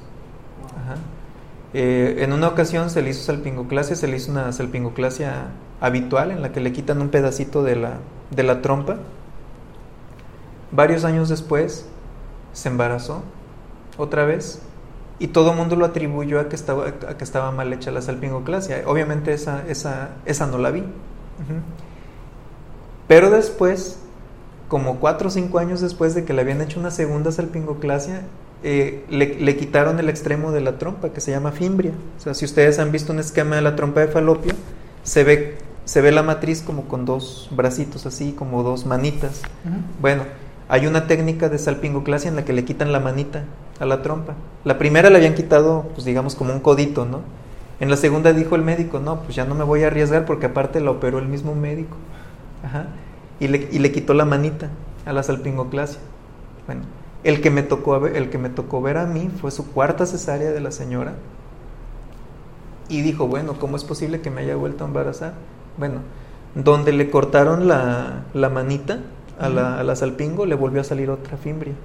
eh, 1.73 2.17
en 2.19 2.33
una 2.33 2.47
ocasión 2.47 2.89
se 2.89 3.01
le 3.01 3.11
hizo 3.11 3.23
salpingoclasia, 3.23 3.95
se 3.95 4.07
le 4.07 4.17
hizo 4.17 4.31
una 4.31 4.51
salpingoclasia 4.51 5.47
habitual 5.81 6.31
en 6.31 6.41
la 6.41 6.51
que 6.51 6.59
le 6.59 6.71
quitan 6.71 7.01
un 7.01 7.09
pedacito 7.09 7.63
de 7.63 7.75
la, 7.75 7.97
de 8.31 8.43
la 8.43 8.61
trompa. 8.61 8.97
Varios 10.71 11.03
años 11.03 11.29
después 11.29 11.85
se 12.53 12.69
embarazó 12.69 13.23
otra 13.97 14.25
vez 14.25 14.61
y 15.19 15.27
todo 15.27 15.51
el 15.51 15.57
mundo 15.57 15.75
lo 15.75 15.85
atribuyó 15.85 16.39
a 16.39 16.47
que 16.47 16.55
estaba, 16.55 17.51
mal 17.51 17.73
hecha 17.73 17.91
la 17.91 18.01
salpingoclasia. 18.01 18.83
Obviamente 18.87 19.33
esa, 19.33 19.63
esa, 19.67 20.09
esa 20.25 20.47
no 20.47 20.57
la 20.57 20.71
vi. 20.71 20.83
Pero 23.07 23.29
después, 23.29 23.99
como 24.67 24.99
cuatro 24.99 25.27
o 25.27 25.31
cinco 25.31 25.59
años 25.59 25.81
después 25.81 26.15
de 26.15 26.25
que 26.25 26.33
le 26.33 26.41
habían 26.41 26.61
hecho 26.61 26.79
una 26.79 26.91
segunda 26.91 27.31
salpingoclasia, 27.31 28.21
eh, 28.63 29.05
le, 29.09 29.55
quitaron 29.55 29.99
el 29.99 30.09
extremo 30.09 30.51
de 30.51 30.61
la 30.61 30.77
trompa 30.77 31.09
que 31.09 31.21
se 31.21 31.31
llama 31.31 31.51
fimbria. 31.51 31.91
O 32.17 32.21
sea, 32.21 32.33
si 32.33 32.45
ustedes 32.45 32.79
han 32.79 32.91
visto 32.91 33.13
un 33.13 33.19
esquema 33.19 33.55
de 33.55 33.61
la 33.61 33.75
trompa 33.75 34.01
de 34.01 34.07
falopio, 34.07 34.53
se 35.03 35.23
ve, 35.23 35.57
se 35.85 36.01
ve 36.01 36.11
la 36.11 36.23
matriz 36.23 36.61
como 36.61 36.85
con 36.85 37.05
dos 37.05 37.49
bracitos 37.51 38.05
así, 38.05 38.33
como 38.33 38.63
dos 38.63 38.85
manitas. 38.85 39.41
Bueno, 40.01 40.23
hay 40.67 40.87
una 40.87 41.07
técnica 41.07 41.49
de 41.49 41.57
salpingoclasia 41.57 42.29
en 42.29 42.35
la 42.35 42.45
que 42.45 42.53
le 42.53 42.65
quitan 42.65 42.91
la 42.91 42.99
manita 42.99 43.43
a 43.79 43.85
la 43.85 44.01
trompa. 44.01 44.35
La 44.65 44.77
primera 44.77 45.09
le 45.09 45.17
habían 45.17 45.35
quitado, 45.35 45.89
pues 45.95 46.05
digamos, 46.05 46.35
como 46.35 46.53
un 46.53 46.59
codito, 46.59 47.05
¿no? 47.05 47.21
En 47.79 47.89
la 47.89 47.95
segunda 47.95 48.33
dijo 48.33 48.55
el 48.55 48.61
médico, 48.61 48.99
no, 48.99 49.21
pues 49.21 49.35
ya 49.35 49.45
no 49.45 49.55
me 49.55 49.63
voy 49.63 49.83
a 49.83 49.87
arriesgar 49.87 50.25
porque 50.25 50.47
aparte 50.47 50.81
la 50.81 50.91
operó 50.91 51.19
el 51.19 51.27
mismo 51.27 51.55
médico. 51.55 51.95
Ajá. 52.63 52.87
Y 53.39 53.47
le, 53.47 53.69
y 53.71 53.79
le 53.79 53.93
quitó 53.93 54.13
la 54.13 54.25
manita 54.25 54.69
a 55.05 55.13
la 55.13 55.23
salpingoclasia. 55.23 55.99
Bueno, 56.65 56.81
el 57.23 57.41
que, 57.41 57.49
me 57.51 57.63
tocó, 57.63 58.07
el 58.07 58.29
que 58.29 58.37
me 58.37 58.49
tocó 58.49 58.81
ver 58.81 58.97
a 58.97 59.05
mí 59.05 59.29
fue 59.29 59.51
su 59.51 59.71
cuarta 59.71 60.05
cesárea 60.05 60.51
de 60.51 60.61
la 60.61 60.71
señora. 60.71 61.15
y 62.87 63.01
dijo, 63.01 63.27
bueno, 63.27 63.59
¿cómo 63.59 63.77
es 63.77 63.83
posible 63.83 64.21
que 64.21 64.31
me 64.31 64.41
haya 64.41 64.55
vuelto 64.55 64.83
a 64.83 64.87
embarazar? 64.87 65.33
Bueno, 65.77 66.01
donde 66.53 66.91
le 66.93 67.09
cortaron 67.09 67.67
la, 67.67 68.27
la 68.33 68.49
manita 68.49 69.11
a 69.37 69.49
la, 69.49 69.79
a 69.79 69.83
la 69.83 69.95
salpingo, 69.95 70.45
le 70.45 70.55
volvió 70.55 70.81
a 70.81 70.83
salir 70.83 71.09
otra 71.09 71.37
fimbria. 71.37 71.75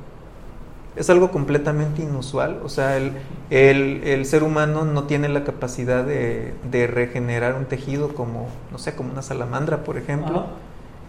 Es 0.97 1.11
algo 1.11 1.33
completamente 1.33 2.03
inusual, 2.03 2.61
o 2.63 2.69
sea, 2.69 2.97
el, 2.97 3.15
el, 3.51 4.05
el 4.05 4.25
ser 4.27 4.45
humano 4.45 4.85
no 4.85 5.05
tiene 5.07 5.29
la 5.29 5.43
capacidad 5.43 6.05
de, 6.05 6.61
de 6.63 6.87
regenerar 6.87 7.57
un 7.57 7.67
tejido 7.67 8.15
como, 8.15 8.63
no 8.71 8.79
sé, 8.79 8.95
como 8.95 9.11
una 9.11 9.23
salamandra, 9.23 9.83
por 9.83 9.99
ejemplo, 9.99 10.39
Ajá. 10.39 10.61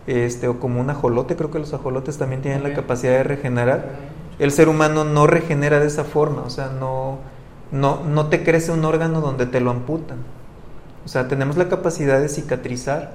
este, 0.07 0.47
o 0.47 0.59
como 0.59 0.81
un 0.81 0.89
ajolote, 0.89 1.35
creo 1.35 1.51
que 1.51 1.59
los 1.59 1.73
ajolotes 1.73 2.17
también 2.17 2.41
tienen 2.41 2.63
la 2.63 2.73
capacidad 2.73 3.13
de 3.13 3.23
regenerar. 3.23 4.14
El 4.39 4.51
ser 4.51 4.69
humano 4.69 5.03
no 5.03 5.27
regenera 5.27 5.79
de 5.79 5.87
esa 5.87 6.03
forma, 6.03 6.41
o 6.41 6.49
sea, 6.49 6.69
no, 6.69 7.19
no, 7.71 8.03
no 8.03 8.27
te 8.27 8.43
crece 8.43 8.71
un 8.71 8.83
órgano 8.85 9.21
donde 9.21 9.45
te 9.45 9.61
lo 9.61 9.71
amputan. 9.71 10.17
O 11.05 11.07
sea, 11.07 11.27
tenemos 11.27 11.55
la 11.57 11.69
capacidad 11.69 12.19
de 12.19 12.29
cicatrizar, 12.29 13.11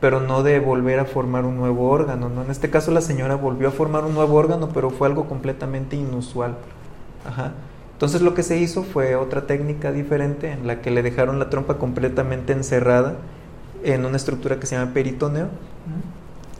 pero 0.00 0.20
no 0.20 0.42
de 0.42 0.60
volver 0.60 0.98
a 0.98 1.04
formar 1.04 1.44
un 1.44 1.56
nuevo 1.56 1.88
órgano. 1.90 2.28
¿no? 2.28 2.42
En 2.42 2.50
este 2.50 2.70
caso 2.70 2.90
la 2.90 3.00
señora 3.00 3.34
volvió 3.34 3.68
a 3.68 3.70
formar 3.70 4.04
un 4.04 4.14
nuevo 4.14 4.34
órgano, 4.34 4.68
pero 4.72 4.90
fue 4.90 5.08
algo 5.08 5.26
completamente 5.28 5.96
inusual. 5.96 6.56
Ajá. 7.24 7.52
Entonces 7.92 8.20
lo 8.20 8.34
que 8.34 8.42
se 8.42 8.58
hizo 8.58 8.82
fue 8.82 9.14
otra 9.14 9.46
técnica 9.46 9.92
diferente 9.92 10.50
en 10.50 10.66
la 10.66 10.80
que 10.80 10.90
le 10.90 11.02
dejaron 11.02 11.38
la 11.38 11.50
trompa 11.50 11.78
completamente 11.78 12.52
encerrada 12.52 13.14
en 13.84 14.04
una 14.04 14.16
estructura 14.16 14.58
que 14.58 14.66
se 14.66 14.76
llama 14.76 14.92
peritoneo. 14.92 15.46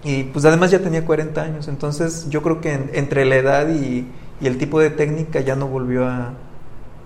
Y 0.05 0.25
pues 0.25 0.45
además 0.45 0.71
ya 0.71 0.81
tenía 0.81 1.05
40 1.05 1.43
años, 1.43 1.69
entonces 1.69 2.29
yo 2.29 2.43
creo 2.43 2.61
que 2.61 2.73
en- 2.73 2.91
entre 2.95 3.25
la 3.25 3.37
edad 3.37 3.69
y, 3.69 4.07
el 4.41 4.59
tipo 4.59 4.81
de 4.81 4.91
técnica 4.91 5.39
ya 5.41 5.55
no 5.55 5.69
volvió 5.69 6.05
a, 6.09 6.35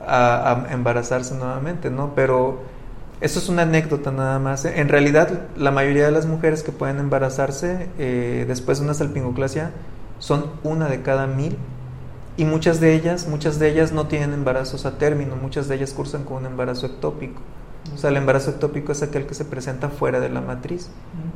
a- 0.07 0.66
a 0.68 0.72
embarazarse 0.72 1.34
nuevamente, 1.34 1.90
¿no? 1.90 2.14
Pero 2.14 2.61
eso 3.20 3.38
es 3.40 3.49
una 3.51 3.62
anécdota 3.62 4.11
nada 4.12 4.38
más. 4.38 4.64
En 4.64 4.88
realidad 4.88 5.49
la 5.57 5.70
mayoría 5.70 6.07
de 6.07 6.12
las 6.12 6.26
mujeres 6.26 6.62
que 6.62 6.72
pueden 6.72 6.99
embarazarse 6.99 7.88
eh, 7.99 8.44
después 8.49 8.78
de 8.78 8.84
una 8.86 8.94
salpingoclasia 8.94 9.70
son 10.18 10.47
una 10.64 10.88
de 10.88 11.03
cada 11.03 11.26
mil 11.26 11.59
y 12.36 12.44
muchas 12.44 12.80
de 12.80 12.94
ellas, 12.94 13.28
muchas 13.28 13.59
de 13.59 13.70
ellas 13.70 13.92
no 13.92 14.07
tienen 14.09 14.32
embarazos 14.34 14.86
a 14.86 14.99
término, 14.99 15.36
muchas 15.36 15.68
de 15.68 15.76
ellas 15.76 15.92
cursan 15.92 16.24
con 16.24 16.38
un 16.38 16.47
embarazo 16.47 16.86
ectópico. 16.86 17.40
O 17.95 17.99
sea, 17.99 18.11
el 18.11 18.16
embarazo 18.16 18.51
ectópico 18.51 18.93
es 18.93 19.03
aquel 19.03 19.26
que 19.26 19.34
se 19.34 19.45
presenta 19.45 19.89
fuera 19.89 20.20
de 20.20 20.28
la 20.28 20.41
matriz 20.41 20.91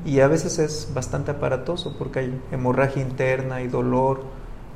y 0.04 0.20
a 0.20 0.28
veces 0.28 0.58
es 0.58 0.90
bastante 0.94 1.30
aparatoso 1.30 1.96
porque 1.98 2.18
hay 2.20 2.40
hemorragia 2.52 3.00
interna, 3.02 3.56
hay 3.56 3.68
dolor, 3.68 4.22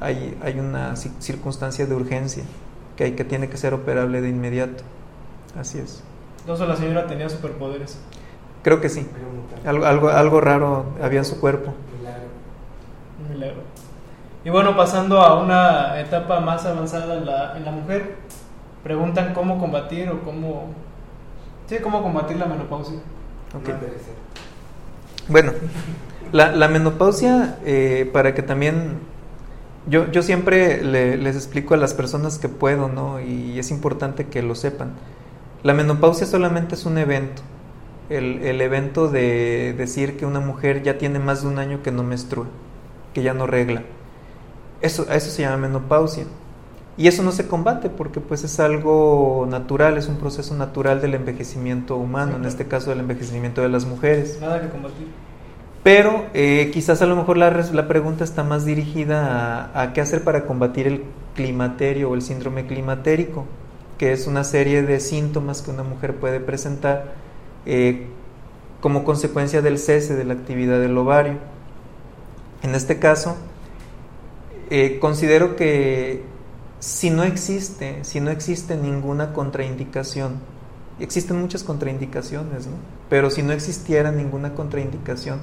hay, 0.01 0.39
hay 0.43 0.59
una 0.59 0.93
ci- 0.95 1.13
circunstancia 1.19 1.87
de 1.87 1.95
urgencia 1.95 2.45
que, 2.97 3.05
hay, 3.05 3.13
que 3.13 3.25
tiene 3.25 3.49
que 3.49 3.57
ser 3.57 3.75
operable 3.75 4.21
de 4.21 4.29
inmediato. 4.29 4.83
Así 5.59 5.79
es. 5.79 6.03
Entonces 6.41 6.69
la 6.69 6.77
señora 6.77 7.07
tenía 7.07 7.29
superpoderes. 7.29 7.99
Creo 8.63 8.81
que 8.81 8.89
sí. 8.89 9.07
Algo, 9.67 9.85
algo, 9.85 10.09
algo 10.09 10.41
raro 10.41 10.87
había 11.03 11.19
en 11.21 11.25
su 11.25 11.41
cuerpo. 11.41 11.75
Milagro. 11.99 12.29
Milagro. 13.31 13.63
Y 14.45 14.51
bueno, 14.51 14.77
pasando 14.77 15.21
a 15.21 15.43
una 15.43 16.01
etapa 16.01 16.41
más 16.41 16.65
avanzada 16.67 17.17
en 17.17 17.27
la, 17.27 17.57
en 17.57 17.65
la 17.65 17.71
mujer, 17.71 18.17
preguntan 18.83 19.33
cómo 19.35 19.59
combatir 19.59 20.09
o 20.11 20.21
cómo... 20.23 20.73
Sí, 21.69 21.77
cómo 21.83 22.03
combatir 22.03 22.37
la 22.37 22.47
menopausia. 22.47 22.97
Ok. 23.55 23.69
No 23.69 23.75
envejecer. 23.75 24.15
Bueno, 25.29 25.53
la, 26.33 26.53
la 26.53 26.69
menopausia, 26.69 27.59
eh, 27.65 28.11
para 28.13 28.35
que 28.35 28.43
también, 28.43 28.99
yo, 29.87 30.11
yo 30.13 30.23
siempre 30.23 30.83
le- 30.83 31.17
les 31.17 31.37
explico 31.37 31.75
a 31.75 31.77
las 31.77 31.95
personas 31.95 32.39
que 32.39 32.49
puedo, 32.49 32.89
¿no? 32.89 33.21
Y 33.21 33.59
es 33.59 33.71
importante 33.71 34.27
que 34.29 34.43
lo 34.43 34.55
sepan. 34.55 34.93
La 35.63 35.75
menopausia 35.75 36.27
solamente 36.27 36.75
es 36.75 36.85
un 36.87 36.99
evento, 36.99 37.43
el, 38.11 38.43
el 38.43 38.61
evento 38.61 39.09
de 39.09 39.75
decir 39.77 40.17
que 40.19 40.27
una 40.27 40.41
mujer 40.41 40.83
ya 40.83 40.99
tiene 40.99 41.19
más 41.19 41.43
de 41.43 41.49
un 41.49 41.59
año 41.59 41.83
que 41.83 41.91
no 41.91 42.03
menstrua, 42.03 42.47
que 43.15 43.23
ya 43.23 43.35
no 43.35 43.47
regla. 43.47 43.83
Eso, 44.83 45.11
eso 45.11 45.31
se 45.31 45.43
llama 45.43 45.57
menopausia. 45.57 46.25
Y 46.97 47.09
eso 47.09 47.23
no 47.23 47.33
se 47.33 47.49
combate 47.49 47.91
porque 47.91 48.21
pues 48.21 48.45
es 48.45 48.61
algo 48.61 49.47
natural, 49.51 49.99
es 49.99 50.09
un 50.09 50.17
proceso 50.17 50.55
natural 50.55 51.01
del 51.01 51.15
envejecimiento 51.15 51.97
humano, 51.97 52.37
en 52.37 52.45
este 52.45 52.67
caso 52.67 52.91
del 52.91 53.01
envejecimiento 53.01 53.63
de 53.63 53.69
las 53.69 53.85
mujeres. 53.85 54.39
Nada 54.41 54.61
que 54.61 54.69
combatir. 54.69 55.09
Pero 55.83 56.25
eh, 56.35 56.71
quizás 56.73 57.03
a 57.03 57.07
lo 57.07 57.17
mejor 57.17 57.37
la, 57.37 57.51
la 57.51 57.89
pregunta 57.89 58.25
está 58.25 58.45
más 58.45 58.65
dirigida 58.65 59.69
a, 59.75 59.83
a 59.83 59.93
qué 59.93 60.01
hacer 60.01 60.23
para 60.23 60.47
combatir 60.47 60.87
el 60.87 61.05
climaterio 61.35 62.11
o 62.11 62.15
el 62.15 62.23
síndrome 62.23 62.67
climatérico, 62.67 63.45
que 63.99 64.13
es 64.13 64.27
una 64.27 64.45
serie 64.45 64.83
de 64.83 65.01
síntomas 65.01 65.63
que 65.63 65.71
una 65.73 65.83
mujer 65.83 66.15
puede 66.15 66.41
presentar 66.41 67.13
eh, 67.67 68.07
como 68.81 69.05
consecuencia 69.05 69.63
del 69.63 69.79
cese 69.79 70.15
de 70.15 70.25
la 70.25 70.35
actividad 70.35 70.81
del 70.81 70.97
ovario. 70.97 71.35
En 72.63 72.75
este 72.75 72.99
caso, 72.99 73.37
eh, 74.71 74.99
considero 75.01 75.57
que 75.57 76.23
si 76.85 77.09
no 77.09 77.23
existe, 77.23 78.05
si 78.05 78.21
no 78.21 78.31
existe 78.31 78.77
ninguna 78.77 79.33
contraindicación, 79.33 80.35
existen 81.01 81.41
muchas 81.41 81.65
contraindicaciones, 81.65 82.67
¿no? 82.67 82.75
Pero 83.09 83.31
si 83.31 83.43
no 83.43 83.55
existiera 83.55 84.13
ninguna 84.13 84.53
contraindicación 84.53 85.39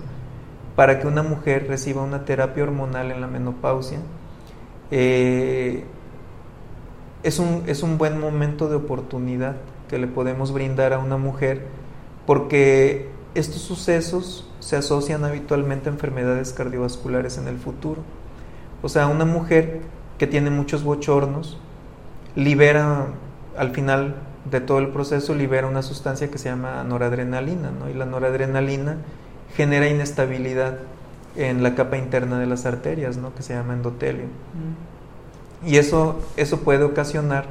para 0.76 1.00
que 1.00 1.08
una 1.08 1.24
mujer 1.24 1.66
reciba 1.68 2.04
una 2.04 2.26
terapia 2.26 2.62
hormonal 2.62 3.10
en 3.10 3.22
la 3.22 3.26
menopausia, 3.26 3.98
eh, 4.92 5.84
es, 7.24 7.40
un, 7.40 7.64
es 7.66 7.82
un 7.82 7.98
buen 7.98 8.20
momento 8.20 8.70
de 8.70 8.76
oportunidad 8.76 9.56
que 9.90 9.98
le 9.98 10.06
podemos 10.06 10.54
brindar 10.54 10.94
a 10.94 11.00
una 11.00 11.18
mujer 11.18 11.66
porque 12.28 13.10
estos 13.34 13.64
sucesos 13.64 14.48
se 14.60 14.76
asocian 14.76 15.26
habitualmente 15.26 15.90
a 15.90 15.94
enfermedades 15.94 16.54
cardiovasculares 16.54 17.40
en 17.40 17.48
el 17.48 17.58
futuro. 17.58 18.04
O 18.84 18.90
sea, 18.90 19.08
una 19.08 19.26
mujer 19.26 19.82
que 20.22 20.28
tiene 20.28 20.52
muchos 20.52 20.84
bochornos 20.84 21.58
libera 22.36 23.08
al 23.58 23.72
final 23.72 24.14
de 24.52 24.62
todo 24.62 24.78
el 24.78 24.90
proceso 24.90 25.34
libera 25.34 25.66
una 25.66 25.82
sustancia 25.82 26.30
que 26.30 26.38
se 26.38 26.48
llama 26.48 26.84
noradrenalina, 26.84 27.72
¿no? 27.72 27.90
Y 27.90 27.96
la 27.96 28.06
noradrenalina 28.06 28.98
genera 29.58 29.88
inestabilidad 29.88 30.78
en 31.36 31.64
la 31.64 31.74
capa 31.74 31.98
interna 31.98 32.38
de 32.38 32.46
las 32.46 32.68
arterias, 32.68 33.18
¿no? 33.18 33.34
Que 33.34 33.42
se 33.42 33.56
llama 33.56 33.74
endotelio. 33.74 34.26
Y 35.66 35.78
eso, 35.78 36.20
eso 36.38 36.60
puede 36.60 36.84
ocasionar 36.84 37.46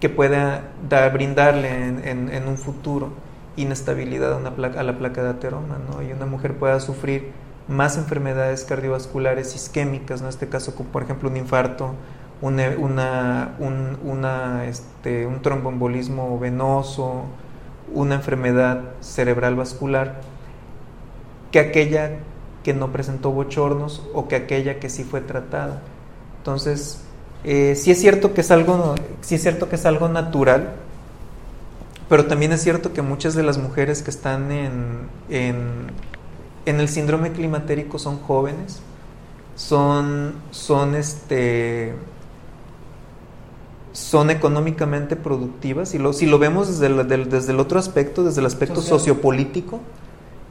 que 0.00 0.08
pueda 0.08 0.62
dar, 0.88 1.12
brindarle 1.12 1.86
en, 1.86 2.04
en- 2.08 2.28
en 2.34 2.48
un 2.48 2.58
futuro 2.58 3.10
inestabilidad 3.56 4.32
a, 4.32 4.36
una 4.38 4.56
placa- 4.56 4.80
a 4.80 4.82
la 4.82 4.98
placa 4.98 5.22
de 5.22 5.28
ateroma, 5.30 5.78
¿no? 5.88 6.02
Y 6.02 6.10
una 6.12 6.26
mujer 6.26 6.54
pueda 6.56 6.80
sufrir 6.80 7.30
más 7.70 7.96
enfermedades 7.96 8.64
cardiovasculares 8.64 9.54
isquémicas, 9.54 10.20
¿no? 10.20 10.26
En 10.26 10.30
este 10.30 10.48
caso, 10.48 10.74
como 10.74 10.90
por 10.90 11.02
ejemplo 11.04 11.28
un 11.30 11.36
infarto, 11.36 11.94
una- 12.42 13.54
un, 13.58 13.98
una, 14.04 14.64
este, 14.66 15.26
un 15.26 15.40
tromboembolismo 15.42 16.38
venoso, 16.38 17.24
una 17.92 18.16
enfermedad 18.16 18.80
cerebral 19.00 19.56
vascular, 19.56 20.20
que 21.50 21.58
aquella 21.60 22.12
que 22.62 22.74
no 22.74 22.92
presentó 22.92 23.30
bochornos 23.30 24.06
o 24.14 24.28
que 24.28 24.36
aquella 24.36 24.78
que 24.80 24.88
sí 24.90 25.04
fue 25.04 25.20
tratada. 25.20 25.80
Entonces, 26.38 27.00
eh, 27.44 27.74
sí 27.76 27.90
es 27.90 28.00
cierto 28.00 28.34
que 28.34 28.42
es 28.42 28.50
algo, 28.50 28.94
sí 29.22 29.34
es 29.36 29.42
cierto 29.42 29.68
que 29.68 29.76
es 29.76 29.86
algo 29.86 30.08
natural, 30.08 30.74
pero 32.08 32.26
también 32.26 32.52
es 32.52 32.62
cierto 32.62 32.92
que 32.92 33.02
muchas 33.02 33.34
de 33.34 33.42
las 33.42 33.58
mujeres 33.58 34.02
que 34.02 34.10
están 34.10 34.50
en, 34.52 35.08
en, 35.28 35.86
en 36.66 36.80
el 36.80 36.88
síndrome 36.88 37.32
climatérico 37.32 37.98
son 37.98 38.18
jóvenes, 38.20 38.80
son, 39.56 40.34
son 40.50 40.94
este 40.94 41.94
son 43.92 44.30
económicamente 44.30 45.16
productivas, 45.16 45.94
y 45.94 45.98
lo, 45.98 46.12
si 46.12 46.26
lo 46.26 46.38
vemos 46.38 46.68
desde 46.68 46.86
el, 46.86 47.08
del- 47.08 47.28
desde 47.28 47.52
el 47.52 47.58
otro 47.60 47.78
aspecto, 47.78 48.22
desde 48.22 48.40
el 48.40 48.46
aspecto 48.46 48.76
Social. 48.76 48.98
sociopolítico, 49.00 49.80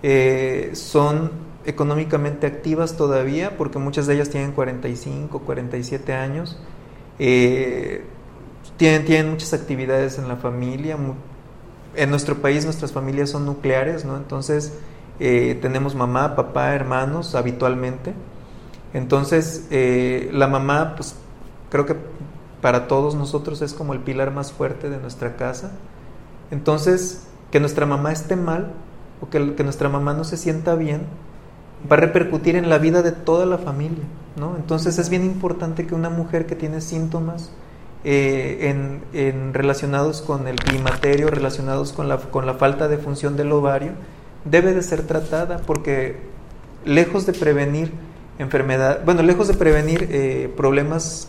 eh, 0.03 0.72
son 0.74 1.32
económicamente 1.66 2.47
activas 2.47 2.97
todavía, 2.97 3.57
porque 3.57 3.80
muchas 3.80 4.07
de 4.07 4.16
ellas 4.16 4.30
tienen 4.30 4.51
45, 4.51 5.39
47 5.39 6.14
años, 6.14 6.57
eh, 7.18 8.03
tienen, 8.78 9.05
tienen 9.05 9.30
muchas 9.32 9.53
actividades 9.53 10.18
en 10.20 10.28
la 10.28 10.36
familia, 10.36 10.97
en 11.95 12.10
nuestro 12.10 12.36
país 12.41 12.66
nuestras 12.66 12.91
familias 12.91 13.30
son 13.30 13.45
nucleares, 13.45 14.05
¿no? 14.05 14.18
Entonces 14.18 14.74
eh, 15.20 15.58
tenemos 15.62 15.96
mamá, 15.96 16.36
papá, 16.36 16.74
hermanos 16.74 17.36
habitualmente. 17.36 18.14
Entonces 18.94 19.68
eh, 19.70 20.30
la 20.34 20.48
mamá, 20.48 20.96
pues 20.96 21.16
creo 21.70 21.86
que 21.86 21.96
para 22.62 22.88
todos 22.88 23.16
nosotros 23.16 23.62
es 23.62 23.74
como 23.74 23.94
el 23.94 24.00
pilar 24.00 24.32
más 24.32 24.52
fuerte 24.52 24.90
de 24.90 24.98
nuestra 24.98 25.36
casa. 25.36 25.72
Entonces, 26.52 27.28
que 27.52 27.60
nuestra 27.60 27.86
mamá 27.86 28.12
esté 28.12 28.36
mal 28.36 28.74
o 29.22 29.30
que, 29.30 29.40
nuestra 29.40 29.90
mamá 29.90 30.14
no 30.14 30.24
se 30.24 30.38
sienta 30.38 30.76
bien, 30.76 31.02
va 31.90 31.96
a 31.96 32.00
repercutir 32.00 32.56
en 32.56 32.70
la 32.70 32.78
vida 32.78 33.02
de 33.02 33.12
toda 33.12 33.46
la 33.46 33.58
familia, 33.58 34.04
¿no? 34.38 34.56
Entonces 34.56 34.98
es 34.98 35.10
bien 35.10 35.24
importante 35.24 35.86
que 35.86 35.96
una 35.96 36.10
mujer 36.10 36.46
que 36.46 36.56
tiene 36.56 36.82
síntomas 36.82 37.52
eh, 38.04 38.70
en, 38.70 39.02
en 39.14 39.54
relacionados 39.54 40.22
con 40.22 40.48
el 40.48 40.56
climaterio, 40.58 41.30
relacionados 41.30 41.94
con 41.94 42.08
la, 42.10 42.18
con 42.18 42.46
la 42.46 42.54
falta 42.56 42.88
de 42.88 42.98
función 42.98 43.38
del 43.38 43.52
ovario, 43.52 43.92
debe 44.50 44.74
de 44.74 44.82
ser 44.82 45.04
tratada 45.06 45.58
porque 45.66 46.18
lejos 46.86 47.26
de 47.26 47.34
prevenir 47.34 47.91
enfermedad, 48.39 49.02
bueno, 49.06 49.22
lejos 49.22 49.47
de 49.47 49.54
prevenir 49.54 50.08
eh, 50.12 50.54
problemas 50.56 51.28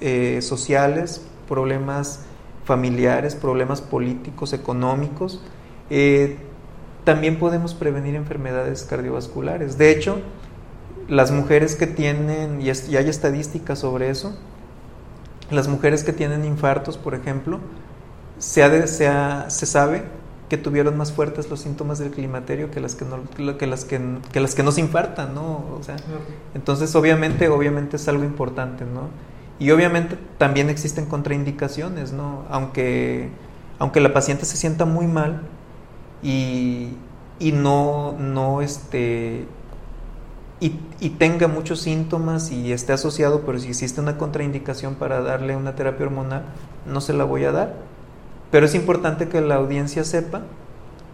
eh, 0.00 0.40
sociales, 0.42 1.22
problemas 1.48 2.20
familiares, 2.64 3.34
problemas 3.34 3.80
políticos, 3.80 4.52
económicos, 4.52 5.42
eh, 5.90 6.36
también 7.04 7.38
podemos 7.38 7.74
prevenir 7.74 8.14
enfermedades 8.14 8.82
cardiovasculares. 8.84 9.78
De 9.78 9.90
hecho, 9.90 10.20
las 11.08 11.30
mujeres 11.30 11.74
que 11.74 11.86
tienen, 11.86 12.60
y, 12.60 12.68
hay 12.68 13.08
estadísticas 13.08 13.78
sobre 13.78 14.10
eso, 14.10 14.36
las 15.50 15.68
mujeres 15.68 16.04
que 16.04 16.12
tienen 16.12 16.44
infartos, 16.44 16.98
por 16.98 17.14
ejemplo, 17.14 17.60
se, 18.38 18.62
ha 18.62 18.68
de- 18.68 18.86
se, 18.86 19.10
se 19.48 19.66
sabe 19.66 20.02
que 20.48 20.56
tuvieron 20.56 20.96
más 20.96 21.12
fuertes 21.12 21.50
los 21.50 21.60
síntomas 21.60 21.98
del 21.98 22.10
climaterio 22.10 22.70
que 22.70 22.80
las 22.80 22.94
que 22.94 23.04
no, 23.04 23.18
que 23.58 23.66
las 23.66 23.84
que, 23.84 24.00
que 24.32 24.40
las 24.40 24.54
que 24.54 24.62
no 24.62 24.72
se 24.72 24.80
infartan, 24.80 25.34
¿no? 25.34 25.64
O 25.78 25.82
sea, 25.82 25.96
entonces 26.54 26.94
obviamente, 26.94 27.48
obviamente 27.48 27.96
es 27.96 28.08
algo 28.08 28.24
importante, 28.24 28.84
¿no? 28.84 29.08
Y 29.58 29.70
obviamente 29.72 30.16
también 30.38 30.70
existen 30.70 31.06
contraindicaciones, 31.06 32.12
¿no? 32.12 32.44
Aunque, 32.48 33.30
aunque 33.78 34.00
la 34.00 34.12
paciente 34.12 34.44
se 34.46 34.56
sienta 34.56 34.84
muy 34.84 35.06
mal 35.06 35.42
y, 36.22 36.94
y 37.38 37.52
no, 37.52 38.12
no 38.18 38.62
este, 38.62 39.46
y, 40.60 40.72
y 41.00 41.10
tenga 41.10 41.48
muchos 41.48 41.80
síntomas 41.80 42.50
y 42.50 42.72
esté 42.72 42.92
asociado, 42.92 43.42
pero 43.44 43.58
si 43.58 43.68
existe 43.68 44.00
una 44.00 44.16
contraindicación 44.16 44.94
para 44.94 45.20
darle 45.20 45.56
una 45.56 45.74
terapia 45.74 46.06
hormonal, 46.06 46.44
no 46.86 47.00
se 47.00 47.12
la 47.12 47.24
voy 47.24 47.44
a 47.44 47.52
dar. 47.52 47.87
Pero 48.50 48.66
es 48.66 48.74
importante 48.74 49.28
que 49.28 49.40
la 49.40 49.56
audiencia 49.56 50.04
sepa 50.04 50.42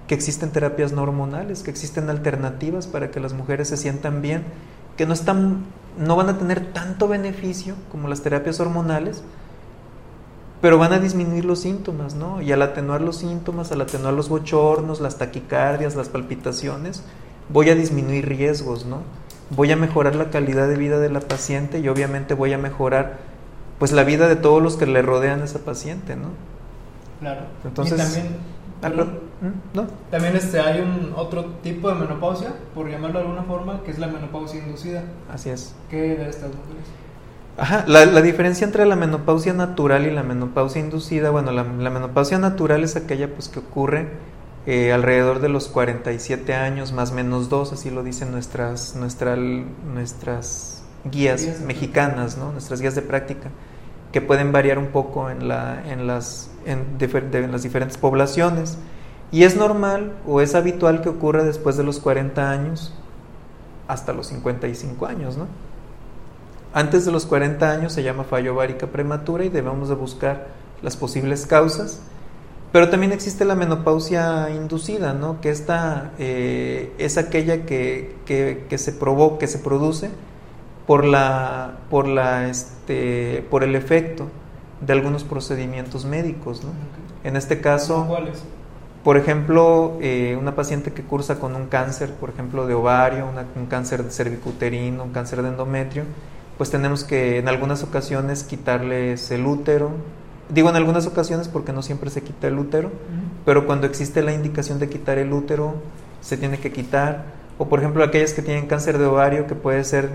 que 0.07 0.15
existen 0.15 0.51
terapias 0.51 0.93
no 0.93 1.03
hormonales, 1.03 1.63
que 1.63 1.71
existen 1.71 2.11
alternativas 2.11 2.87
para 2.87 3.11
que 3.11 3.21
las 3.21 3.33
mujeres 3.33 3.69
se 3.69 3.77
sientan 3.77 4.23
bien, 4.23 4.45
que 4.97 5.07
no 5.07 5.15
están 5.15 5.65
no 5.99 6.17
van 6.17 6.29
a 6.29 6.39
tener 6.39 6.73
tanto 6.73 7.09
beneficio 7.09 7.75
como 7.91 8.09
las 8.09 8.23
terapias 8.23 8.61
hormonales, 8.61 9.23
pero 10.61 10.79
van 10.79 10.93
a 10.93 10.99
disminuir 10.99 11.45
los 11.45 11.61
síntomas, 11.61 12.15
¿no? 12.15 12.41
Y 12.41 12.51
al 12.53 12.63
atenuar 12.63 13.01
los 13.01 13.19
síntomas, 13.19 13.71
al 13.71 13.83
atenuar 13.83 14.15
los 14.15 14.29
bochornos, 14.29 15.01
las 15.01 15.19
taquicardias, 15.19 15.95
las 15.95 16.09
palpitaciones, 16.09 17.03
voy 17.51 17.71
a 17.71 17.75
disminuir 17.75 18.29
riesgos, 18.29 18.87
¿no? 18.87 19.03
Voy 19.51 19.71
a 19.71 19.77
mejorar 19.77 20.17
la 20.17 20.31
calidad 20.31 20.67
de 20.67 20.77
vida 20.77 20.99
de 20.99 21.11
la 21.11 21.21
paciente 21.21 21.79
y 21.81 21.89
obviamente 21.89 22.35
voy 22.35 22.53
a 22.55 22.59
mejorar 22.59 23.19
pues 23.79 23.93
la 23.93 24.05
vida 24.05 24.27
de 24.27 24.37
todos 24.37 24.63
los 24.63 24.77
que 24.77 24.87
le 24.87 25.03
rodean 25.03 25.43
a 25.43 25.45
esa 25.45 25.59
paciente, 25.59 26.17
¿no? 26.17 26.29
Claro. 27.21 27.41
Entonces- 27.65 27.99
y 27.99 28.03
también, 28.03 28.37
Ah, 28.83 28.89
pero- 28.91 29.05
¿Mm? 29.07 29.77
¿No? 29.77 29.87
también 30.11 30.37
este, 30.37 30.61
hay 30.61 30.81
un 30.81 31.13
otro 31.17 31.45
tipo 31.63 31.89
de 31.89 31.95
menopausia, 31.95 32.53
por 32.75 32.89
llamarlo 32.91 33.19
de 33.21 33.25
alguna 33.27 33.43
forma, 33.45 33.81
que 33.83 33.91
es 33.93 33.99
la 33.99 34.09
menopausia 34.09 34.63
inducida. 34.63 35.03
Así 35.33 35.49
es. 35.51 35.75
¿Qué 35.91 35.97
de 36.17 36.29
estas 36.29 36.49
mujeres? 36.51 36.85
Ajá, 37.57 37.85
la, 37.87 38.05
la 38.05 38.21
diferencia 38.21 38.65
entre 38.67 38.85
la 38.85 38.97
menopausia 38.97 39.53
natural 39.55 40.07
y 40.07 40.11
la 40.11 40.23
menopausia 40.23 40.81
inducida, 40.81 41.31
bueno, 41.31 41.53
la, 41.53 41.63
la 41.63 41.89
menopausia 41.91 42.39
natural 42.39 42.83
es 42.85 42.97
aquella 42.97 43.29
pues 43.33 43.49
que 43.49 43.61
ocurre 43.61 44.09
eh, 44.67 44.93
alrededor 44.93 45.41
de 45.41 45.49
los 45.51 45.69
47 45.69 46.55
años, 46.55 46.93
más 46.93 47.13
menos 47.13 47.49
dos, 47.49 47.73
así 47.73 47.91
lo 47.91 48.03
dicen 48.03 48.33
nuestras, 48.33 48.97
nuestra- 48.97 49.37
nuestras 49.37 50.83
guías 51.11 51.61
mexicanas, 51.67 52.37
¿no? 52.39 52.51
nuestras 52.53 52.81
guías 52.81 52.95
de 52.95 53.03
práctica, 53.03 53.51
que 54.15 54.21
pueden 54.21 54.53
variar 54.53 54.79
un 54.79 54.93
poco 54.93 55.29
en, 55.29 55.49
la, 55.49 55.83
en, 55.91 56.07
las, 56.07 56.49
diferentes 56.97 57.99
poblaciones. 57.99 58.79
Y 59.33 59.43
es 59.43 59.57
normal 59.57 60.13
o 60.25 60.41
es 60.41 60.55
habitual 60.55 61.03
que 61.03 61.09
ocurra 61.09 61.43
después 61.43 61.77
de 61.77 61.83
los 61.83 61.99
40 61.99 62.49
años 62.49 62.95
hasta 63.89 64.13
los 64.13 64.29
55 64.29 65.07
años, 65.07 65.37
¿no? 65.37 65.49
Antes 66.73 67.05
de 67.05 67.11
los 67.11 67.27
40 67.27 67.69
años 67.69 67.93
se 67.93 68.05
llama 68.05 68.23
fallo 68.23 68.55
ovárica 68.55 68.87
prematura 68.87 69.47
y 69.47 69.49
debemos 69.49 69.89
de 69.89 69.97
buscar 69.97 70.47
las 70.81 70.97
posibles 70.97 71.45
causas. 71.47 71.99
Pero 72.71 72.91
también 72.91 73.11
existe 73.11 73.45
la 73.45 73.57
menopausia 73.57 74.49
inducida, 74.51 75.13
¿no? 75.13 75.41
Que 75.41 75.51
esta 75.51 76.13
eh, 76.21 76.93
es 76.99 77.19
aquella 77.19 77.67
que, 77.67 78.15
que, 78.27 78.67
que 78.71 78.79
se 78.79 78.93
provoca, 78.93 79.39
que 79.39 79.49
se 79.49 79.59
produce 79.59 80.11
por 80.87 81.05
la, 81.05 81.79
por 81.91 82.07
la, 82.07 82.49
este, 82.49 83.45
por 83.51 83.65
el 83.65 83.75
efecto 83.75 84.29
de 84.81 84.93
algunos 84.93 85.25
procedimientos 85.25 86.05
médicos, 86.05 86.63
¿no? 86.63 86.71
En 87.29 87.37
este 87.37 87.61
caso, 87.61 88.05
¿Cuáles? 88.07 88.43
por 89.03 89.17
ejemplo, 89.17 89.97
eh, 90.01 90.37
una 90.39 90.55
paciente 90.55 90.93
que 90.93 91.03
cursa 91.03 91.39
con 91.39 91.55
un 91.57 91.67
cáncer, 91.67 92.13
por 92.15 92.31
ejemplo, 92.31 92.67
de 92.67 92.75
ovario, 92.75 93.27
una- 93.29 93.47
un 93.57 93.67
cáncer 93.67 94.05
cervicuterino, 94.11 95.05
un 95.05 95.11
cáncer 95.13 95.43
de 95.43 95.49
endometrio, 95.49 96.05
pues 96.59 96.71
tenemos 96.71 97.03
que 97.05 97.39
en 97.39 97.49
algunas 97.49 97.83
ocasiones 97.83 98.45
quitarles 98.45 99.31
el 99.31 99.47
útero. 99.47 99.91
Digo 100.51 100.69
en 100.69 100.77
algunas 100.77 101.07
ocasiones 101.07 101.49
porque 101.49 101.73
no 101.73 101.83
siempre 101.83 102.11
se 102.11 102.23
quita 102.23 102.47
el 102.49 102.59
útero, 102.59 102.91
pero 103.47 103.67
cuando 103.67 103.87
existe 103.87 104.23
la 104.23 104.33
indicación 104.35 104.79
de 104.79 104.89
quitar 104.91 105.17
el 105.19 105.33
útero, 105.33 105.75
se 106.21 106.37
tiene 106.37 106.59
que 106.59 106.71
quitar. 106.73 107.25
O 107.59 107.69
por 107.69 107.79
ejemplo, 107.81 108.05
aquellas 108.05 108.35
que 108.35 108.43
tienen 108.43 108.67
cáncer 108.67 108.99
de 108.99 109.07
ovario, 109.07 109.47
que 109.47 109.55
puede 109.55 109.83
ser 109.85 110.11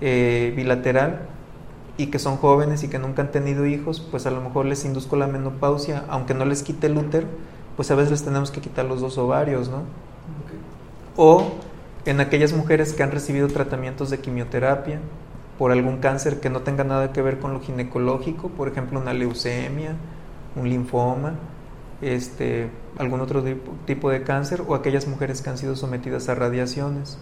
eh, 0.00 0.52
bilateral 0.56 1.26
y 1.96 2.06
que 2.06 2.18
son 2.18 2.36
jóvenes 2.36 2.82
y 2.82 2.88
que 2.88 2.98
nunca 2.98 3.22
han 3.22 3.30
tenido 3.30 3.66
hijos, 3.66 4.00
pues 4.00 4.26
a 4.26 4.30
lo 4.30 4.40
mejor 4.40 4.64
les 4.66 4.84
induzco 4.84 5.16
la 5.16 5.26
menopausia, 5.26 6.04
aunque 6.08 6.32
no 6.34 6.44
les 6.44 6.62
quite 6.62 6.86
el 6.86 6.96
útero, 6.96 7.26
pues 7.76 7.90
a 7.90 7.94
veces 7.94 8.10
les 8.10 8.22
tenemos 8.22 8.50
que 8.50 8.60
quitar 8.60 8.86
los 8.86 9.00
dos 9.00 9.18
ovarios, 9.18 9.68
¿no? 9.68 9.82
O 11.16 11.52
en 12.06 12.20
aquellas 12.20 12.52
mujeres 12.54 12.94
que 12.94 13.02
han 13.02 13.10
recibido 13.10 13.48
tratamientos 13.48 14.08
de 14.08 14.18
quimioterapia 14.18 15.00
por 15.58 15.72
algún 15.72 15.98
cáncer 15.98 16.40
que 16.40 16.48
no 16.48 16.60
tenga 16.62 16.84
nada 16.84 17.12
que 17.12 17.20
ver 17.20 17.38
con 17.38 17.52
lo 17.52 17.60
ginecológico, 17.60 18.48
por 18.48 18.68
ejemplo 18.68 18.98
una 18.98 19.12
leucemia, 19.12 19.94
un 20.56 20.70
linfoma, 20.70 21.34
este, 22.00 22.70
algún 22.98 23.20
otro 23.20 23.42
tipo, 23.42 23.72
tipo 23.84 24.08
de 24.08 24.22
cáncer, 24.22 24.62
o 24.66 24.74
aquellas 24.74 25.06
mujeres 25.06 25.42
que 25.42 25.50
han 25.50 25.58
sido 25.58 25.76
sometidas 25.76 26.30
a 26.30 26.34
radiaciones, 26.34 27.18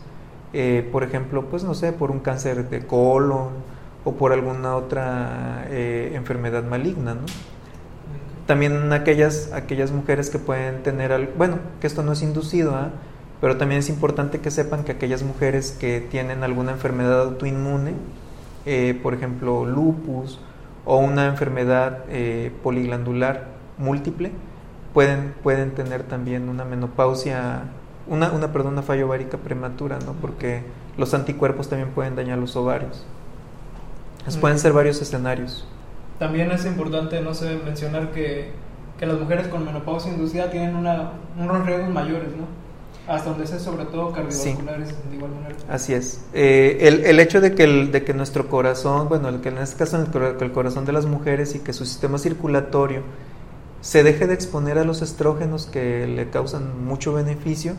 eh, 0.53 0.89
por 0.93 1.03
ejemplo, 1.05 1.47
pues 1.47 1.65
no 1.65 1.75
sé, 1.75 1.93
por 1.93 2.11
un 2.11 2.21
cáncer 2.21 2.69
de 2.71 2.87
colon 2.87 3.49
o 4.05 4.13
por 4.15 4.33
alguna 4.33 4.77
otra 4.77 5.67
eh, 5.71 6.13
enfermedad 6.15 6.65
maligna, 6.65 7.15
¿no? 7.15 7.23
También 8.47 8.93
aquellas, 8.93 9.53
aquellas 9.53 9.91
mujeres 9.93 10.31
que 10.31 10.39
pueden 10.39 10.83
tener, 10.83 11.13
al- 11.13 11.29
bueno, 11.37 11.59
que 11.81 11.87
esto 11.87 12.03
no 12.03 12.13
es 12.13 12.23
inducido, 12.23 12.75
¿ah? 12.75 12.91
pero 13.41 13.57
también 13.59 13.81
es 13.81 13.89
importante 13.91 14.41
que 14.41 14.51
sepan 14.51 14.85
que 14.85 14.93
aquellas 14.93 15.23
mujeres 15.23 15.77
que 15.79 16.01
tienen 16.01 16.43
alguna 16.43 16.73
enfermedad 16.73 17.21
autoinmune, 17.23 17.93
eh, 18.67 18.99
por 19.03 19.15
ejemplo 19.15 19.65
lupus 19.67 20.41
o 20.87 20.97
una 20.99 21.27
enfermedad 21.27 22.05
eh, 22.09 22.51
poliglandular 22.63 23.49
múltiple, 23.77 24.33
pueden, 24.95 25.35
pueden 25.43 25.73
tener 25.73 26.03
también 26.05 26.49
una 26.49 26.65
menopausia, 26.65 27.65
una, 28.09 28.31
una, 28.33 28.53
perdón, 28.53 28.75
una 28.75 28.83
falla 28.83 29.05
ovárica 29.05 29.39
prematura, 29.39 29.99
¿no? 30.05 30.13
porque 30.15 30.63
los 30.97 31.15
anticuerpos 31.15 31.69
también 31.69 31.91
pueden 31.91 32.17
dañar 32.17 32.39
los 32.39 32.57
ovarios. 32.57 33.05
Entonces, 34.19 34.41
pueden 34.41 34.59
ser 34.59 34.73
varios 34.73 35.01
escenarios. 35.01 35.67
También 36.19 36.51
es 36.51 36.67
importante, 36.67 37.21
no 37.21 37.33
sé, 37.33 37.59
mencionar 37.65 38.11
que, 38.11 38.51
que 38.99 39.07
las 39.07 39.19
mujeres 39.19 39.47
con 39.49 39.65
menopausia 39.65 40.13
inducida 40.13 40.51
tienen 40.51 40.75
una, 40.75 41.13
unos 41.39 41.65
riesgos 41.65 41.91
mayores, 41.91 42.29
¿no? 42.37 42.59
Hasta 43.07 43.31
donde 43.31 43.47
sé, 43.47 43.59
sobre 43.59 43.87
todo 43.87 44.13
cardiovasculares, 44.13 44.89
de 45.09 45.17
igual 45.17 45.31
manera. 45.31 45.55
Así 45.71 45.95
es. 45.95 46.25
Eh, 46.35 46.79
el, 46.83 47.07
el 47.07 47.21
hecho 47.21 47.41
de 47.41 47.55
que, 47.55 47.65
el, 47.65 47.91
de 47.91 48.05
que 48.05 48.13
nuestro 48.13 48.49
corazón, 48.49 49.09
bueno, 49.09 49.29
el 49.29 49.41
que 49.41 49.49
en 49.49 49.59
este 49.59 49.77
caso 49.77 49.97
el, 49.97 50.43
el 50.43 50.53
corazón 50.53 50.85
de 50.85 50.93
las 50.93 51.07
mujeres 51.07 51.55
y 51.55 51.61
que 51.61 51.73
su 51.73 51.87
sistema 51.87 52.19
circulatorio 52.19 53.03
se 53.81 54.03
deje 54.03 54.27
de 54.27 54.35
exponer 54.35 54.79
a 54.79 54.85
los 54.85 55.03
estrógenos 55.03 55.67
que 55.67 56.07
le 56.07 56.29
causan 56.29 56.85
mucho 56.85 57.13
beneficio, 57.15 57.75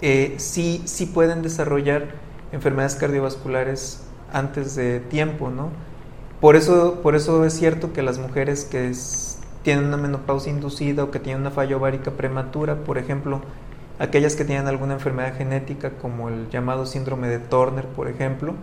eh, 0.00 0.34
sí, 0.38 0.82
sí 0.84 1.06
pueden 1.06 1.42
desarrollar 1.42 2.06
enfermedades 2.52 2.96
cardiovasculares 2.96 4.02
antes 4.32 4.74
de 4.76 5.00
tiempo, 5.00 5.50
¿no? 5.50 5.70
Por 6.40 6.56
eso, 6.56 7.00
por 7.02 7.14
eso 7.14 7.44
es 7.44 7.54
cierto 7.54 7.92
que 7.92 8.02
las 8.02 8.18
mujeres 8.18 8.64
que 8.64 8.92
tienen 9.62 9.86
una 9.86 9.96
menopausia 9.96 10.52
inducida 10.52 11.04
o 11.04 11.10
que 11.10 11.18
tienen 11.18 11.40
una 11.40 11.50
falla 11.50 11.76
ovárica 11.76 12.10
prematura, 12.12 12.76
por 12.84 12.98
ejemplo, 12.98 13.40
aquellas 13.98 14.36
que 14.36 14.44
tienen 14.44 14.66
alguna 14.66 14.94
enfermedad 14.94 15.36
genética 15.36 15.90
como 15.90 16.28
el 16.28 16.50
llamado 16.50 16.86
síndrome 16.86 17.28
de 17.28 17.38
Turner, 17.38 17.86
por 17.86 18.08
ejemplo, 18.08 18.54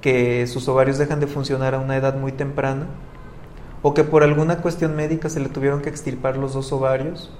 que 0.00 0.46
sus 0.46 0.68
ovarios 0.68 0.98
dejan 0.98 1.20
de 1.20 1.28
funcionar 1.28 1.74
a 1.74 1.78
una 1.78 1.96
edad 1.96 2.16
muy 2.16 2.32
temprana, 2.32 2.86
o 3.82 3.94
que 3.94 4.04
por 4.04 4.24
alguna 4.24 4.58
cuestión 4.58 4.96
médica 4.96 5.28
se 5.28 5.40
le 5.40 5.48
tuvieron 5.48 5.82
que 5.82 5.88
extirpar 5.88 6.36
los 6.36 6.54
dos 6.54 6.72
ovarios, 6.72 7.30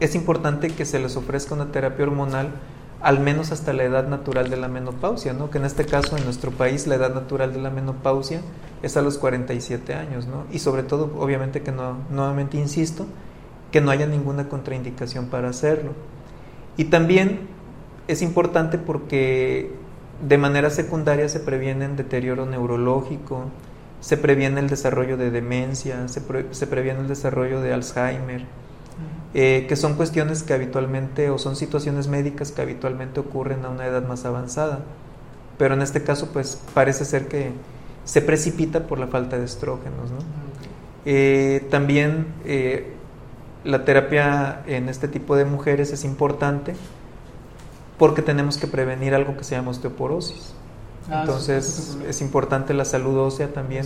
es 0.00 0.14
importante 0.14 0.70
que 0.70 0.84
se 0.84 0.98
les 0.98 1.16
ofrezca 1.16 1.54
una 1.54 1.72
terapia 1.72 2.04
hormonal 2.04 2.52
al 3.00 3.20
menos 3.20 3.52
hasta 3.52 3.72
la 3.72 3.84
edad 3.84 4.08
natural 4.08 4.50
de 4.50 4.56
la 4.56 4.68
menopausia, 4.68 5.32
¿no? 5.32 5.50
Que 5.50 5.58
en 5.58 5.64
este 5.64 5.86
caso 5.86 6.16
en 6.16 6.24
nuestro 6.24 6.50
país 6.50 6.86
la 6.86 6.96
edad 6.96 7.14
natural 7.14 7.52
de 7.52 7.60
la 7.60 7.70
menopausia 7.70 8.40
es 8.82 8.96
a 8.96 9.02
los 9.02 9.18
47 9.18 9.94
años, 9.94 10.26
¿no? 10.26 10.44
Y 10.50 10.58
sobre 10.58 10.82
todo, 10.82 11.12
obviamente 11.18 11.62
que 11.62 11.70
no, 11.70 11.98
nuevamente 12.10 12.56
insisto, 12.56 13.06
que 13.70 13.80
no 13.80 13.90
haya 13.90 14.06
ninguna 14.06 14.48
contraindicación 14.48 15.26
para 15.26 15.48
hacerlo. 15.48 15.92
Y 16.76 16.86
también 16.86 17.48
es 18.08 18.22
importante 18.22 18.78
porque 18.78 19.70
de 20.26 20.38
manera 20.38 20.70
secundaria 20.70 21.28
se 21.28 21.38
previene 21.38 21.84
el 21.84 21.96
deterioro 21.96 22.46
neurológico, 22.46 23.44
se 24.00 24.16
previene 24.16 24.58
el 24.60 24.68
desarrollo 24.68 25.16
de 25.16 25.30
demencia, 25.30 26.08
se, 26.08 26.22
se 26.50 26.66
previene 26.66 27.00
el 27.00 27.08
desarrollo 27.08 27.60
de 27.60 27.72
Alzheimer, 27.72 28.44
eh, 29.34 29.66
que 29.68 29.76
son 29.76 29.94
cuestiones 29.94 30.42
que 30.42 30.54
habitualmente 30.54 31.30
o 31.30 31.38
son 31.38 31.54
situaciones 31.54 32.08
médicas 32.08 32.50
que 32.50 32.62
habitualmente 32.62 33.20
ocurren 33.20 33.64
a 33.64 33.68
una 33.68 33.86
edad 33.86 34.06
más 34.06 34.24
avanzada. 34.24 34.80
Pero 35.58 35.74
en 35.74 35.82
este 35.82 36.02
caso, 36.02 36.30
pues 36.32 36.60
parece 36.72 37.04
ser 37.04 37.28
que 37.28 37.52
se 38.04 38.22
precipita 38.22 38.86
por 38.86 38.98
la 38.98 39.08
falta 39.08 39.38
de 39.38 39.44
estrógenos. 39.44 40.10
¿no? 40.10 40.18
Eh, 41.04 41.66
también 41.70 42.26
eh, 42.46 42.94
la 43.64 43.84
terapia 43.84 44.62
en 44.66 44.88
este 44.88 45.08
tipo 45.08 45.36
de 45.36 45.44
mujeres 45.44 45.92
es 45.92 46.04
importante 46.04 46.74
porque 47.98 48.22
tenemos 48.22 48.56
que 48.56 48.66
prevenir 48.66 49.14
algo 49.14 49.36
que 49.36 49.44
se 49.44 49.56
llama 49.56 49.72
osteoporosis. 49.72 50.54
Ah, 51.10 51.20
Entonces 51.20 51.98
es 52.08 52.20
importante 52.20 52.72
la 52.72 52.84
salud 52.84 53.18
ósea 53.18 53.48
también 53.48 53.84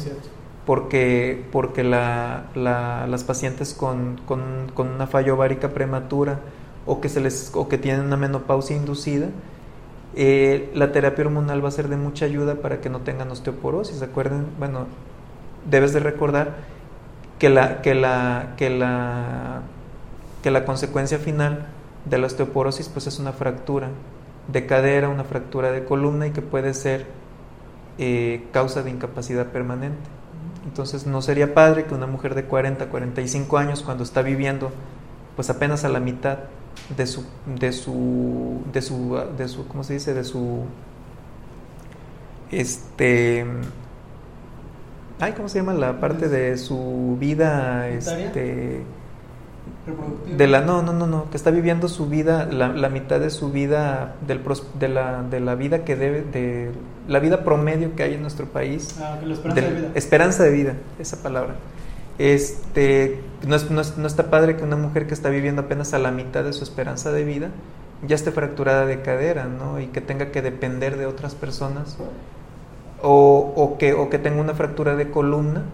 porque, 0.67 1.45
porque 1.51 1.83
la, 1.83 2.45
las 2.55 3.25
pacientes 3.25 3.75
con, 3.75 4.21
con, 4.27 4.71
una 4.77 5.07
falla 5.07 5.35
ovárica 5.35 5.71
prematura 5.71 6.41
o 6.87 7.01
que, 7.01 7.09
se 7.09 7.21
les, 7.21 7.51
o 7.55 7.69
que 7.69 7.79
tienen 7.79 8.07
una 8.07 8.17
menopausia 8.17 8.77
inducida, 8.77 9.29
eh, 10.15 10.71
la 10.75 10.93
terapia 10.93 11.25
hormonal 11.25 11.65
va 11.65 11.69
a 11.69 11.73
ser 11.73 11.89
de 11.89 11.97
mucha 11.97 12.27
ayuda 12.27 12.57
para 12.57 12.81
que 12.81 12.91
no 12.91 13.01
tengan 13.01 13.31
osteoporosis. 13.31 14.03
Acuerden, 14.03 14.47
bueno, 14.59 14.87
debes 15.69 15.93
de 15.93 16.01
recordar 16.01 16.55
que 17.39 17.49
la, 17.49 17.83
que 17.83 17.95
la, 17.95 18.55
que 18.57 18.71
la, 18.71 19.63
que 20.43 20.51
la 20.51 20.65
consecuencia 20.65 21.19
final 21.19 21.67
de 22.05 22.19
la 22.19 22.27
osteoporosis 22.27 22.89
pues 22.89 23.07
es 23.07 23.19
una 23.19 23.33
fractura 23.33 23.89
de 24.49 24.67
cadera, 24.67 25.09
una 25.09 25.25
fractura 25.25 25.73
de 25.73 25.85
columna 25.85 26.27
y 26.27 26.31
que 26.31 26.43
puede 26.43 26.75
ser 26.75 27.07
eh, 27.99 28.45
causa 28.53 28.83
de 28.83 28.91
incapacidad 28.91 29.47
permanente. 29.47 30.22
Entonces 30.65 31.07
no 31.07 31.23
sería 31.23 31.55
padre 31.55 31.85
que 31.87 31.95
una 31.95 32.07
mujer 32.07 32.35
de 32.35 32.45
40, 32.45 32.87
45 32.87 33.59
años 33.59 33.83
cuando 33.83 34.05
está 34.05 34.23
viviendo 34.23 34.71
pues 35.37 35.51
apenas 35.51 35.85
a 35.85 35.89
la 35.89 36.01
mitad 36.01 36.39
de 36.97 37.07
su 37.07 37.25
de 37.47 37.73
su 37.73 38.63
de 38.73 38.83
su 38.83 39.19
de 39.37 39.49
su 39.49 39.67
¿cómo 39.67 39.85
se 39.85 39.95
dice? 39.95 40.15
de 40.15 40.25
su 40.25 40.65
este 42.51 43.47
ay, 45.21 45.33
¿cómo 45.33 45.49
se 45.49 45.59
llama 45.59 45.73
la 45.75 46.01
parte 46.01 46.29
de 46.29 46.57
su 46.59 47.17
vida 47.19 47.89
este 47.89 48.83
de 50.37 50.47
la 50.47 50.61
no 50.61 50.81
no 50.83 50.93
no 50.93 51.09
no 51.09 51.29
que 51.31 51.37
está 51.37 51.51
viviendo 51.51 51.89
su 51.89 52.07
vida 52.07 52.47
la, 52.47 52.69
la 52.69 52.89
mitad 52.89 53.19
de 53.19 53.31
su 53.31 53.51
vida 53.51 54.15
del 54.27 54.41
de 54.79 54.89
la 54.89 55.23
de 55.25 55.41
la 55.41 55.57
vida 55.57 55.85
que 55.85 55.97
debe 55.97 56.23
de 56.23 56.71
la 57.09 57.19
vida 57.19 57.43
promedio 57.43 57.97
que 57.97 58.05
hay 58.05 58.15
en 58.15 58.23
nuestro 58.23 58.47
país. 58.47 58.97
Ah, 59.01 59.19
la 59.25 59.35
esperanza 59.35 59.61
de, 59.61 59.75
vida. 59.75 59.91
esperanza 59.95 60.45
de 60.45 60.51
vida 60.51 60.75
esa 61.01 61.23
palabra. 61.23 61.57
Este 62.19 63.21
no, 63.47 63.57
no, 63.71 63.83
no, 63.97 64.07
está 64.07 64.31
padre 64.31 64.57
que 64.57 64.63
una 64.63 64.77
mujer 64.77 65.09
que 65.09 65.15
está 65.15 65.31
viviendo 65.31 65.63
apenas 65.63 65.95
a 65.95 65.99
la 65.99 66.13
mitad 66.13 66.45
de 66.45 66.53
su 66.53 66.63
esperanza 66.63 67.11
de 67.11 67.25
vida 67.25 67.51
ya 68.07 68.15
esté 68.15 68.31
fracturada 68.31 68.87
de 68.87 69.01
cadera 69.03 69.47
no 69.47 69.81
y 69.81 69.87
que 69.89 70.01
tenga 70.01 70.31
que 70.31 70.43
depender 70.43 70.97
de 70.97 71.07
otras 71.07 71.35
personas 71.35 71.97
o, 73.03 73.53
o 73.57 73.79
que 73.79 73.95
o 73.95 74.11
que 74.11 74.19
tenga 74.19 74.41
una 74.41 74.55
fractura 74.55 74.95
de 74.95 75.11
columna 75.11 75.65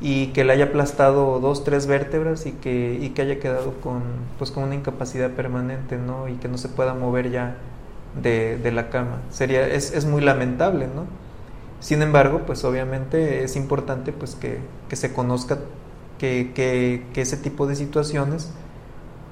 y 0.00 0.28
que 0.28 0.44
le 0.44 0.54
haya 0.54 0.66
aplastado 0.66 1.40
dos, 1.40 1.62
tres 1.62 1.86
vértebras 1.86 2.46
y 2.46 2.52
que, 2.52 2.98
y 3.00 3.10
que 3.10 3.22
haya 3.22 3.38
quedado 3.38 3.74
con, 3.82 4.02
pues, 4.38 4.50
con 4.50 4.64
una 4.64 4.74
incapacidad 4.74 5.30
permanente, 5.30 5.98
¿no? 5.98 6.28
Y 6.28 6.34
que 6.36 6.48
no 6.48 6.56
se 6.56 6.68
pueda 6.68 6.94
mover 6.94 7.30
ya 7.30 7.56
de, 8.20 8.56
de 8.58 8.72
la 8.72 8.88
cama. 8.88 9.18
Sería, 9.30 9.66
es, 9.66 9.92
es, 9.92 10.06
muy 10.06 10.22
lamentable, 10.22 10.86
¿no? 10.86 11.04
Sin 11.80 12.02
embargo, 12.02 12.42
pues 12.46 12.64
obviamente 12.64 13.44
es 13.44 13.56
importante 13.56 14.12
pues 14.12 14.34
que, 14.34 14.58
que 14.88 14.96
se 14.96 15.12
conozca 15.12 15.58
que, 16.18 16.52
que, 16.54 17.06
que, 17.14 17.22
ese 17.22 17.36
tipo 17.36 17.66
de 17.66 17.74
situaciones 17.76 18.50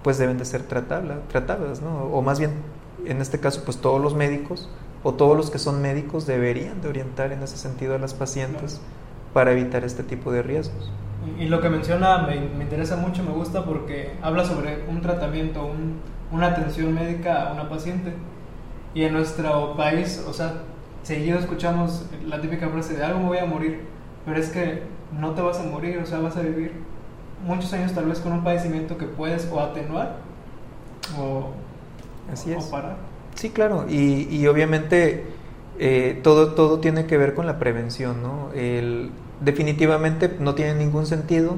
pues 0.03 0.17
deben 0.19 0.39
de 0.39 0.45
ser 0.45 0.63
tratadas, 0.63 1.83
¿no? 1.83 2.05
O 2.05 2.23
más 2.23 2.39
bien, 2.39 2.53
en 3.05 3.21
este 3.21 3.41
caso, 3.41 3.63
pues 3.65 3.79
todos 3.79 4.01
los 4.01 4.15
médicos 4.15 4.69
o 5.03 5.15
todos 5.15 5.37
los 5.37 5.51
que 5.51 5.59
son 5.59 5.83
médicos 5.83 6.27
deberían 6.27 6.81
de 6.81 6.89
orientar 6.89 7.33
en 7.33 7.43
ese 7.43 7.57
sentido 7.57 7.95
a 7.95 7.99
las 7.99 8.15
pacientes 8.15 8.81
para 9.33 9.53
evitar 9.53 9.85
este 9.85 10.03
tipo 10.03 10.33
de 10.33 10.43
riesgos. 10.43 10.91
Y, 11.39 11.47
lo 11.47 11.61
que 11.61 11.69
menciona 11.69 12.19
me, 12.19 12.41
me, 12.41 12.65
interesa 12.65 12.97
mucho, 12.97 13.23
me 13.23 13.33
gusta 13.33 13.65
porque 13.65 14.13
habla 14.23 14.45
sobre 14.45 14.85
un 14.89 15.03
tratamiento, 15.03 15.65
un, 15.65 15.97
una 16.33 16.49
atención 16.49 16.95
médica 16.95 17.49
a 17.49 17.53
una 17.53 17.69
paciente. 17.69 18.13
Y 18.95 19.03
en 19.05 19.13
nuestro 19.13 19.77
país, 19.77 20.25
o 20.27 20.33
sea, 20.33 20.63
seguido 21.03 21.39
escuchamos 21.39 22.07
la 22.27 22.41
típica 22.41 22.69
frase 22.69 22.97
de 22.97 23.05
algo 23.05 23.21
me 23.21 23.27
voy 23.27 23.39
a 23.39 23.47
morir, 23.47 23.81
pero 24.25 24.39
es 24.39 24.51
que 24.51 24.83
no 25.19 25.33
te 25.33 25.43
vas 25.43 25.59
a 25.59 25.63
morir, 25.63 25.99
o 25.99 26.07
sea, 26.07 26.19
vas 26.19 26.37
a 26.37 26.41
vivir 26.41 26.73
muchos 27.45 27.73
años 27.73 27.93
tal 27.93 28.07
vez 28.07 28.19
con 28.21 28.33
un 28.33 28.45
padecimiento 28.45 28.99
que 28.99 29.07
puedes 29.07 29.49
o 29.53 29.61
atenuar 29.61 30.17
o, 31.19 31.51
Así 32.33 32.53
es. 32.53 32.67
o 32.67 32.71
parar. 32.71 32.97
Sí, 33.35 33.51
claro, 33.51 33.87
y, 33.89 34.29
y 34.31 34.47
obviamente 34.49 35.25
eh, 35.79 36.21
todo, 36.23 36.55
todo 36.55 36.81
tiene 36.81 37.07
que 37.07 37.17
ver 37.17 37.35
con 37.35 37.47
la 37.47 37.59
prevención, 37.59 38.23
¿no? 38.23 38.51
El, 38.55 39.11
definitivamente 39.41 40.37
no 40.41 40.55
tiene 40.55 40.75
ningún 40.75 41.07
sentido, 41.07 41.55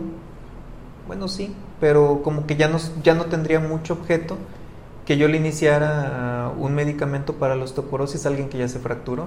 bueno 1.06 1.28
sí, 1.28 1.54
pero 1.80 2.22
como 2.22 2.46
que 2.46 2.56
ya 2.56 2.68
no, 2.68 2.78
ya 3.02 3.14
no 3.14 3.26
tendría 3.26 3.60
mucho 3.60 3.94
objeto 3.94 4.36
que 5.06 5.16
yo 5.16 5.26
le 5.26 5.38
iniciara 5.38 6.52
un 6.56 6.74
medicamento 6.74 7.32
para 7.34 7.56
la 7.56 7.64
osteoporosis 7.64 8.26
a 8.26 8.28
alguien 8.28 8.48
que 8.48 8.58
ya 8.58 8.68
se 8.68 8.78
fracturó. 8.78 9.26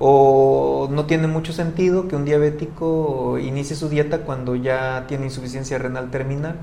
O 0.00 0.88
no 0.92 1.06
tiene 1.06 1.26
mucho 1.26 1.52
sentido 1.52 2.06
que 2.06 2.14
un 2.14 2.24
diabético 2.24 3.38
inicie 3.38 3.74
su 3.74 3.88
dieta 3.88 4.18
cuando 4.20 4.54
ya 4.54 5.06
tiene 5.08 5.24
insuficiencia 5.24 5.78
renal 5.78 6.10
terminal. 6.10 6.56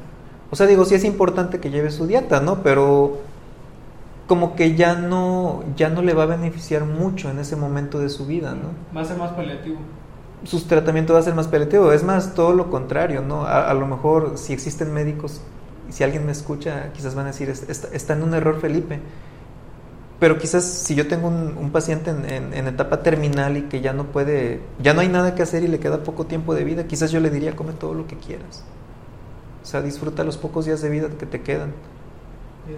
O 0.51 0.55
sea, 0.55 0.67
digo, 0.67 0.85
sí 0.85 0.95
es 0.95 1.03
importante 1.03 1.59
que 1.59 1.71
lleve 1.71 1.89
su 1.89 2.05
dieta, 2.05 2.39
¿no? 2.39 2.61
Pero 2.61 3.21
como 4.27 4.55
que 4.55 4.75
ya 4.75 4.95
no, 4.95 5.63
ya 5.75 5.89
no 5.89 6.01
le 6.01 6.13
va 6.13 6.23
a 6.23 6.27
beneficiar 6.27 6.85
mucho 6.85 7.29
en 7.29 7.39
ese 7.39 7.55
momento 7.55 7.99
de 7.99 8.09
su 8.09 8.25
vida, 8.25 8.51
¿no? 8.51 8.69
Va 8.95 9.01
a 9.01 9.05
ser 9.05 9.17
más 9.17 9.31
paliativo. 9.31 9.77
Su 10.43 10.61
tratamiento 10.61 11.13
va 11.13 11.19
a 11.19 11.23
ser 11.23 11.35
más 11.35 11.47
paliativo, 11.47 11.91
es 11.91 12.03
más, 12.03 12.33
todo 12.33 12.53
lo 12.53 12.69
contrario, 12.69 13.21
¿no? 13.21 13.45
A, 13.45 13.73
lo 13.73 13.87
mejor 13.87 14.37
si 14.37 14.53
existen 14.53 14.93
médicos, 14.93 15.41
si 15.89 16.03
alguien 16.03 16.25
me 16.25 16.31
escucha, 16.31 16.91
quizás 16.93 17.15
van 17.15 17.25
a 17.25 17.29
decir, 17.29 17.49
está, 17.49 18.13
en 18.13 18.23
un 18.23 18.33
error 18.33 18.59
Felipe, 18.59 18.99
pero 20.19 20.37
quizás 20.37 20.63
si 20.63 20.95
yo 20.95 21.07
tengo 21.07 21.27
un, 21.27 21.69
paciente 21.71 22.09
en, 22.09 22.53
en, 22.53 22.67
etapa 22.67 23.03
terminal 23.03 23.57
y 23.57 23.63
que 23.63 23.81
ya 23.81 23.93
no 23.93 24.05
puede, 24.05 24.61
ya 24.81 24.93
no 24.93 25.01
hay 25.01 25.07
nada 25.07 25.35
que 25.35 25.43
hacer 25.43 25.63
y 25.63 25.67
le 25.67 25.79
queda 25.79 26.03
poco 26.03 26.25
tiempo 26.25 26.55
de 26.55 26.63
vida, 26.63 26.85
quizás 26.87 27.11
yo 27.11 27.19
le 27.19 27.29
diría, 27.29 27.55
come 27.55 27.73
todo 27.73 27.93
lo 27.93 28.07
que 28.07 28.17
quieras. 28.17 28.63
O 29.63 29.67
sea, 29.67 29.81
disfruta 29.81 30.23
los 30.23 30.37
pocos 30.37 30.65
días 30.65 30.81
de 30.81 30.89
vida 30.89 31.09
que 31.17 31.25
te 31.25 31.41
quedan 31.41 31.73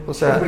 o 0.05 0.13
sea, 0.13 0.41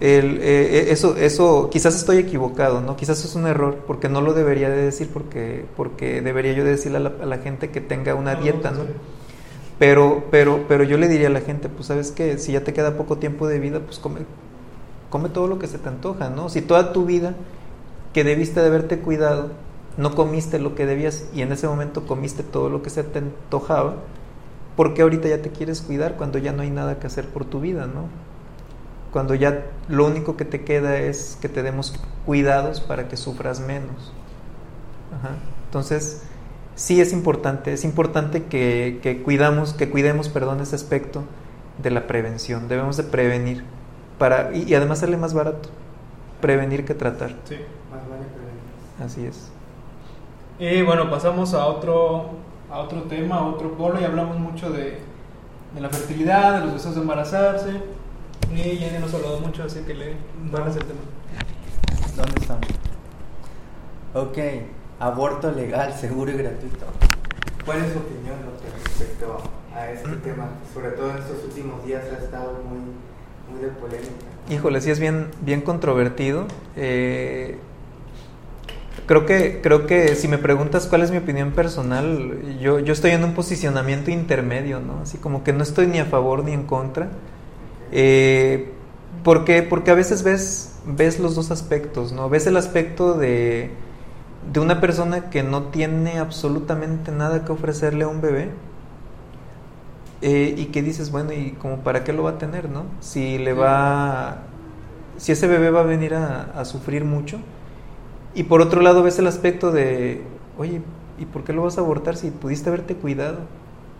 el, 0.00 0.38
eh, 0.42 0.90
eso, 0.90 1.16
eso, 1.16 1.70
quizás 1.70 1.94
estoy 1.94 2.18
equivocado, 2.18 2.80
¿no? 2.80 2.96
Quizás 2.96 3.24
es 3.24 3.34
un 3.34 3.46
error, 3.46 3.78
porque 3.86 4.08
no 4.08 4.20
lo 4.20 4.34
debería 4.34 4.68
de 4.68 4.82
decir, 4.82 5.08
porque, 5.12 5.64
porque 5.76 6.20
debería 6.20 6.52
yo 6.52 6.64
decirle 6.64 6.98
a 6.98 7.26
la, 7.26 7.38
gente 7.38 7.70
que 7.70 7.80
tenga 7.80 8.14
una 8.14 8.34
dieta, 8.34 8.70
¿no? 8.70 8.84
Pero, 9.78 10.24
pero, 10.30 10.64
pero 10.68 10.84
yo 10.84 10.98
le 10.98 11.08
diría 11.08 11.28
a 11.28 11.30
la 11.30 11.40
gente, 11.40 11.68
pues 11.68 11.86
sabes 11.86 12.12
que 12.12 12.38
si 12.38 12.52
ya 12.52 12.62
te 12.62 12.72
queda 12.72 12.96
poco 12.96 13.18
tiempo 13.18 13.46
de 13.48 13.58
vida, 13.58 13.80
pues 13.80 13.98
come, 13.98 14.20
come 15.10 15.28
todo 15.28 15.46
lo 15.46 15.58
que 15.58 15.66
se 15.66 15.78
te 15.78 15.88
antoja, 15.88 16.28
¿no? 16.28 16.48
Si 16.48 16.60
toda 16.60 16.92
tu 16.92 17.04
vida 17.04 17.34
que 18.12 18.24
debiste 18.24 18.60
de 18.60 18.66
haberte 18.66 18.98
cuidado, 18.98 19.50
no 19.96 20.14
comiste 20.14 20.58
lo 20.58 20.74
que 20.74 20.86
debías 20.86 21.26
y 21.34 21.42
en 21.42 21.52
ese 21.52 21.66
momento 21.68 22.06
comiste 22.06 22.42
todo 22.42 22.68
lo 22.68 22.82
que 22.82 22.90
se 22.90 23.04
te 23.04 23.20
antojaba, 23.20 23.94
¿por 24.76 24.94
qué 24.94 25.02
ahorita 25.02 25.28
ya 25.28 25.42
te 25.42 25.50
quieres 25.50 25.80
cuidar 25.80 26.16
cuando 26.16 26.38
ya 26.38 26.52
no 26.52 26.62
hay 26.62 26.70
nada 26.70 26.98
que 26.98 27.06
hacer 27.06 27.28
por 27.28 27.44
tu 27.44 27.60
vida, 27.60 27.86
¿no? 27.86 28.08
Cuando 29.12 29.34
ya 29.34 29.66
lo 29.88 30.06
único 30.06 30.36
que 30.36 30.44
te 30.44 30.64
queda 30.64 30.98
es 30.98 31.38
que 31.40 31.48
te 31.48 31.62
demos 31.62 31.94
cuidados 32.26 32.80
para 32.80 33.08
que 33.08 33.16
sufras 33.16 33.60
menos. 33.60 34.12
Entonces, 35.66 36.22
sí 36.74 37.00
es 37.00 37.12
importante, 37.12 37.72
es 37.72 37.84
importante 37.84 38.44
que, 38.44 39.22
cuidamos, 39.24 39.72
que 39.72 39.88
cuidemos, 39.88 40.28
perdón, 40.28 40.60
ese 40.60 40.74
aspecto 40.74 41.24
de 41.82 41.90
la 41.90 42.06
prevención. 42.06 42.68
Debemos 42.68 42.96
de 42.96 43.04
prevenir 43.04 43.64
para 44.18 44.52
y, 44.54 44.64
y 44.64 44.74
además 44.74 45.00
sale 45.00 45.16
más 45.16 45.34
barato 45.34 45.68
prevenir 46.40 46.84
que 46.84 46.94
tratar. 46.94 47.30
Sí, 47.44 47.56
más 47.90 48.08
vale 48.08 48.24
prevenir. 48.26 49.04
Así 49.04 49.24
es. 49.24 49.50
Y 50.58 50.82
bueno, 50.82 51.10
pasamos 51.10 51.54
a 51.54 51.66
otro 51.66 52.30
a 52.74 52.78
otro 52.78 53.02
tema, 53.02 53.36
a 53.36 53.46
otro 53.46 53.76
polo 53.76 54.00
y 54.00 54.04
hablamos 54.04 54.36
mucho 54.36 54.68
de, 54.70 54.98
de 55.74 55.80
la 55.80 55.88
fertilidad, 55.90 56.58
de 56.58 56.64
los 56.64 56.74
deseos 56.74 56.96
de 56.96 57.02
embarazarse. 57.02 57.70
Ni 58.52 58.62
Jenny 58.62 58.98
nos 58.98 59.14
ha 59.14 59.18
hablado 59.18 59.38
mucho, 59.38 59.62
así 59.62 59.78
que 59.86 59.94
le 59.94 60.16
van 60.50 60.62
a 60.62 60.66
hacer 60.66 60.82
el 60.82 60.88
tema. 60.88 61.00
¿Dónde 62.16 62.40
estamos? 62.40 62.66
Ok, 64.14 64.38
aborto 64.98 65.52
legal, 65.52 65.92
seguro 65.92 66.32
y 66.32 66.36
gratuito. 66.36 66.86
¿Cuál 67.64 67.78
es 67.78 67.92
su 67.92 67.98
opinión 68.00 68.38
doctor, 68.44 68.70
respecto 68.84 69.38
a 69.72 69.90
este 69.92 70.16
tema? 70.16 70.48
Sobre 70.74 70.90
todo 70.90 71.10
en 71.12 71.18
estos 71.18 71.44
últimos 71.44 71.84
días 71.86 72.02
ha 72.12 72.24
estado 72.24 72.54
muy, 72.68 72.80
muy 73.52 73.64
de 73.64 73.68
polémica. 73.68 74.10
Híjole, 74.50 74.80
sí 74.80 74.90
es 74.90 74.98
bien, 74.98 75.28
bien 75.42 75.60
controvertido. 75.60 76.46
Eh, 76.74 77.56
creo, 79.06 79.26
que, 79.26 79.60
creo 79.62 79.86
que 79.86 80.14
si 80.16 80.28
me 80.28 80.38
preguntas 80.38 80.86
cuál 80.86 81.02
es 81.02 81.10
mi 81.10 81.18
opinión 81.18 81.52
personal, 81.52 82.58
yo, 82.60 82.80
yo 82.80 82.92
estoy 82.92 83.12
en 83.12 83.24
un 83.24 83.34
posicionamiento 83.34 84.10
intermedio, 84.10 84.80
¿no? 84.80 85.00
Así 85.00 85.18
como 85.18 85.44
que 85.44 85.52
no 85.52 85.62
estoy 85.62 85.86
ni 85.86 85.98
a 85.98 86.06
favor 86.06 86.44
ni 86.44 86.52
en 86.52 86.64
contra. 86.64 87.10
Eh, 87.92 88.72
porque, 89.24 89.62
porque 89.62 89.90
a 89.90 89.94
veces 89.94 90.22
ves, 90.22 90.80
ves 90.86 91.20
los 91.20 91.34
dos 91.34 91.50
aspectos, 91.50 92.12
¿no? 92.12 92.28
Ves 92.30 92.46
el 92.46 92.56
aspecto 92.56 93.14
de, 93.14 93.78
de 94.52 94.60
una 94.60 94.80
persona 94.80 95.30
que 95.30 95.42
no 95.42 95.64
tiene 95.70 96.18
absolutamente 96.18 97.12
nada 97.12 97.44
que 97.44 97.52
ofrecerle 97.52 98.04
a 98.04 98.08
un 98.08 98.20
bebé. 98.20 98.56
eh, 100.20 100.54
y 100.56 100.66
que 100.66 100.82
dices, 100.82 101.10
bueno, 101.10 101.32
¿y 101.32 101.52
como 101.52 101.82
para 101.82 102.04
qué 102.04 102.12
lo 102.12 102.22
va 102.24 102.30
a 102.32 102.38
tener, 102.38 102.68
no? 102.70 102.96
Si 103.00 103.38
le 103.38 103.52
va, 103.52 104.54
si 105.16 105.32
ese 105.32 105.46
bebé 105.48 105.70
va 105.70 105.80
a 105.80 105.84
venir 105.84 106.14
a 106.14 106.64
sufrir 106.64 107.04
mucho. 107.04 107.40
Y 108.34 108.44
por 108.44 108.60
otro 108.60 108.80
lado 108.80 109.02
ves 109.02 109.18
el 109.18 109.26
aspecto 109.26 109.70
de, 109.70 110.22
oye, 110.58 110.80
¿y 111.18 111.24
por 111.26 111.44
qué 111.44 111.52
lo 111.52 111.62
vas 111.62 111.78
a 111.78 111.82
abortar 111.82 112.16
si 112.16 112.30
pudiste 112.30 112.68
haberte 112.68 112.96
cuidado? 112.96 113.40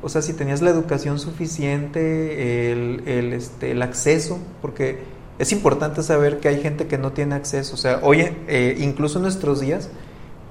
O 0.02 0.08
sea, 0.08 0.22
si 0.22 0.34
tenías 0.34 0.60
la 0.60 0.70
educación 0.70 1.18
suficiente, 1.18 2.72
el, 2.72 3.02
el, 3.06 3.32
este, 3.32 3.70
el 3.70 3.80
acceso, 3.82 4.38
porque 4.60 4.98
es 5.38 5.52
importante 5.52 6.02
saber 6.02 6.40
que 6.40 6.48
hay 6.48 6.60
gente 6.60 6.86
que 6.86 6.98
no 6.98 7.12
tiene 7.12 7.34
acceso. 7.34 7.74
O 7.74 7.78
sea, 7.78 8.00
oye, 8.02 8.36
eh, 8.48 8.76
incluso 8.80 9.18
en 9.18 9.22
nuestros 9.22 9.60
días 9.60 9.88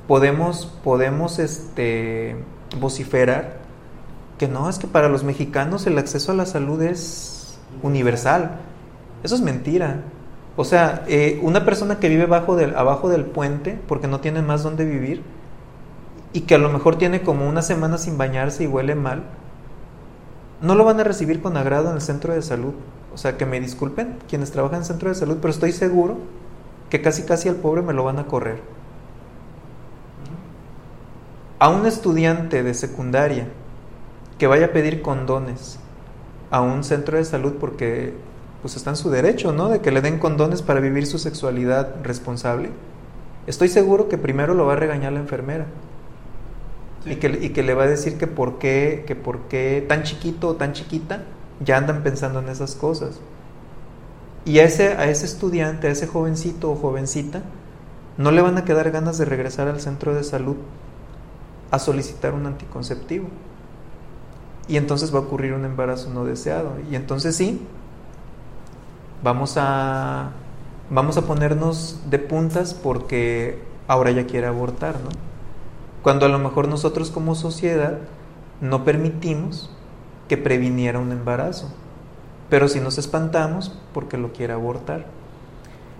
podemos, 0.07 0.65
podemos 0.83 1.39
este, 1.39 2.35
vociferar 2.79 3.61
que 4.37 4.47
no, 4.47 4.69
es 4.69 4.79
que 4.79 4.87
para 4.87 5.09
los 5.09 5.23
mexicanos 5.23 5.85
el 5.87 5.97
acceso 5.97 6.31
a 6.31 6.35
la 6.35 6.45
salud 6.45 6.81
es 6.81 7.57
universal. 7.81 8.59
Eso 9.23 9.35
es 9.35 9.41
mentira. 9.41 10.03
O 10.55 10.63
sea, 10.63 11.03
eh, 11.07 11.39
una 11.41 11.65
persona 11.65 11.99
que 11.99 12.09
vive 12.09 12.27
bajo 12.27 12.55
del, 12.55 12.75
abajo 12.75 13.09
del 13.09 13.25
puente 13.25 13.79
porque 13.87 14.07
no 14.07 14.19
tiene 14.19 14.41
más 14.41 14.61
donde 14.61 14.85
vivir 14.85 15.23
y 16.31 16.41
que 16.41 16.55
a 16.55 16.59
lo 16.59 16.69
mejor 16.69 16.97
tiene 16.97 17.21
como 17.21 17.47
una 17.47 17.61
semana 17.61 17.97
sin 17.97 18.17
bañarse 18.17 18.63
y 18.63 18.67
huele 18.67 18.95
mal, 18.95 19.23
no 20.61 20.75
lo 20.75 20.85
van 20.85 20.99
a 20.99 21.03
recibir 21.03 21.41
con 21.41 21.57
agrado 21.57 21.89
en 21.89 21.95
el 21.95 22.01
centro 22.01 22.33
de 22.33 22.41
salud. 22.41 22.73
O 23.13 23.17
sea, 23.17 23.37
que 23.37 23.45
me 23.45 23.59
disculpen 23.59 24.17
quienes 24.27 24.51
trabajan 24.51 24.77
en 24.77 24.81
el 24.81 24.87
centro 24.87 25.09
de 25.09 25.15
salud, 25.15 25.37
pero 25.41 25.51
estoy 25.51 25.71
seguro 25.71 26.17
que 26.89 27.01
casi 27.01 27.23
casi 27.23 27.49
al 27.49 27.55
pobre 27.55 27.81
me 27.81 27.93
lo 27.93 28.03
van 28.03 28.19
a 28.19 28.25
correr. 28.25 28.61
A 31.59 31.69
un 31.69 31.85
estudiante 31.85 32.63
de 32.63 32.73
secundaria 32.73 33.47
que 34.37 34.47
vaya 34.47 34.67
a 34.67 34.71
pedir 34.71 35.01
condones 35.01 35.79
a 36.49 36.61
un 36.61 36.83
centro 36.83 37.17
de 37.17 37.25
salud 37.25 37.53
porque 37.59 38.13
pues 38.63 38.77
está 38.77 38.91
en 38.91 38.95
su 38.95 39.09
derecho, 39.09 39.51
¿no? 39.51 39.67
De 39.67 39.81
que 39.81 39.91
le 39.91 39.99
den 39.99 40.19
condones 40.19 40.61
para 40.61 40.79
vivir 40.79 41.05
su 41.05 41.19
sexualidad 41.19 41.97
responsable. 42.01 42.69
Estoy 43.45 43.67
seguro 43.67 44.07
que 44.07 44.17
primero 44.17 44.53
lo 44.53 44.65
va 44.65 44.73
a 44.73 44.77
regañar 44.77 45.11
la 45.11 45.19
enfermera. 45.19 45.65
Y, 47.05 47.17
que, 47.17 47.27
y 47.27 47.49
que 47.49 47.61
le 47.61 47.73
va 47.73 47.83
a 47.83 47.87
decir 47.87 48.17
que 48.17 48.25
por 48.25 48.59
qué, 48.59 49.03
que 49.05 49.17
por 49.17 49.49
qué 49.49 49.85
tan 49.85 50.03
chiquito 50.03 50.47
o 50.47 50.55
tan 50.55 50.71
chiquita 50.71 51.25
ya 51.59 51.75
andan 51.75 52.03
pensando 52.03 52.39
en 52.39 52.47
esas 52.47 52.75
cosas. 52.75 53.19
Y 54.45 54.59
a 54.59 54.63
ese, 54.63 54.93
a 54.93 55.09
ese 55.09 55.25
estudiante, 55.25 55.87
a 55.87 55.91
ese 55.91 56.07
jovencito 56.07 56.71
o 56.71 56.77
jovencita, 56.77 57.41
no 58.17 58.31
le 58.31 58.41
van 58.41 58.57
a 58.57 58.63
quedar 58.63 58.91
ganas 58.91 59.17
de 59.17 59.25
regresar 59.25 59.67
al 59.67 59.81
centro 59.81 60.15
de 60.15 60.23
salud 60.23 60.55
a 61.69 61.79
solicitar 61.79 62.33
un 62.33 62.45
anticonceptivo. 62.45 63.27
Y 64.69 64.77
entonces 64.77 65.13
va 65.13 65.19
a 65.19 65.23
ocurrir 65.23 65.51
un 65.51 65.65
embarazo 65.65 66.09
no 66.11 66.23
deseado. 66.23 66.75
Y 66.89 66.95
entonces 66.95 67.35
sí, 67.35 67.59
vamos 69.23 69.55
a, 69.57 70.31
vamos 70.89 71.17
a 71.17 71.21
ponernos 71.21 71.99
de 72.09 72.19
puntas 72.19 72.73
porque 72.73 73.59
ahora 73.87 74.11
ya 74.11 74.25
quiere 74.27 74.47
abortar, 74.47 74.95
¿no? 74.95 75.09
Cuando 76.01 76.25
a 76.25 76.29
lo 76.29 76.37
mejor 76.37 76.67
nosotros 76.67 77.11
como 77.11 77.33
sociedad 77.33 77.97
no 78.59 78.83
permitimos 78.83 79.69
que 80.27 80.37
previniera 80.37 80.99
un 80.99 81.11
embarazo. 81.11 81.69
Pero 82.49 82.67
si 82.67 82.79
nos 82.79 82.97
espantamos 82.97 83.77
porque 83.93 84.17
lo 84.17 84.33
quiere 84.33 84.53
abortar. 84.53 85.05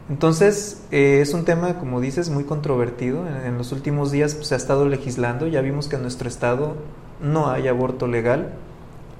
Entonces, 0.09 0.83
eh, 0.91 1.19
es 1.21 1.33
un 1.33 1.45
tema, 1.45 1.79
como 1.79 2.01
dices, 2.01 2.29
muy 2.29 2.43
controvertido. 2.43 3.25
En, 3.45 3.57
los 3.57 3.71
últimos 3.71 4.11
días 4.11 4.35
pues, 4.35 4.47
se 4.47 4.55
ha 4.55 4.57
estado 4.57 4.87
legislando. 4.87 5.47
Ya 5.47 5.61
vimos 5.61 5.87
que 5.87 5.95
en 5.95 6.01
nuestro 6.01 6.27
estado 6.27 6.75
no 7.21 7.49
hay 7.49 7.67
aborto 7.67 8.07
legal. 8.07 8.53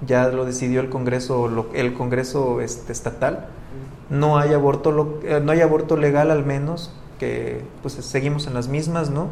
Ya 0.06 0.28
lo 0.28 0.44
decidió 0.46 0.82
el 0.82 0.90
Congreso, 0.90 1.70
el 1.74 1.94
Congreso 1.94 2.60
este, 2.60 2.92
estatal. 2.92 3.48
No 4.14 4.38
hay 4.38 4.54
aborto, 4.54 5.20
eh, 5.24 5.42
no 5.44 5.52
hay 5.52 5.62
aborto 5.62 5.98
legal, 5.98 6.32
al 6.32 6.46
menos 6.46 6.94
que 7.20 7.62
pues 7.82 7.94
seguimos 7.96 8.48
en 8.48 8.54
las 8.54 8.68
mismas, 8.68 9.10
¿no? 9.10 9.30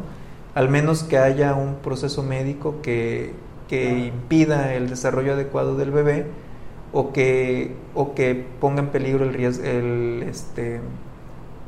Al 0.54 0.68
menos 0.68 1.04
que 1.04 1.18
haya 1.18 1.54
un 1.54 1.76
proceso 1.76 2.22
médico 2.22 2.76
que, 2.82 3.34
que 3.68 3.98
impida 4.08 4.74
el 4.74 4.88
desarrollo 4.90 5.34
adecuado 5.34 5.76
del 5.76 5.90
bebé 5.92 6.26
o 6.92 7.12
que, 7.12 7.76
o 7.94 8.14
que 8.14 8.46
ponga 8.60 8.80
en 8.82 8.88
peligro 8.90 9.24
el, 9.24 9.34
ries- 9.36 9.62
el, 9.64 10.24
este, 10.28 10.80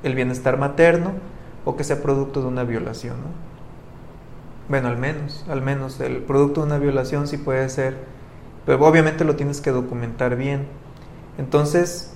el 0.02 0.14
bienestar 0.14 0.58
materno 0.58 1.12
o 1.64 1.76
que 1.76 1.84
sea 1.84 2.02
producto 2.02 2.42
de 2.42 2.48
una 2.48 2.64
violación. 2.64 3.16
¿no? 3.22 3.28
Bueno, 4.68 4.88
al 4.88 4.96
menos, 4.96 5.44
al 5.48 5.60
menos 5.62 6.00
el 6.00 6.18
producto 6.22 6.60
de 6.62 6.66
una 6.68 6.78
violación 6.78 7.26
sí 7.28 7.36
puede 7.36 7.68
ser, 7.68 7.96
pero 8.66 8.84
obviamente 8.86 9.24
lo 9.24 9.36
tienes 9.36 9.60
que 9.60 9.70
documentar 9.70 10.36
bien. 10.36 10.66
Entonces, 11.38 12.13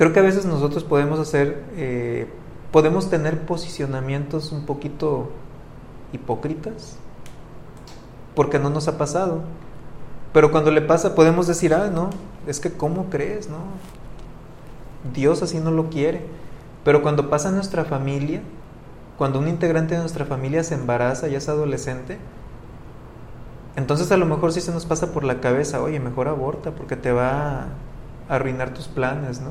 creo 0.00 0.14
que 0.14 0.20
a 0.20 0.22
veces 0.22 0.46
nosotros 0.46 0.82
podemos 0.82 1.18
hacer, 1.18 1.62
eh, 1.76 2.26
podemos 2.72 3.10
tener 3.10 3.44
posicionamientos 3.44 4.50
un 4.50 4.64
poquito 4.64 5.28
hipócritas, 6.14 6.96
porque 8.34 8.58
no 8.58 8.70
nos 8.70 8.88
ha 8.88 8.96
pasado. 8.96 9.42
Pero 10.32 10.52
cuando 10.52 10.70
le 10.70 10.80
pasa, 10.80 11.14
podemos 11.14 11.46
decir, 11.46 11.74
ah, 11.74 11.90
no, 11.90 12.08
es 12.46 12.60
que 12.60 12.72
¿cómo 12.72 13.10
crees? 13.10 13.50
No, 13.50 13.58
Dios 15.12 15.42
así 15.42 15.58
no 15.58 15.70
lo 15.70 15.90
quiere. 15.90 16.24
Pero 16.82 17.02
cuando 17.02 17.28
pasa 17.28 17.50
en 17.50 17.56
nuestra 17.56 17.84
familia, 17.84 18.40
cuando 19.18 19.38
un 19.38 19.48
integrante 19.48 19.96
de 19.96 20.00
nuestra 20.00 20.24
familia 20.24 20.64
se 20.64 20.76
embaraza 20.76 21.28
y 21.28 21.34
es 21.34 21.46
adolescente, 21.50 22.16
entonces 23.76 24.10
a 24.12 24.16
lo 24.16 24.24
mejor 24.24 24.50
sí 24.54 24.62
se 24.62 24.72
nos 24.72 24.86
pasa 24.86 25.12
por 25.12 25.24
la 25.24 25.42
cabeza, 25.42 25.82
oye, 25.82 26.00
mejor 26.00 26.26
aborta 26.26 26.70
porque 26.70 26.96
te 26.96 27.12
va 27.12 27.64
a 28.30 28.34
arruinar 28.34 28.72
tus 28.72 28.88
planes, 28.88 29.42
¿no? 29.42 29.50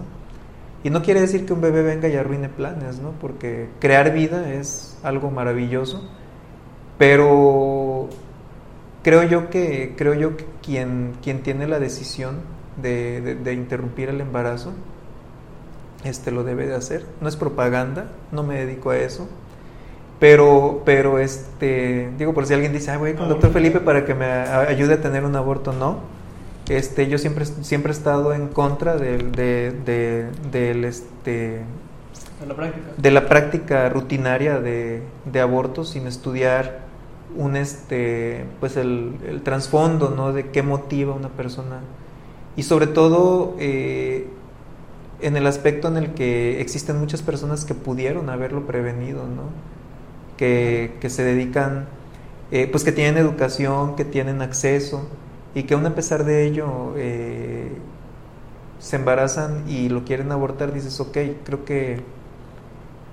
Y 0.84 0.90
no 0.90 1.02
quiere 1.02 1.20
decir 1.22 1.46
que 1.46 1.54
un 1.54 1.62
bebé 1.62 1.82
venga 1.84 2.08
y 2.08 2.16
arruine 2.16 2.48
planes, 2.50 3.00
¿no? 3.00 3.12
Porque 3.20 3.68
crear 3.80 4.14
vida 4.14 4.54
es 4.54 4.98
algo 5.04 5.30
maravilloso, 5.32 6.08
pero 6.98 8.08
creo 9.04 9.24
yo 9.24 9.50
que 9.50 9.94
creo 9.98 10.14
yo 10.14 10.38
que 10.38 10.46
quien 10.64 11.14
quien 11.22 11.42
tiene 11.44 11.68
la 11.68 11.80
decisión 11.80 12.38
de, 12.82 13.22
de- 13.22 13.36
de 13.36 13.54
interrumpir 13.54 14.10
el 14.10 14.22
embarazo 14.22 14.74
este 16.04 16.32
lo 16.32 16.44
debe 16.44 16.66
de 16.66 16.76
hacer. 16.76 17.06
No 17.22 17.28
es 17.28 17.36
propaganda 17.36 18.12
no 18.32 18.44
me 18.44 18.56
dedico 18.66 18.92
a 18.92 18.98
eso. 18.98 19.28
Pero 20.20 20.82
pero 20.86 21.20
este 21.20 22.12
digo 22.18 22.34
por 22.34 22.46
si 22.46 22.54
alguien 22.54 22.74
dice 22.74 22.92
ah 22.92 22.98
voy 22.98 23.14
con 23.14 23.24
el 23.24 23.30
doctor 23.30 23.52
Felipe 23.52 23.80
para 23.80 24.06
que 24.06 24.14
me 24.16 24.26
ayude 24.26 24.96
a 24.96 25.02
tener 25.02 25.24
un 25.24 25.36
aborto 25.36 25.72
no 25.72 26.00
este 26.70 27.08
yo 27.08 27.18
siempre 27.18 27.46
siempre 27.46 27.92
he 27.92 27.96
estado 27.96 28.34
en 28.34 28.48
contra 28.48 28.96
del 28.98 29.32
de, 29.32 29.72
de- 29.86 30.28
del 30.52 30.86
este 30.86 31.62
En 32.42 32.48
la 32.50 32.56
práctica. 32.56 32.88
de 32.98 33.12
la 33.12 33.28
práctica 33.28 33.90
rutinaria 33.90 34.60
de, 34.60 35.02
de 35.26 35.40
abortos 35.42 35.90
sin 35.90 36.08
estudiar 36.08 36.80
un 37.36 37.56
este 37.56 38.46
pues 38.60 38.78
el, 38.78 39.16
el 39.28 39.42
trasfondo 39.44 40.10
no 40.16 40.32
de 40.34 40.50
qué 40.50 40.62
motiva 40.64 41.14
a 41.14 41.16
una 41.18 41.30
persona. 41.30 41.80
Y 42.56 42.64
sobre 42.64 42.88
todo 42.88 43.56
eh, 43.60 44.28
en 45.22 45.38
el 45.38 45.46
aspecto 45.48 45.88
en 45.88 45.98
el 45.98 46.14
que 46.14 46.60
existen 46.62 46.98
muchas 47.00 47.22
personas 47.22 47.66
que 47.66 47.74
pudieron 47.74 48.30
haberlo 48.30 48.66
prevenido 48.66 49.24
no 49.24 49.44
que, 50.38 50.94
que 51.02 51.10
se 51.10 51.24
dedican 51.24 51.86
eh, 52.52 52.68
pues 52.72 52.84
que 52.84 52.92
tienen 52.92 53.18
educación 53.18 53.96
que 53.96 54.06
tienen 54.06 54.42
acceso 54.42 55.08
y 55.56 55.64
que 55.64 55.74
aún 55.74 55.86
a 55.86 55.96
pesar 55.96 56.26
de 56.26 56.46
ello 56.46 56.94
eh, 56.98 57.72
se 58.80 58.96
embarazan 58.96 59.66
y 59.68 59.90
lo 59.90 60.04
quieren 60.06 60.32
abortar 60.32 60.74
dices 60.74 61.00
ok 61.00 61.18
creo 61.44 61.66
que 61.66 62.02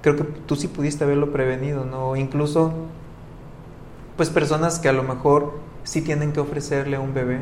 creo 0.02 0.16
que 0.16 0.24
tú 0.24 0.56
sí 0.56 0.68
pudiste 0.68 1.04
haberlo 1.04 1.32
prevenido, 1.32 1.84
¿no? 1.84 2.16
Incluso, 2.16 2.72
pues 4.16 4.30
personas 4.30 4.78
que 4.78 4.88
a 4.88 4.92
lo 4.92 5.02
mejor 5.02 5.54
sí 5.84 6.02
tienen 6.02 6.32
que 6.32 6.40
ofrecerle 6.40 6.96
a 6.96 7.00
un 7.00 7.14
bebé, 7.14 7.40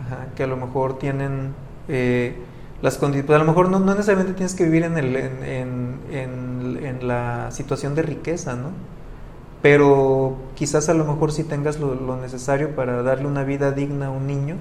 ajá, 0.00 0.28
que 0.36 0.44
a 0.44 0.46
lo 0.46 0.56
mejor 0.56 0.98
tienen, 0.98 1.54
eh, 1.88 2.36
las 2.82 3.00
condi- 3.00 3.24
pues 3.24 3.36
a 3.36 3.40
lo 3.40 3.46
mejor 3.46 3.70
no, 3.70 3.80
no 3.80 3.92
necesariamente 3.94 4.34
tienes 4.34 4.54
que 4.54 4.64
vivir 4.64 4.84
en, 4.84 4.98
el, 4.98 5.16
en- 5.16 6.00
en- 6.10 6.80
en 6.84 7.08
la 7.08 7.50
situación 7.52 7.94
de 7.94 8.02
riqueza, 8.02 8.56
¿no? 8.56 8.70
Pero 9.64 10.36
quizás 10.54 10.90
a 10.90 10.94
lo 10.94 11.06
mejor 11.06 11.32
sí 11.32 11.42
tengas 11.42 11.80
lo, 11.80 11.94
lo 11.94 12.18
necesario 12.18 12.76
para 12.76 13.02
darle 13.02 13.26
una 13.26 13.44
vida 13.44 13.72
digna 13.72 14.08
a 14.08 14.10
un 14.10 14.26
niño 14.26 14.56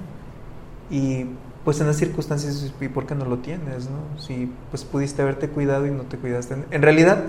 y 0.90 1.26
pues 1.66 1.82
en 1.82 1.88
las 1.88 1.98
circunstancias, 1.98 2.72
¿y 2.80 2.88
por 2.88 3.06
qué 3.06 3.14
no 3.14 3.26
lo 3.26 3.40
tienes, 3.40 3.90
no? 3.90 4.18
Si 4.18 4.50
pues 4.72 4.86
pudiste 4.86 5.22
haberte 5.22 5.50
cuidado 5.50 5.88
y 5.88 5.92
no 5.92 6.04
te 6.04 6.18
cuidaste. 6.18 6.56
En 6.72 6.82
realidad 6.82 7.22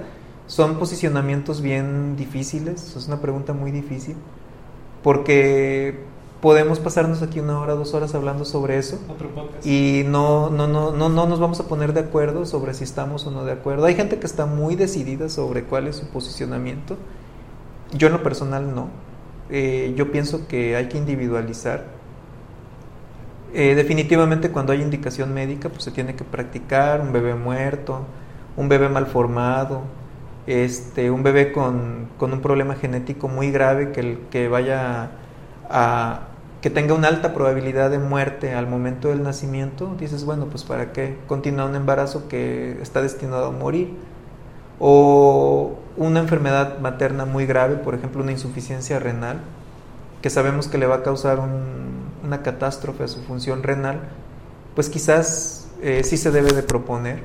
son 0.46 0.78
posicionamientos 0.78 1.62
bien 1.62 2.14
difíciles, 2.14 2.94
es 2.94 3.08
una 3.08 3.20
pregunta 3.20 3.54
muy 3.54 3.72
difícil, 3.72 4.14
porque 5.02 5.98
podemos 6.40 6.78
pasarnos 6.78 7.22
aquí 7.22 7.40
una 7.40 7.58
hora, 7.58 7.74
dos 7.74 7.92
horas 7.92 8.14
hablando 8.14 8.44
sobre 8.44 8.78
eso 8.78 9.00
y 9.64 10.04
no, 10.06 10.48
no, 10.48 10.68
no, 10.68 10.92
no, 10.92 11.08
no 11.08 11.26
nos 11.26 11.40
vamos 11.40 11.58
a 11.58 11.66
poner 11.66 11.92
de 11.92 12.02
acuerdo 12.02 12.46
sobre 12.46 12.72
si 12.72 12.84
estamos 12.84 13.26
o 13.26 13.32
no 13.32 13.44
de 13.44 13.50
acuerdo. 13.50 13.84
Hay 13.86 13.96
gente 13.96 14.20
que 14.20 14.26
está 14.26 14.46
muy 14.46 14.76
decidida 14.76 15.28
sobre 15.28 15.64
cuál 15.64 15.88
es 15.88 15.96
su 15.96 16.06
posicionamiento. 16.06 16.96
Yo 17.94 18.08
en 18.08 18.12
lo 18.14 18.22
personal 18.22 18.74
no. 18.74 18.88
Eh, 19.50 19.94
yo 19.96 20.10
pienso 20.10 20.46
que 20.48 20.76
hay 20.76 20.88
que 20.88 20.98
individualizar. 20.98 21.84
Eh, 23.52 23.74
definitivamente 23.76 24.50
cuando 24.50 24.72
hay 24.72 24.82
indicación 24.82 25.32
médica 25.32 25.68
pues 25.68 25.84
se 25.84 25.92
tiene 25.92 26.16
que 26.16 26.24
practicar 26.24 27.00
un 27.00 27.12
bebé 27.12 27.34
muerto, 27.34 28.00
un 28.56 28.68
bebé 28.68 28.88
mal 28.88 29.06
formado, 29.06 29.82
este, 30.46 31.10
un 31.10 31.22
bebé 31.22 31.52
con, 31.52 32.08
con 32.18 32.32
un 32.32 32.40
problema 32.40 32.74
genético 32.74 33.28
muy 33.28 33.50
grave 33.52 33.92
que, 33.92 34.00
el- 34.00 34.18
que 34.30 34.48
vaya 34.48 35.10
a 35.70 36.28
que 36.60 36.70
tenga 36.70 36.94
una 36.94 37.08
alta 37.08 37.34
probabilidad 37.34 37.90
de 37.90 37.98
muerte 37.98 38.54
al 38.54 38.66
momento 38.66 39.08
del 39.08 39.22
nacimiento, 39.22 39.94
dices, 40.00 40.24
bueno, 40.24 40.46
pues 40.46 40.64
para 40.64 40.92
qué 40.92 41.18
continuar 41.28 41.68
un 41.68 41.76
embarazo 41.76 42.26
que 42.26 42.78
está 42.80 43.02
destinado 43.02 43.46
a 43.48 43.50
morir. 43.50 43.90
O 44.80 45.74
una 45.96 46.20
enfermedad 46.20 46.78
materna 46.80 47.24
muy 47.24 47.46
grave, 47.46 47.76
por 47.76 47.94
ejemplo, 47.94 48.22
una 48.22 48.32
insuficiencia 48.32 48.98
renal, 48.98 49.40
que 50.22 50.30
sabemos 50.30 50.68
que 50.68 50.78
le 50.78 50.86
va 50.86 50.96
a 50.96 51.02
causar 51.02 51.38
un- 51.40 52.04
una 52.24 52.42
catástrofe 52.42 53.04
a 53.04 53.08
su 53.08 53.22
función 53.22 53.62
renal, 53.62 54.00
pues 54.74 54.88
quizás 54.88 55.68
eh, 55.82 56.02
sí 56.04 56.16
se 56.16 56.30
debe 56.30 56.52
de 56.52 56.62
proponer, 56.62 57.22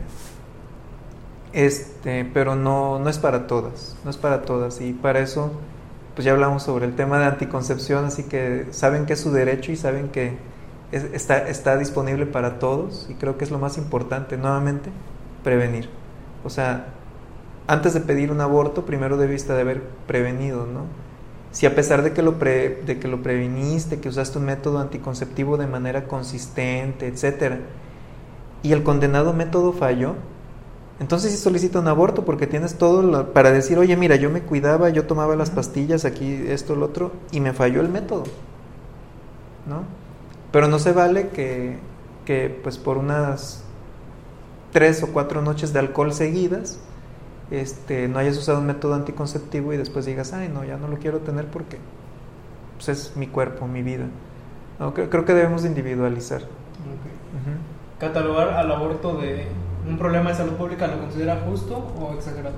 este, 1.54 2.26
pero 2.26 2.56
no, 2.56 3.00
no 3.00 3.10
es 3.10 3.18
para 3.18 3.48
todas, 3.48 3.96
no 4.04 4.10
es 4.12 4.18
para 4.18 4.44
todas, 4.44 4.82
y 4.82 4.94
para 4.94 5.20
eso 5.20 5.52
pues 6.16 6.26
ya 6.26 6.34
hablamos 6.34 6.64
sobre 6.64 6.86
el 6.86 6.96
tema 6.96 7.18
de 7.20 7.26
anticoncepción, 7.26 8.06
así 8.06 8.24
que 8.24 8.68
saben 8.72 9.06
que 9.06 9.14
es 9.14 9.22
su 9.22 9.32
derecho 9.32 9.72
y 9.72 9.78
saben 9.78 10.10
que 10.10 10.38
es- 10.92 11.06
está, 11.14 11.48
está 11.48 11.78
disponible 11.78 12.26
para 12.26 12.60
todos, 12.60 13.08
y 13.10 13.14
creo 13.16 13.38
que 13.38 13.46
es 13.46 13.52
lo 13.52 13.60
más 13.60 13.78
importante, 13.78 14.38
nuevamente, 14.38 14.90
prevenir. 15.44 15.90
O 16.44 16.50
sea, 16.50 16.88
antes 17.70 17.94
de 17.94 18.02
pedir 18.02 18.32
un 18.32 18.42
aborto, 18.42 18.86
primero 18.86 19.18
debiste 19.18 19.54
de 19.54 19.62
haber 19.62 19.84
prevenido, 20.08 20.66
¿no? 20.66 20.86
Si 21.52 21.66
a 21.66 21.76
pesar 21.76 22.04
de 22.04 22.14
que 22.14 22.22
lo, 22.24 22.40
pre- 22.40 22.82
de 22.86 23.00
que 23.00 23.08
lo 23.08 23.24
previniste, 23.24 24.00
que 24.00 24.10
usaste 24.10 24.40
un 24.40 24.46
método 24.46 24.80
anticonceptivo 24.80 25.58
de 25.58 25.68
manera 25.68 26.08
consistente, 26.08 27.08
etcétera, 27.08 27.60
y 28.64 28.74
el 28.74 28.84
condenado 28.84 29.34
método 29.34 29.72
falló, 29.74 30.16
entonces 31.00 31.32
sí 31.32 31.38
solicita 31.38 31.80
un 31.80 31.88
aborto 31.88 32.26
porque 32.26 32.48
tienes 32.48 32.76
todo 32.78 33.04
lo- 33.04 33.34
para 33.34 33.52
decir, 33.52 33.80
oye, 33.80 33.98
mira, 33.98 34.16
yo 34.18 34.30
me 34.30 34.42
cuidaba, 34.44 34.90
yo 34.90 35.06
tomaba 35.08 35.36
las 35.36 35.52
pastillas, 35.52 36.06
aquí 36.06 36.46
esto, 36.50 36.76
lo 36.76 36.88
otro, 36.88 37.12
y 37.32 37.40
me 37.42 37.54
falló 37.54 37.82
el 37.82 37.90
método, 37.90 38.26
¿no? 39.68 39.84
Pero 40.52 40.68
no 40.68 40.80
se 40.80 40.94
vale 40.94 41.30
que, 41.30 41.78
que 42.26 42.60
pues 42.64 42.78
por 42.78 42.98
unas 42.98 43.64
tres 44.72 45.02
o 45.04 45.08
cuatro 45.08 45.42
noches 45.42 45.74
de 45.74 45.80
alcohol 45.80 46.14
seguidas, 46.14 46.80
este, 47.52 48.08
no 48.08 48.20
hayas 48.20 48.38
usado 48.38 48.60
un 48.60 48.68
método 48.68 48.94
anticonceptivo 48.94 49.74
y 49.74 49.78
después 49.78 50.06
digas, 50.06 50.34
ay, 50.34 50.50
no, 50.50 50.64
ya 50.64 50.78
no 50.78 50.88
lo 50.88 50.98
quiero 50.98 51.20
tener 51.20 51.48
porque 51.48 51.78
pues, 52.78 52.90
es 52.90 53.18
mi 53.18 53.28
cuerpo, 53.28 53.68
mi 53.68 53.82
vida. 53.82 54.06
No, 54.80 54.94
creo, 54.94 55.10
creo 55.10 55.26
que 55.26 55.34
debemos 55.34 55.64
de 55.64 55.70
individualizar. 55.70 56.42
Catalogar 58.00 58.50
al 58.50 58.72
aborto 58.72 59.18
de 59.18 59.48
un 59.88 59.98
problema 59.98 60.30
de 60.30 60.36
salud 60.36 60.54
pública 60.54 60.88
lo 60.88 61.00
considera 61.00 61.42
justo 61.46 61.94
o 62.00 62.14
exagerado. 62.14 62.56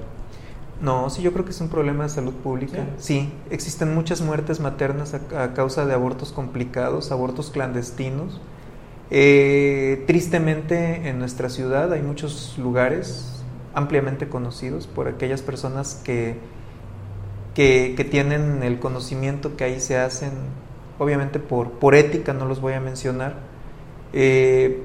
No, 0.81 1.09
sí, 1.09 1.21
yo 1.21 1.31
creo 1.31 1.45
que 1.45 1.51
es 1.51 1.61
un 1.61 1.69
problema 1.69 2.03
de 2.03 2.09
salud 2.09 2.33
pública. 2.33 2.85
Sí, 2.97 3.31
existen 3.49 3.93
muchas 3.93 4.21
muertes 4.21 4.59
maternas 4.59 5.13
a, 5.13 5.43
a 5.43 5.53
causa 5.53 5.85
de 5.85 5.93
abortos 5.93 6.31
complicados, 6.31 7.11
abortos 7.11 7.51
clandestinos. 7.51 8.41
Eh, 9.13 10.03
tristemente 10.07 11.09
en 11.09 11.19
nuestra 11.19 11.49
ciudad 11.49 11.91
hay 11.91 12.01
muchos 12.01 12.57
lugares 12.57 13.40
ampliamente 13.73 14.27
conocidos 14.27 14.87
por 14.87 15.07
aquellas 15.07 15.41
personas 15.41 16.01
que, 16.03 16.37
que, 17.53 18.07
tienen 18.09 18.63
el 18.63 18.79
conocimiento 18.79 19.55
que 19.55 19.63
ahí 19.63 19.79
se 19.79 19.97
hacen, 19.97 20.31
obviamente 20.99 21.39
por, 21.39 21.71
por 21.71 21.95
ética 21.95 22.33
no 22.33 22.45
los 22.45 22.61
voy 22.61 22.73
a 22.73 22.79
mencionar, 22.79 23.35
eh, 24.13 24.81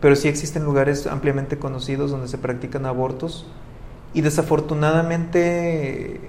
pero 0.00 0.16
sí 0.16 0.28
existen 0.28 0.64
lugares 0.64 1.06
ampliamente 1.06 1.58
conocidos 1.58 2.10
donde 2.10 2.28
se 2.28 2.38
practican 2.38 2.86
abortos 2.86 3.46
y 4.14 4.22
desafortunadamente 4.22 6.20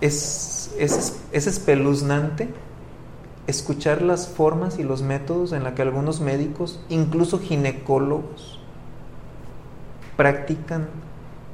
es, 0.00 0.74
es, 0.78 1.20
es 1.32 1.46
espeluznante 1.46 2.48
escuchar 3.46 4.02
las 4.02 4.28
formas 4.28 4.78
y 4.78 4.82
los 4.82 5.02
métodos 5.02 5.52
en 5.52 5.64
la 5.64 5.74
que 5.74 5.82
algunos 5.82 6.20
médicos, 6.20 6.80
incluso 6.88 7.38
ginecólogos, 7.38 8.53
practican 10.16 10.88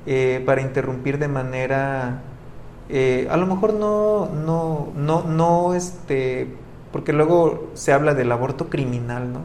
eh, 0.07 0.43
para 0.47 0.61
interrumpir 0.61 1.19
de 1.19 1.29
manera, 1.29 2.23
eh, 2.89 3.29
a 3.31 3.37
lo 3.37 3.47
mejor 3.47 3.75
no, 3.75 4.27
no, 4.27 4.89
no, 4.97 5.25
no, 5.25 5.75
este, 5.75 6.49
porque 6.93 7.13
luego 7.13 7.71
se 7.75 7.93
habla 7.93 8.15
del 8.15 8.33
aborto 8.33 8.69
criminal, 8.69 9.33
¿no? 9.33 9.41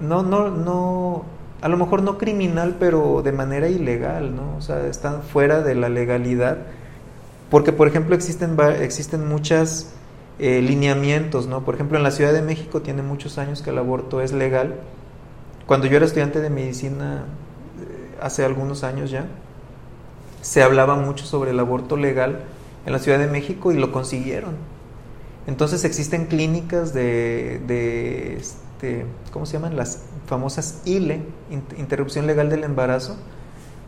No, 0.00 0.22
no, 0.22 0.50
no, 0.50 1.24
a 1.60 1.68
lo 1.68 1.76
mejor 1.76 2.02
no 2.02 2.16
criminal, 2.16 2.76
pero 2.78 3.22
de 3.22 3.32
manera 3.32 3.68
ilegal, 3.68 4.34
¿no? 4.34 4.56
O 4.56 4.60
sea, 4.60 4.86
están 4.86 5.22
fuera 5.22 5.60
de 5.60 5.74
la 5.74 5.88
legalidad, 5.88 6.58
porque 7.50 7.72
por 7.72 7.88
ejemplo 7.88 8.14
existen, 8.14 8.56
existen 8.80 9.28
muchas 9.28 9.94
eh, 10.38 10.62
lineamientos, 10.62 11.46
¿no? 11.46 11.64
Por 11.64 11.74
ejemplo, 11.74 11.96
en 11.96 12.02
la 12.04 12.10
Ciudad 12.10 12.32
de 12.32 12.42
México 12.42 12.82
tiene 12.82 13.02
muchos 13.02 13.38
años 13.38 13.62
que 13.62 13.70
el 13.70 13.78
aborto 13.78 14.20
es 14.20 14.32
legal. 14.32 14.74
Cuando 15.66 15.86
yo 15.86 15.96
era 15.96 16.06
estudiante 16.06 16.40
de 16.40 16.50
medicina, 16.50 17.24
hace 18.24 18.44
algunos 18.44 18.82
años 18.84 19.10
ya, 19.10 19.26
se 20.42 20.62
hablaba 20.62 20.96
mucho 20.96 21.24
sobre 21.24 21.52
el 21.52 21.60
aborto 21.60 21.96
legal 21.96 22.40
en 22.86 22.92
la 22.92 22.98
Ciudad 22.98 23.18
de 23.18 23.26
México 23.28 23.72
y 23.72 23.76
lo 23.78 23.92
consiguieron. 23.92 24.54
Entonces 25.46 25.84
existen 25.84 26.26
clínicas 26.26 26.94
de, 26.94 27.60
de 27.66 28.36
este, 28.36 29.06
¿cómo 29.32 29.46
se 29.46 29.54
llaman? 29.54 29.76
Las 29.76 30.00
famosas 30.26 30.80
ILE, 30.84 31.20
in- 31.50 31.62
interrupción 31.78 32.26
legal 32.26 32.48
del 32.48 32.64
embarazo, 32.64 33.16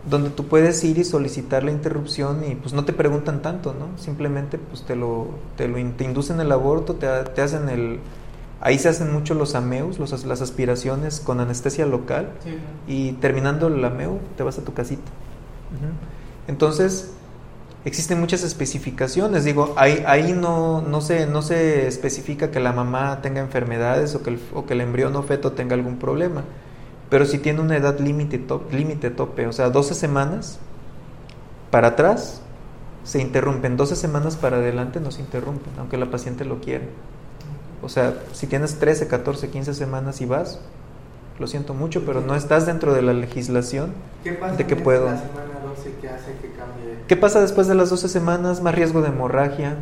donde 0.08 0.30
tú 0.30 0.46
puedes 0.46 0.84
ir 0.84 0.98
y 0.98 1.04
solicitar 1.04 1.64
la 1.64 1.72
interrupción 1.72 2.44
y 2.48 2.54
pues 2.54 2.74
no 2.74 2.84
te 2.84 2.92
preguntan 2.92 3.42
tanto, 3.42 3.74
¿no? 3.74 3.98
Simplemente 3.98 4.58
pues 4.58 4.82
te 4.82 4.96
lo, 4.96 5.28
te 5.56 5.66
lo 5.66 5.78
inducen 5.78 6.40
el 6.40 6.52
aborto, 6.52 6.94
te, 6.94 7.06
te 7.34 7.42
hacen 7.42 7.68
el... 7.68 8.00
Ahí 8.60 8.78
se 8.78 8.88
hacen 8.88 9.12
mucho 9.12 9.34
los 9.34 9.54
ameus, 9.54 9.98
los, 9.98 10.24
las 10.24 10.40
aspiraciones 10.40 11.20
con 11.20 11.40
anestesia 11.40 11.84
local 11.86 12.30
Sí. 12.42 12.56
y 12.86 13.12
terminando 13.12 13.66
el 13.68 13.84
ameu 13.84 14.18
te 14.36 14.42
vas 14.42 14.58
a 14.58 14.62
tu 14.64 14.72
casita. 14.72 15.10
Entonces, 16.48 17.12
existen 17.84 18.18
muchas 18.20 18.42
especificaciones. 18.42 19.44
Digo, 19.44 19.74
ahí, 19.76 20.02
ahí 20.06 20.32
no, 20.32 20.80
no, 20.82 21.00
se, 21.00 21.26
no 21.26 21.42
se 21.42 21.86
especifica 21.86 22.50
que 22.50 22.60
la 22.60 22.72
mamá 22.72 23.20
tenga 23.22 23.40
enfermedades 23.40 24.14
o 24.14 24.22
que 24.22 24.30
el, 24.30 24.40
o 24.54 24.64
que 24.66 24.74
el 24.74 24.80
embrión 24.80 25.14
o 25.16 25.22
feto 25.22 25.52
tenga 25.52 25.74
algún 25.74 25.98
problema. 25.98 26.42
Pero 27.10 27.24
si 27.26 27.38
tiene 27.38 27.60
una 27.60 27.76
edad 27.76 27.98
límite 28.00 28.38
top, 28.38 28.72
límite 28.72 29.10
tope, 29.10 29.46
o 29.46 29.52
sea, 29.52 29.70
12 29.70 29.94
semanas 29.94 30.58
para 31.70 31.88
atrás 31.88 32.40
se 33.04 33.20
interrumpen, 33.20 33.76
12 33.76 33.94
semanas 33.96 34.36
para 34.36 34.56
adelante 34.56 34.98
no 34.98 35.10
se 35.12 35.20
interrumpen, 35.20 35.72
aunque 35.78 35.96
la 35.98 36.10
paciente 36.10 36.44
lo 36.44 36.60
quiera. 36.60 36.84
O 37.82 37.88
sea, 37.88 38.14
si 38.32 38.46
tienes 38.46 38.78
13, 38.78 39.06
14, 39.08 39.48
15 39.50 39.74
semanas 39.74 40.20
y 40.20 40.26
vas, 40.26 40.58
lo 41.38 41.46
siento 41.46 41.74
mucho, 41.74 42.04
pero 42.06 42.20
no 42.22 42.34
estás 42.34 42.64
dentro 42.66 42.94
de 42.94 43.02
la 43.02 43.12
legislación 43.12 43.92
¿Qué 44.24 44.32
pasa 44.32 44.56
de 44.56 44.66
que 44.66 44.76
puedo. 44.76 45.06
la 45.06 45.18
semana 45.18 45.60
12 45.76 45.92
que 46.00 46.08
hace 46.08 46.32
que 46.40 46.48
cambie? 46.52 46.96
¿Qué 47.06 47.16
pasa 47.16 47.40
después 47.40 47.66
de 47.68 47.74
las 47.74 47.90
12 47.90 48.08
semanas? 48.08 48.62
Más 48.62 48.74
riesgo 48.74 49.02
de 49.02 49.08
hemorragia, 49.08 49.76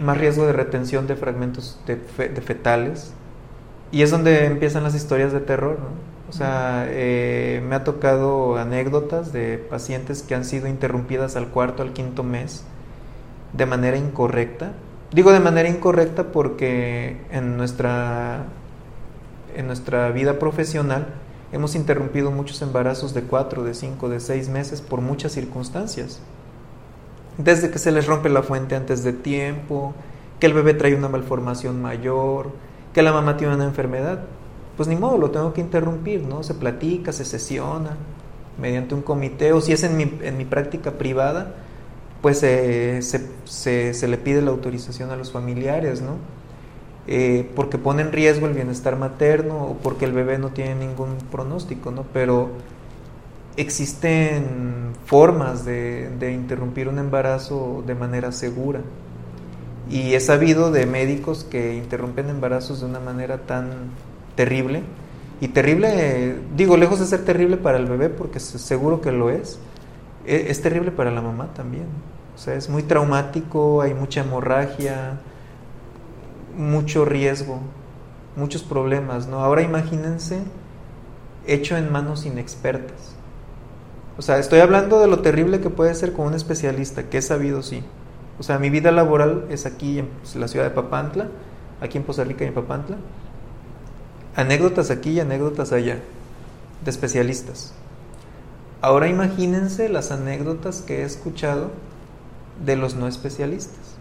más 0.00 0.18
riesgo 0.18 0.46
de 0.46 0.52
retención 0.52 1.06
de 1.06 1.14
fragmentos 1.16 1.78
de, 1.86 1.96
fe- 1.96 2.28
de 2.28 2.40
fetales. 2.40 3.12
Y 3.92 4.02
es 4.02 4.10
donde 4.10 4.46
empiezan 4.46 4.82
las 4.82 4.94
historias 4.94 5.32
de 5.32 5.40
terror, 5.40 5.78
¿no? 5.78 6.10
O 6.28 6.32
sea, 6.32 6.86
eh, 6.88 7.60
me 7.68 7.74
ha 7.74 7.82
tocado 7.82 8.56
anécdotas 8.56 9.32
de 9.32 9.58
pacientes 9.58 10.22
que 10.22 10.36
han 10.36 10.44
sido 10.44 10.68
interrumpidas 10.68 11.34
al 11.34 11.48
cuarto, 11.48 11.82
al 11.82 11.92
quinto 11.92 12.22
mes, 12.22 12.62
de 13.52 13.66
manera 13.66 13.96
incorrecta. 13.96 14.72
Digo 15.12 15.32
de 15.32 15.40
manera 15.40 15.68
incorrecta 15.68 16.30
porque 16.30 17.16
en 17.32 17.56
nuestra 17.56 18.44
en 19.56 19.66
nuestra 19.66 20.10
vida 20.10 20.38
profesional 20.38 21.08
hemos 21.52 21.74
interrumpido 21.74 22.30
muchos 22.30 22.62
embarazos 22.62 23.14
de 23.14 23.22
4, 23.22 23.64
de 23.64 23.74
5, 23.74 24.08
de 24.08 24.20
6 24.20 24.48
meses 24.48 24.80
por 24.80 25.00
muchas 25.00 25.32
circunstancias. 25.32 26.20
Desde 27.38 27.70
que 27.70 27.78
se 27.78 27.90
les 27.90 28.06
rompe 28.06 28.28
la 28.28 28.42
fuente 28.42 28.76
antes 28.76 29.02
de 29.02 29.12
tiempo, 29.12 29.94
que 30.38 30.46
el 30.46 30.54
bebé 30.54 30.74
trae 30.74 30.94
una 30.94 31.08
malformación 31.08 31.82
mayor, 31.82 32.52
que 32.94 33.02
la 33.02 33.12
mamá 33.12 33.36
tiene 33.36 33.54
una 33.54 33.64
enfermedad. 33.64 34.20
Pues 34.76 34.88
ni 34.88 34.96
modo, 34.96 35.18
lo 35.18 35.30
tengo 35.30 35.52
que 35.52 35.60
interrumpir, 35.60 36.22
¿no? 36.22 36.42
Se 36.42 36.54
platica, 36.54 37.12
se 37.12 37.24
sesiona 37.24 37.96
mediante 38.60 38.94
un 38.94 39.02
comité, 39.02 39.52
o 39.52 39.60
si 39.60 39.72
es 39.72 39.82
en 39.82 39.96
mi, 39.96 40.18
en 40.22 40.36
mi 40.36 40.44
práctica 40.44 40.92
privada, 40.92 41.54
pues 42.22 42.42
eh, 42.42 43.00
se, 43.02 43.26
se, 43.44 43.94
se, 43.94 44.08
le 44.08 44.18
pide 44.18 44.42
la 44.42 44.50
autorización 44.50 45.10
a 45.10 45.16
los 45.16 45.32
familiares, 45.32 46.02
¿no? 46.02 46.16
Eh, 47.06 47.50
porque 47.56 47.78
pone 47.78 48.02
en 48.02 48.12
riesgo 48.12 48.46
el 48.46 48.52
bienestar 48.52 48.96
materno 48.96 49.64
o 49.64 49.74
porque 49.74 50.04
el 50.04 50.12
bebé 50.12 50.38
no 50.38 50.50
tiene 50.50 50.74
ningún 50.74 51.16
pronóstico, 51.30 51.90
¿no? 51.90 52.04
Pero 52.12 52.50
existen 53.56 54.92
formas 55.06 55.64
de, 55.64 56.10
de 56.18 56.32
interrumpir 56.32 56.88
un 56.88 56.98
embarazo 56.98 57.82
de 57.86 57.94
manera 57.94 58.32
segura. 58.32 58.80
Y 59.90 60.14
he 60.14 60.20
sabido 60.20 60.70
de 60.70 60.86
médicos 60.86 61.44
que 61.44 61.74
interrumpen 61.74 62.28
embarazos 62.28 62.80
de 62.80 62.86
una 62.86 63.00
manera 63.00 63.38
tan 63.38 63.90
terrible. 64.36 64.82
Y 65.40 65.48
terrible, 65.48 66.36
digo, 66.54 66.76
lejos 66.76 67.00
de 67.00 67.06
ser 67.06 67.24
terrible 67.24 67.56
para 67.56 67.78
el 67.78 67.86
bebé, 67.86 68.10
porque 68.10 68.38
seguro 68.40 69.00
que 69.00 69.10
lo 69.10 69.30
es, 69.30 69.58
e, 70.26 70.46
es 70.48 70.62
terrible 70.62 70.90
para 70.90 71.10
la 71.10 71.20
mamá 71.20 71.52
también. 71.54 71.86
O 72.34 72.38
sea, 72.38 72.54
es 72.54 72.68
muy 72.68 72.82
traumático, 72.82 73.82
hay 73.82 73.94
mucha 73.94 74.20
hemorragia, 74.20 75.18
mucho 76.56 77.04
riesgo, 77.04 77.60
muchos 78.36 78.62
problemas, 78.62 79.26
¿no? 79.26 79.40
Ahora 79.40 79.62
imagínense 79.62 80.42
hecho 81.46 81.76
en 81.76 81.90
manos 81.90 82.26
inexpertas. 82.26 83.14
O 84.18 84.22
sea, 84.22 84.38
estoy 84.38 84.60
hablando 84.60 85.00
de 85.00 85.08
lo 85.08 85.20
terrible 85.20 85.60
que 85.60 85.70
puede 85.70 85.94
ser 85.94 86.12
con 86.12 86.26
un 86.26 86.34
especialista, 86.34 87.04
que 87.04 87.18
he 87.18 87.22
sabido, 87.22 87.62
sí. 87.62 87.82
O 88.38 88.42
sea, 88.42 88.58
mi 88.58 88.70
vida 88.70 88.90
laboral 88.90 89.46
es 89.50 89.66
aquí 89.66 89.98
en 89.98 90.08
la 90.34 90.48
ciudad 90.48 90.64
de 90.64 90.70
Papantla, 90.70 91.28
aquí 91.80 91.98
en 91.98 92.04
Poza 92.04 92.24
Rica 92.24 92.44
y 92.44 92.48
en 92.48 92.54
Papantla. 92.54 92.96
Anécdotas 94.36 94.90
aquí 94.90 95.10
y 95.10 95.20
anécdotas 95.20 95.72
allá, 95.72 95.98
de 96.84 96.90
especialistas. 96.90 97.74
Ahora 98.82 99.08
imagínense 99.08 99.88
las 99.88 100.10
anécdotas 100.10 100.80
que 100.80 101.00
he 101.00 101.04
escuchado 101.04 101.70
de 102.64 102.76
los 102.76 102.94
no 102.94 103.08
especialistas. 103.08 103.96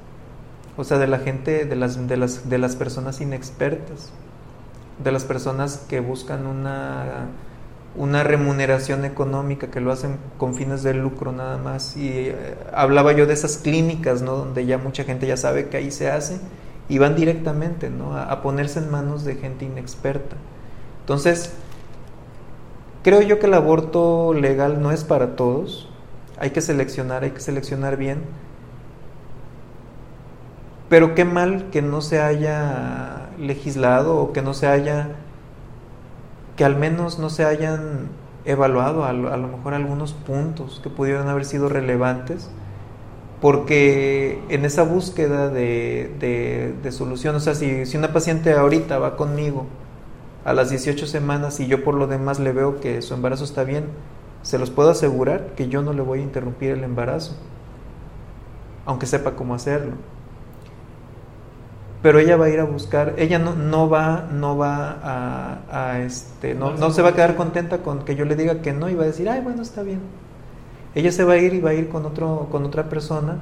O 0.78 0.86
sea, 0.86 0.98
de 0.98 1.08
la 1.08 1.20
gente, 1.20 1.66
de 1.66 1.76
las, 1.76 2.08
de 2.08 2.16
las, 2.16 2.50
de 2.50 2.58
las 2.58 2.78
personas 2.78 3.20
inexpertas, 3.20 4.12
de 5.04 5.12
las 5.12 5.26
personas 5.26 5.86
que 5.90 6.00
buscan 6.00 6.46
una, 6.46 7.28
una 7.98 8.24
remuneración 8.24 9.04
económica, 9.04 9.70
que 9.70 9.82
lo 9.82 9.92
hacen 9.92 10.18
con 10.38 10.56
fines 10.56 10.82
de 10.84 10.94
lucro 10.94 11.34
nada 11.34 11.58
más. 11.58 11.98
Y 11.98 12.10
eh, 12.10 12.56
hablaba 12.74 13.12
yo 13.12 13.26
de 13.26 13.34
esas 13.34 13.58
clínicas, 13.58 14.22
¿no? 14.22 14.38
Donde 14.38 14.66
ya 14.66 14.78
mucha 14.78 15.04
gente 15.04 15.28
ya 15.28 15.36
sabe 15.36 15.68
que 15.68 15.76
ahí 15.76 15.92
se 15.92 16.10
hace 16.10 16.40
y 16.88 16.98
van 16.98 17.18
directamente, 17.18 17.90
¿no? 17.90 18.16
A, 18.16 18.24
a 18.24 18.42
ponerse 18.42 18.80
en 18.80 18.90
manos 18.90 19.26
de 19.26 19.36
gente 19.36 19.66
inexperta. 19.66 20.38
Entonces, 21.02 21.52
creo 23.04 23.22
yo 23.22 23.40
que 23.40 23.48
el 23.48 23.54
aborto 23.54 24.34
legal 24.34 24.82
no 24.82 24.92
es 24.92 25.04
para 25.04 25.36
todos. 25.36 25.90
Hay 26.38 26.52
que 26.52 26.62
seleccionar, 26.62 27.24
hay 27.24 27.32
que 27.32 27.42
seleccionar 27.42 27.98
bien 27.98 28.24
pero 30.90 31.14
qué 31.14 31.24
mal 31.24 31.70
que 31.72 31.82
no 31.82 32.02
se 32.02 32.20
haya 32.20 33.30
legislado 33.40 34.18
o 34.18 34.34
que 34.34 34.42
no 34.42 34.56
se 34.56 34.68
haya, 34.68 35.10
que 36.58 36.66
al 36.66 36.76
menos 36.76 37.20
no 37.20 37.30
se 37.30 37.46
hayan 37.46 38.10
evaluado 38.44 39.06
a 39.06 39.14
lo, 39.14 39.48
mejor 39.48 39.76
algunos 39.76 40.14
puntos 40.14 40.82
que 40.84 40.90
pudieran 40.90 41.28
haber 41.28 41.46
sido 41.46 41.70
relevantes, 41.70 42.50
porque 43.40 44.42
en 44.50 44.66
esa 44.66 44.84
búsqueda 44.84 45.50
de, 45.50 46.14
de, 46.20 46.74
de 46.82 46.92
solución, 46.92 47.36
o 47.36 47.40
sea, 47.40 47.54
si, 47.54 47.86
si 47.86 47.96
una 47.96 48.12
paciente 48.12 48.52
ahorita 48.52 48.98
va 48.98 49.16
conmigo 49.16 49.68
a 50.46 50.54
las 50.54 50.70
18 50.70 51.06
semanas 51.08 51.60
y 51.60 51.68
yo 51.68 51.84
por 51.84 51.96
lo 51.96 52.08
demás 52.08 52.40
le 52.40 52.52
veo 52.52 52.80
que 52.80 53.02
su 53.02 53.14
embarazo 53.14 53.44
está 53.44 53.64
bien, 53.64 53.86
se 54.42 54.58
los 54.58 54.70
puedo 54.70 54.90
asegurar 54.90 55.54
que 55.56 55.68
yo 55.68 55.82
no 55.82 55.94
le 55.94 56.02
voy 56.02 56.20
a 56.20 56.24
interrumpir 56.24 56.72
el 56.72 56.84
embarazo, 56.84 57.36
aunque 58.86 59.06
sepa 59.06 59.36
cómo 59.36 59.54
hacerlo 59.56 59.94
pero 62.02 62.20
ella 62.20 62.38
va 62.38 62.46
a 62.46 62.50
ir 62.50 62.60
a 62.60 62.64
buscar, 62.64 63.16
ella 63.18 63.40
no, 63.40 63.56
no 63.56 63.90
va, 63.90 64.30
no 64.32 64.58
va 64.58 65.00
a, 65.04 65.92
a 65.92 66.00
este, 66.00 66.54
no, 66.54 66.72
no, 66.72 66.92
se 66.92 67.02
va 67.02 67.10
a 67.10 67.14
quedar 67.14 67.36
contenta 67.36 67.80
con 67.80 68.06
que 68.06 68.16
yo 68.16 68.24
le 68.24 68.36
diga 68.36 68.62
que 68.62 68.72
no 68.72 68.90
y 68.90 68.96
va 68.96 69.04
a 69.04 69.08
decir, 69.08 69.28
ay 69.28 69.42
bueno 69.42 69.62
está 69.62 69.84
bien. 69.84 70.00
Ella 70.96 71.12
se 71.12 71.24
va 71.24 71.34
a 71.34 71.38
ir 71.38 71.54
y 71.54 71.60
va 71.60 71.72
a 71.72 71.74
ir 71.74 71.90
con 71.90 72.06
otro, 72.06 72.48
con 72.52 72.66
otra 72.66 72.90
persona 72.90 73.38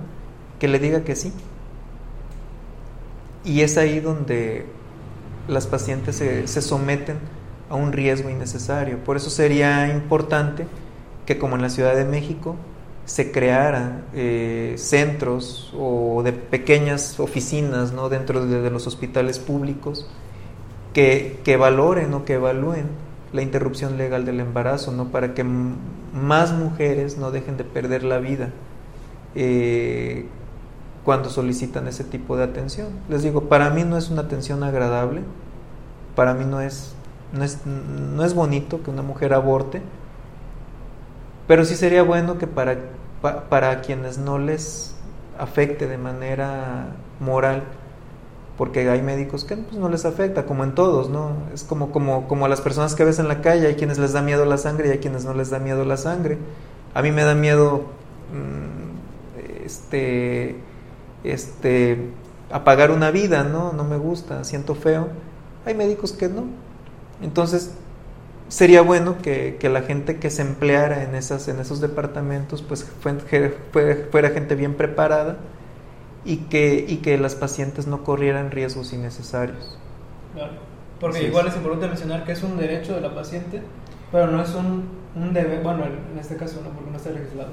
que 0.60 0.68
le 0.68 0.80
diga 0.80 1.04
que 1.04 1.16
sí. 1.16 1.32
Y 3.46 3.62
es 3.62 3.78
ahí 3.78 4.00
donde 4.00 4.66
las 5.48 5.68
pacientes 5.68 6.16
se, 6.18 6.62
someten 6.62 7.18
a 7.70 7.76
un 7.76 7.92
riesgo 7.92 8.30
innecesario. 8.30 8.98
Por 9.04 9.18
eso 9.18 9.30
sería 9.30 9.88
importante 9.90 10.68
que 11.26 11.38
como 11.38 11.56
en 11.56 11.62
la 11.62 11.70
Ciudad 11.70 11.96
de 11.96 12.06
México 12.06 12.56
se 13.06 13.32
crearan 13.32 14.04
eh, 14.14 14.76
centros 14.78 15.74
o 15.78 16.22
de 16.24 16.34
pequeñas 16.34 17.20
oficinas 17.20 17.94
¿no? 17.94 18.10
dentro 18.10 18.46
de, 18.46 18.62
de 18.62 18.70
los 18.70 18.86
hospitales 18.86 19.40
públicos 19.40 20.10
que, 20.94 21.40
que, 21.44 21.56
valoren 21.56 22.14
o 22.14 22.26
que 22.26 22.34
evalúen 22.34 22.88
la 23.32 23.42
interrupción 23.42 23.98
legal 23.98 24.26
del 24.26 24.40
embarazo, 24.40 24.92
¿no? 24.92 25.10
para 25.10 25.34
que 25.34 25.44
más 25.44 26.52
mujeres 26.52 27.18
no 27.18 27.32
dejen 27.32 27.56
de 27.56 27.64
perder 27.64 28.04
la 28.04 28.20
vida 28.20 28.50
eh, 29.36 30.26
cuando 31.08 31.30
solicitan 31.30 31.88
ese 31.88 32.04
tipo 32.04 32.36
de 32.36 32.44
atención. 32.44 32.90
Les 33.08 33.24
digo, 33.24 33.44
para 33.44 33.70
mí 33.70 33.86
no 33.86 33.96
es 33.96 34.10
una 34.10 34.24
atención 34.24 34.62
agradable, 34.62 35.22
para 36.18 36.34
mí 36.34 36.44
no 36.44 36.60
es, 36.60 36.96
no 37.32 37.46
es, 37.46 37.66
no 37.66 38.26
es 38.26 38.34
bonito 38.34 38.84
que 38.84 38.92
una 38.92 39.04
mujer 39.04 39.34
aborte, 39.34 39.82
pero 41.48 41.64
sí 41.64 41.78
sería 41.78 42.04
bueno 42.04 42.38
que 42.38 42.46
para, 42.46 42.76
pa, 43.22 43.44
para 43.44 43.80
quienes 43.80 44.18
no 44.18 44.38
les 44.38 44.96
afecte 45.40 45.88
de 45.88 45.98
manera 45.98 46.88
moral, 47.22 47.64
porque 48.58 48.90
hay 48.90 49.02
médicos 49.02 49.46
que 49.46 49.56
pues, 49.56 49.78
no 49.78 49.88
les 49.88 50.04
afecta, 50.04 50.46
como 50.46 50.66
en 50.66 50.76
todos, 50.76 51.10
¿no? 51.10 51.38
Es 51.54 51.64
como, 51.64 51.94
como, 51.94 52.28
como 52.28 52.48
a 52.48 52.50
las 52.50 52.60
personas 52.60 52.96
que 52.96 53.06
ves 53.06 53.18
en 53.20 53.30
la 53.30 53.40
calle, 53.40 53.68
hay 53.68 53.76
quienes 53.76 53.98
les 53.98 54.12
da 54.12 54.22
miedo 54.22 54.44
la 54.44 54.58
sangre 54.58 54.90
y 54.90 54.92
hay 54.92 55.00
quienes 55.00 55.24
no 55.24 55.34
les 55.34 55.52
da 55.52 55.60
miedo 55.60 55.86
la 55.86 55.96
sangre. 55.96 56.38
A 56.94 57.02
mí 57.02 57.14
me 57.14 57.24
da 57.24 57.34
miedo 57.34 57.84
mmm, 58.34 59.64
este, 59.64 60.67
este, 61.32 61.98
apagar 62.52 62.92
una 62.92 63.12
vida, 63.12 63.44
¿no? 63.44 63.74
No 63.74 63.84
me 63.84 63.98
gusta, 63.98 64.44
siento 64.44 64.76
feo. 64.76 65.10
Hay 65.66 65.74
médicos 65.74 66.14
que 66.14 66.30
no. 66.30 66.46
Entonces, 67.22 67.74
sería 68.48 68.82
bueno 68.82 69.18
que, 69.22 69.58
que, 69.60 69.70
la 69.70 69.82
gente 69.82 70.18
que 70.18 70.30
se 70.30 70.42
empleara 70.42 71.04
en, 71.04 71.16
esas, 71.16 71.48
en 71.48 71.60
esos 71.60 71.82
departamentos 71.82 72.62
pues 72.62 72.84
fuera, 72.84 73.20
fuera 74.12 74.30
gente 74.30 74.56
bien 74.56 74.76
preparada 74.76 75.38
y 76.24 76.38
que, 76.38 76.86
y 76.88 76.98
que 76.98 77.18
las 77.18 77.36
pacientes 77.36 77.88
no 77.88 78.04
corrieran 78.04 78.52
riesgos 78.52 78.94
innecesarios. 78.94 79.78
Claro. 80.34 80.54
Porque 81.00 81.20
Así 81.20 81.28
igual 81.28 81.48
es. 81.48 81.54
es. 81.54 81.58
importante 81.58 81.88
mencionar 81.88 82.26
que 82.26 82.32
es 82.32 82.44
un 82.44 82.58
derecho 82.58 82.96
de 82.96 83.02
la 83.02 83.14
paciente, 83.14 83.62
pero 84.12 84.28
no 84.28 84.42
es 84.42 84.54
un, 84.56 84.86
un 85.16 85.34
deber, 85.34 85.62
bueno, 85.62 85.86
en 85.86 86.18
este 86.20 86.36
caso 86.36 86.62
no, 86.64 86.70
porque 86.72 86.92
no 86.92 86.98
está 86.98 87.12
legislado. 87.12 87.50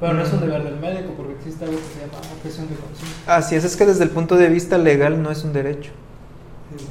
Pero 0.00 0.12
no 0.12 0.22
es 0.22 0.32
un 0.32 0.40
deber 0.40 0.64
del 0.64 0.76
médico 0.78 1.14
porque 1.16 1.34
existe 1.34 1.64
algo 1.64 1.76
que 1.76 1.82
se 1.82 2.00
llama 2.00 2.18
objeción 2.36 2.68
de 2.68 2.74
conciencia. 2.74 3.36
Así 3.36 3.54
es, 3.54 3.64
es 3.64 3.76
que 3.76 3.86
desde 3.86 4.04
el 4.04 4.10
punto 4.10 4.36
de 4.36 4.48
vista 4.48 4.76
legal 4.76 5.22
no 5.22 5.30
es 5.30 5.44
un 5.44 5.52
derecho. 5.52 5.92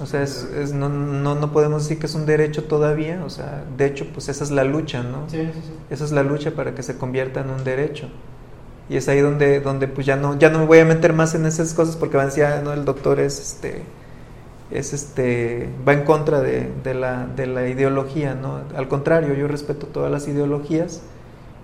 O 0.01 0.06
sea, 0.06 0.22
es, 0.22 0.47
es, 0.56 0.74
no, 0.74 0.88
no, 0.88 1.36
no, 1.36 1.51
podemos 1.51 1.84
decir 1.84 1.99
que 1.99 2.06
es 2.06 2.16
un 2.16 2.26
derecho 2.26 2.64
todavía, 2.64 3.22
o 3.26 3.30
sea, 3.30 3.66
de 3.78 3.86
hecho, 3.86 4.08
pues 4.14 4.30
esa 4.30 4.43
es 4.43 4.51
la 4.51 4.64
lucha, 4.64 5.04
¿no? 5.04 5.30
Sí, 5.30 5.39
sí, 5.54 5.60
sí. 5.62 5.74
Esa 5.89 6.06
es 6.06 6.12
la 6.12 6.24
lucha 6.24 6.51
para 6.51 6.74
que 6.74 6.84
se 6.84 6.97
convierta 6.97 7.41
en 7.41 7.49
un 7.49 7.64
derecho. 7.64 8.08
Y 8.89 8.97
es 8.97 9.08
ahí 9.08 9.20
donde, 9.20 9.60
donde 9.60 9.88
pues 9.88 10.06
ya 10.06 10.16
no, 10.16 10.38
ya 10.38 10.49
no 10.49 10.60
me 10.60 10.66
voy 10.66 10.80
a 10.80 10.86
meter 10.86 11.14
más 11.14 11.36
en 11.36 11.45
esas 11.45 11.74
cosas 11.74 11.95
porque 11.95 12.18
van 12.18 12.28
a 12.28 12.30
decir, 12.30 12.45
ah, 12.45 12.62
no, 12.64 12.74
el 12.74 12.86
doctor 12.86 13.20
es 13.20 13.39
este, 13.39 13.84
es 14.72 14.93
este, 14.93 15.70
va 15.88 15.93
en 15.93 16.04
contra 16.04 16.41
de, 16.41 16.70
de, 16.84 16.93
la, 16.93 17.26
de 17.26 17.47
la 17.47 17.68
ideología, 17.68 18.36
¿no? 18.36 18.62
Al 18.76 18.88
contrario, 18.88 19.34
yo 19.34 19.47
respeto 19.47 19.88
todas 19.88 20.12
las 20.12 20.28
ideologías, 20.28 21.01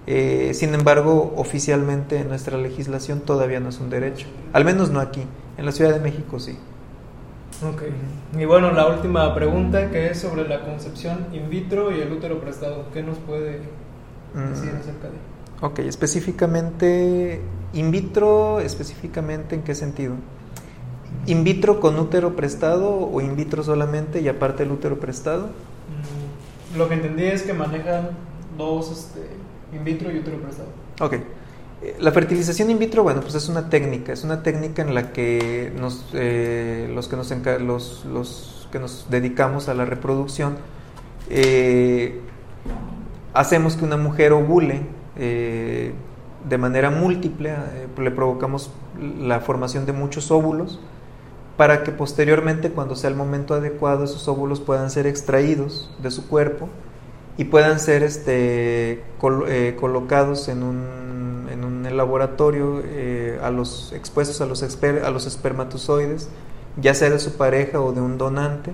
eh, 0.08 0.52
sin 0.54 0.74
embargo, 0.74 1.34
oficialmente 1.38 2.20
en 2.20 2.30
nuestra 2.30 2.58
legislación 2.58 3.22
todavía 3.22 3.60
no 3.60 3.70
es 3.70 3.80
un 3.80 3.90
derecho, 3.90 4.28
al 4.54 4.66
menos 4.66 4.90
no 4.92 5.00
aquí, 5.00 5.24
en 5.58 5.66
la 5.66 5.72
Ciudad 5.72 5.94
de 5.94 6.00
México 6.00 6.40
sí. 6.40 6.58
Ok. 7.62 7.84
Y 8.40 8.46
bueno, 8.46 8.72
la 8.72 8.88
última 8.88 9.34
pregunta 9.36 9.90
que 9.92 10.12
es 10.12 10.20
sobre 10.20 10.48
la 10.48 10.62
concepción 10.62 11.28
in 11.34 11.50
vitro 11.50 11.92
y 11.96 12.00
el 12.00 12.12
útero 12.12 12.40
prestado. 12.40 12.86
¿Qué 12.94 13.04
nos 13.04 13.18
puede 13.18 13.60
decir 14.34 14.72
mm. 14.74 14.78
acerca 14.80 15.08
de? 15.10 15.30
Ok, 15.62 15.80
específicamente, 15.80 17.42
in 17.74 17.92
vitro, 17.92 18.62
específicamente 18.62 19.56
en 19.56 19.64
qué 19.64 19.76
sentido? 19.76 20.14
¿In 21.26 21.44
vitro 21.44 21.82
con 21.82 22.00
útero 22.00 22.38
prestado 22.38 22.96
o 22.96 23.20
in 23.20 23.36
vitro 23.36 23.62
solamente 23.62 24.22
y 24.22 24.30
aparte 24.30 24.64
el 24.64 24.72
útero 24.72 25.00
prestado? 25.02 25.48
Mm, 25.48 26.78
Lo 26.78 26.88
que 26.88 26.94
entendí 26.94 27.26
es 27.26 27.44
que 27.44 27.54
manejan 27.54 28.12
dos 28.58 28.90
este, 28.92 29.28
in 29.74 29.84
vitro 29.84 30.12
y 30.12 30.20
útero 30.20 30.38
prestado. 30.40 30.70
Ok. 31.02 31.14
Eh, 31.82 31.96
La 32.00 32.12
fertilización 32.12 32.70
in 32.70 32.80
vitro, 32.80 33.04
bueno, 33.04 33.22
pues 33.22 33.36
es 33.36 33.50
una 33.50 33.70
técnica, 33.70 34.12
es 34.14 34.24
una 34.24 34.44
técnica 34.44 34.82
en 34.82 34.94
la 34.94 35.12
que 35.12 35.72
nos, 35.80 36.06
eh, 36.14 36.92
los, 36.94 37.08
que 37.08 37.16
nos 37.16 37.32
los, 37.62 38.06
los 38.06 38.68
que 38.72 38.80
nos 38.80 39.08
dedicamos 39.10 39.70
a 39.70 39.74
la 39.74 39.86
reproducción 39.86 40.58
eh, 41.30 42.20
hacemos 43.34 43.76
que 43.76 43.86
una 43.86 43.98
mujer 43.98 44.34
ovule 44.34 44.82
de 45.16 46.58
manera 46.58 46.90
múltiple, 46.90 47.54
le 47.98 48.12
provocamos 48.12 48.72
la 48.98 49.42
formación 49.42 49.86
de 49.86 49.92
muchos 49.92 50.32
óvulos 50.32 50.80
para 51.58 51.84
que 51.84 51.92
posteriormente, 51.92 52.72
cuando 52.72 52.96
sea 52.96 53.10
el 53.10 53.18
momento 53.18 53.54
adecuado, 53.54 54.06
esos 54.06 54.28
óvulos 54.30 54.62
puedan 54.62 54.90
ser 54.90 55.08
extraídos 55.08 55.94
de 56.02 56.10
su 56.10 56.28
cuerpo 56.28 56.70
y 57.40 57.46
puedan 57.46 57.80
ser 57.80 58.04
este, 58.04 59.02
eh, 59.48 59.78
colocados 59.80 60.50
en 60.50 60.62
un, 60.62 61.48
en 61.50 61.64
un 61.64 61.96
laboratorio 61.96 62.82
eh, 62.84 63.40
a 63.42 63.50
los 63.50 63.94
expuestos 63.94 64.42
a 64.42 64.46
los, 64.46 64.62
a 64.62 65.10
los 65.10 65.26
espermatozoides, 65.26 66.28
ya 66.82 66.94
sea 66.94 67.10
de 67.10 67.18
su 67.18 67.38
pareja 67.38 67.80
o 67.80 67.94
de 67.94 68.02
un 68.02 68.18
donante, 68.18 68.72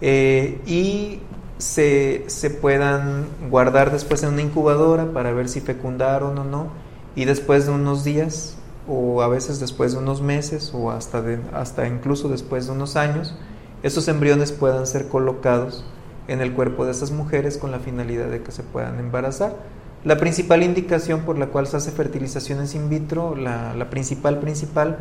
eh, 0.00 0.60
y 0.66 1.20
se, 1.58 2.24
se 2.26 2.50
puedan 2.50 3.26
guardar 3.50 3.92
después 3.92 4.20
en 4.24 4.30
una 4.30 4.42
incubadora 4.42 5.12
para 5.12 5.30
ver 5.32 5.48
si 5.48 5.60
fecundaron 5.60 6.36
o 6.38 6.42
no, 6.44 6.70
y 7.14 7.24
después 7.24 7.66
de 7.66 7.72
unos 7.72 8.02
días, 8.02 8.56
o 8.88 9.22
a 9.22 9.28
veces 9.28 9.60
después 9.60 9.92
de 9.92 9.98
unos 9.98 10.22
meses, 10.22 10.72
o 10.74 10.90
hasta, 10.90 11.22
de- 11.22 11.38
hasta 11.54 11.86
incluso 11.86 12.28
después 12.28 12.66
de 12.66 12.72
unos 12.72 12.96
años, 12.96 13.36
esos 13.84 14.08
embriones 14.08 14.50
puedan 14.50 14.88
ser 14.88 15.06
colocados 15.06 15.84
en 16.28 16.40
el 16.40 16.52
cuerpo 16.52 16.84
de 16.84 16.92
esas 16.92 17.10
mujeres 17.10 17.58
con 17.58 17.70
la 17.70 17.78
finalidad 17.78 18.28
de 18.28 18.42
que 18.42 18.52
se 18.52 18.62
puedan 18.62 18.98
embarazar. 18.98 19.56
La 20.04 20.18
principal 20.18 20.62
indicación 20.62 21.20
por 21.20 21.38
la 21.38 21.46
cual 21.46 21.66
se 21.66 21.76
hace 21.76 21.90
fertilizaciones 21.90 22.74
in 22.74 22.88
vitro, 22.88 23.34
la, 23.34 23.74
la 23.74 23.90
principal 23.90 24.38
principal, 24.38 24.98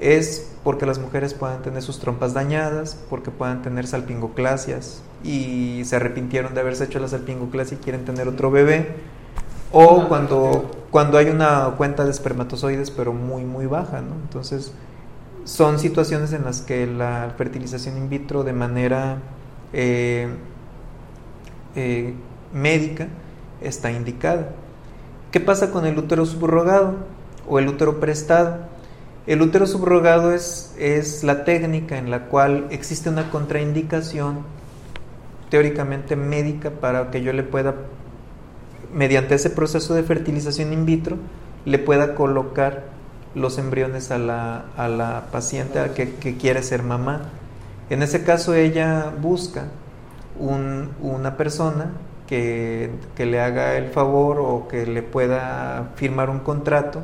es 0.00 0.52
porque 0.62 0.86
las 0.86 0.98
mujeres 0.98 1.34
puedan 1.34 1.62
tener 1.62 1.82
sus 1.82 1.98
trompas 1.98 2.34
dañadas, 2.34 2.98
porque 3.08 3.30
puedan 3.30 3.62
tener 3.62 3.86
salpingoclasias 3.86 5.02
y 5.22 5.82
se 5.84 5.96
arrepintieron 5.96 6.54
de 6.54 6.60
haberse 6.60 6.84
hecho 6.84 6.98
la 6.98 7.08
salpingoclasia 7.08 7.78
y 7.78 7.80
quieren 7.80 8.04
tener 8.04 8.28
otro 8.28 8.50
bebé, 8.50 8.96
o 9.72 10.02
Ah, 10.02 10.08
cuando, 10.08 10.70
cuando 10.90 11.18
hay 11.18 11.26
una 11.26 11.74
cuenta 11.76 12.04
de 12.04 12.10
espermatozoides 12.10 12.90
pero 12.90 13.12
muy 13.12 13.44
muy 13.44 13.66
baja, 13.66 14.00
¿no? 14.00 14.14
Entonces 14.22 14.72
son 15.44 15.78
situaciones 15.78 16.32
en 16.32 16.44
las 16.44 16.62
que 16.62 16.86
la 16.86 17.34
fertilización 17.36 17.96
in 17.96 18.08
vitro 18.08 18.44
de 18.44 18.52
manera 18.52 19.18
eh, 19.72 20.28
eh, 21.74 22.14
médica 22.52 23.08
está 23.60 23.90
indicada. 23.90 24.50
¿Qué 25.30 25.40
pasa 25.40 25.70
con 25.70 25.86
el 25.86 25.98
útero 25.98 26.26
subrogado 26.26 26.94
o 27.48 27.58
el 27.58 27.68
útero 27.68 27.98
prestado? 27.98 28.58
El 29.26 29.42
útero 29.42 29.66
subrogado 29.66 30.32
es, 30.32 30.74
es 30.78 31.24
la 31.24 31.44
técnica 31.44 31.98
en 31.98 32.10
la 32.10 32.26
cual 32.26 32.66
existe 32.70 33.08
una 33.08 33.30
contraindicación 33.30 34.40
teóricamente 35.50 36.14
médica 36.14 36.70
para 36.70 37.10
que 37.10 37.22
yo 37.22 37.32
le 37.32 37.42
pueda, 37.42 37.74
mediante 38.92 39.34
ese 39.34 39.50
proceso 39.50 39.94
de 39.94 40.02
fertilización 40.02 40.72
in 40.72 40.84
vitro, 40.84 41.16
le 41.64 41.78
pueda 41.78 42.14
colocar 42.14 42.84
los 43.34 43.58
embriones 43.58 44.10
a 44.10 44.18
la, 44.18 44.66
a 44.76 44.88
la 44.88 45.26
paciente 45.32 45.80
que, 45.94 46.14
que 46.14 46.36
quiere 46.36 46.62
ser 46.62 46.82
mamá. 46.82 47.22
En 47.90 48.02
ese 48.02 48.22
caso 48.24 48.54
ella 48.54 49.12
busca 49.20 49.64
un- 50.38 50.90
una 51.00 51.36
persona 51.36 51.90
que, 52.26 52.90
que 53.16 53.26
le 53.26 53.40
haga 53.40 53.76
el 53.76 53.88
favor 53.88 54.38
o 54.40 54.66
que 54.68 54.86
le 54.86 55.02
pueda 55.02 55.90
firmar 55.96 56.30
un 56.30 56.40
contrato 56.40 57.02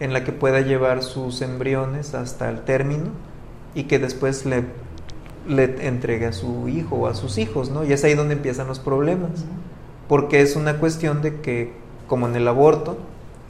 en 0.00 0.12
la 0.12 0.24
que 0.24 0.32
pueda 0.32 0.60
llevar 0.60 1.02
sus 1.02 1.42
embriones 1.42 2.14
hasta 2.14 2.48
el 2.48 2.60
término 2.62 3.06
y 3.74 3.84
que 3.84 3.98
después 3.98 4.46
le, 4.46 4.64
le 5.48 5.86
entregue 5.86 6.26
a 6.26 6.32
su 6.32 6.68
hijo 6.68 6.96
o 6.96 7.06
a 7.06 7.14
sus 7.14 7.38
hijos, 7.38 7.70
¿no? 7.70 7.84
Y 7.84 7.92
es 7.92 8.04
ahí 8.04 8.14
donde 8.14 8.34
empiezan 8.34 8.66
los 8.68 8.78
problemas, 8.78 9.44
porque 10.08 10.40
es 10.42 10.56
una 10.56 10.78
cuestión 10.78 11.22
de 11.22 11.40
que, 11.40 11.72
como 12.08 12.28
en 12.28 12.36
el 12.36 12.46
aborto, 12.48 12.98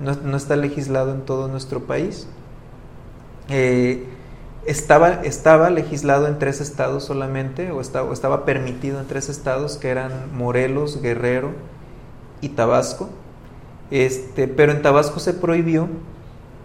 no, 0.01 0.15
no 0.17 0.37
está 0.37 0.57
legislado 0.57 1.13
en 1.15 1.23
todo 1.23 1.49
nuestro 1.49 1.81
país. 1.85 2.27
Eh, 3.49 4.07
estaba, 4.67 5.23
estaba 5.23 5.71
legislado 5.71 6.27
en 6.27 6.39
tres 6.39 6.61
estados 6.61 7.05
solamente, 7.05 7.71
o 7.71 7.81
estaba, 7.81 8.09
o 8.09 8.13
estaba 8.13 8.45
permitido 8.45 9.01
en 9.01 9.07
tres 9.07 9.29
estados, 9.29 9.77
que 9.77 9.89
eran 9.89 10.37
Morelos, 10.37 11.01
Guerrero 11.03 11.51
y 12.41 12.51
Tabasco. 12.51 13.09
Este, 13.91 14.49
pero 14.49 14.73
en 14.73 14.83
Tabasco 14.83 15.21
se 15.21 15.35
prohibió 15.35 15.89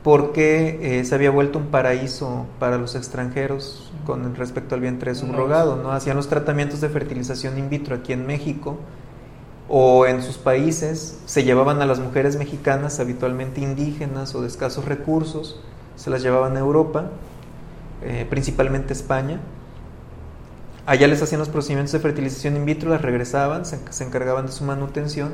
porque 0.04 1.00
eh, 1.00 1.04
se 1.04 1.16
había 1.16 1.32
vuelto 1.32 1.60
un 1.60 1.66
paraíso 1.66 2.46
para 2.60 2.78
los 2.78 2.96
extranjeros 2.96 3.92
con 4.06 4.36
respecto 4.36 4.76
al 4.76 4.82
vientre 4.82 5.14
subrogado, 5.16 5.76
¿no? 5.76 5.92
Hacían 5.92 6.16
los 6.16 6.30
tratamientos 6.30 6.80
de 6.80 6.88
fertilización 6.88 7.58
in 7.58 7.70
vitro 7.70 7.96
aquí 7.96 8.14
en 8.14 8.26
México 8.26 8.78
o 9.68 10.06
en 10.06 10.24
sus 10.24 10.38
países, 10.38 11.20
se 11.26 11.44
llevaban 11.44 11.82
a 11.82 11.86
las 11.86 12.00
mujeres 12.00 12.38
mexicanas, 12.38 13.02
habitualmente 13.02 13.60
indígenas 13.60 14.34
o 14.34 14.42
de 14.42 14.48
escasos 14.48 14.86
recursos, 14.86 15.60
se 15.98 16.10
las 16.10 16.22
llevaban 16.22 16.56
a 16.56 16.60
Europa, 16.60 17.10
eh, 18.04 18.26
principalmente 18.30 18.94
España. 18.94 19.40
Allá 20.86 21.08
les 21.08 21.22
hacían 21.22 21.40
los 21.40 21.50
procedimientos 21.50 21.92
de 21.92 22.00
fertilización 22.00 22.56
in 22.56 22.66
vitro, 22.66 22.90
las 22.90 23.02
regresaban, 23.02 23.66
se, 23.66 23.80
se 23.90 24.04
encargaban 24.04 24.46
de 24.46 24.52
su 24.52 24.64
manutención 24.64 25.34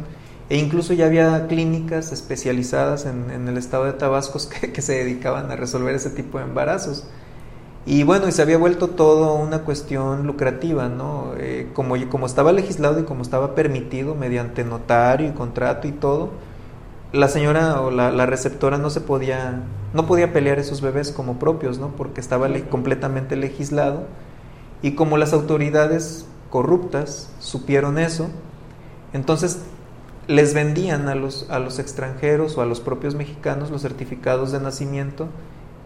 e 0.49 0.57
incluso 0.57 0.93
ya 0.93 1.05
había 1.05 1.47
clínicas 1.47 2.11
especializadas 2.11 3.05
en, 3.05 3.31
en 3.31 3.47
el 3.47 3.57
estado 3.57 3.85
de 3.85 3.93
Tabasco 3.93 4.39
que, 4.61 4.71
que 4.71 4.81
se 4.81 4.93
dedicaban 4.93 5.51
a 5.51 5.55
resolver 5.55 5.95
ese 5.95 6.09
tipo 6.09 6.37
de 6.37 6.45
embarazos. 6.45 7.05
Y 7.85 8.03
bueno, 8.03 8.29
y 8.29 8.31
se 8.31 8.41
había 8.41 8.57
vuelto 8.57 8.89
todo 8.89 9.35
una 9.35 9.59
cuestión 9.59 10.25
lucrativa, 10.25 10.87
¿no? 10.87 11.33
Eh, 11.37 11.69
como, 11.73 11.95
como 12.09 12.25
estaba 12.25 12.53
legislado 12.53 12.99
y 12.99 13.03
como 13.03 13.23
estaba 13.23 13.55
permitido 13.55 14.15
mediante 14.15 14.63
notario 14.63 15.27
y 15.27 15.31
contrato 15.31 15.87
y 15.87 15.91
todo, 15.91 16.29
la 17.13 17.29
señora 17.29 17.81
o 17.81 17.91
la, 17.91 18.11
la 18.11 18.25
receptora 18.25 18.77
no 18.79 18.89
se 18.91 19.01
podía, 19.01 19.61
no 19.93 20.07
podía 20.07 20.33
pelear 20.33 20.59
esos 20.59 20.81
bebés 20.81 21.11
como 21.11 21.39
propios, 21.39 21.79
¿no? 21.79 21.89
Porque 21.95 22.21
estaba 22.21 22.49
le- 22.49 22.67
completamente 22.69 23.35
legislado. 23.37 24.05
Y 24.81 24.93
como 24.95 25.17
las 25.17 25.33
autoridades 25.33 26.25
corruptas 26.51 27.31
supieron 27.39 27.99
eso, 27.99 28.29
entonces 29.13 29.59
les 30.27 30.53
vendían 30.53 31.07
a 31.09 31.15
los, 31.15 31.49
a 31.49 31.59
los 31.59 31.79
extranjeros 31.79 32.57
o 32.57 32.61
a 32.61 32.65
los 32.65 32.79
propios 32.81 33.15
mexicanos 33.15 33.71
los 33.71 33.81
certificados 33.81 34.51
de 34.51 34.59
nacimiento 34.59 35.27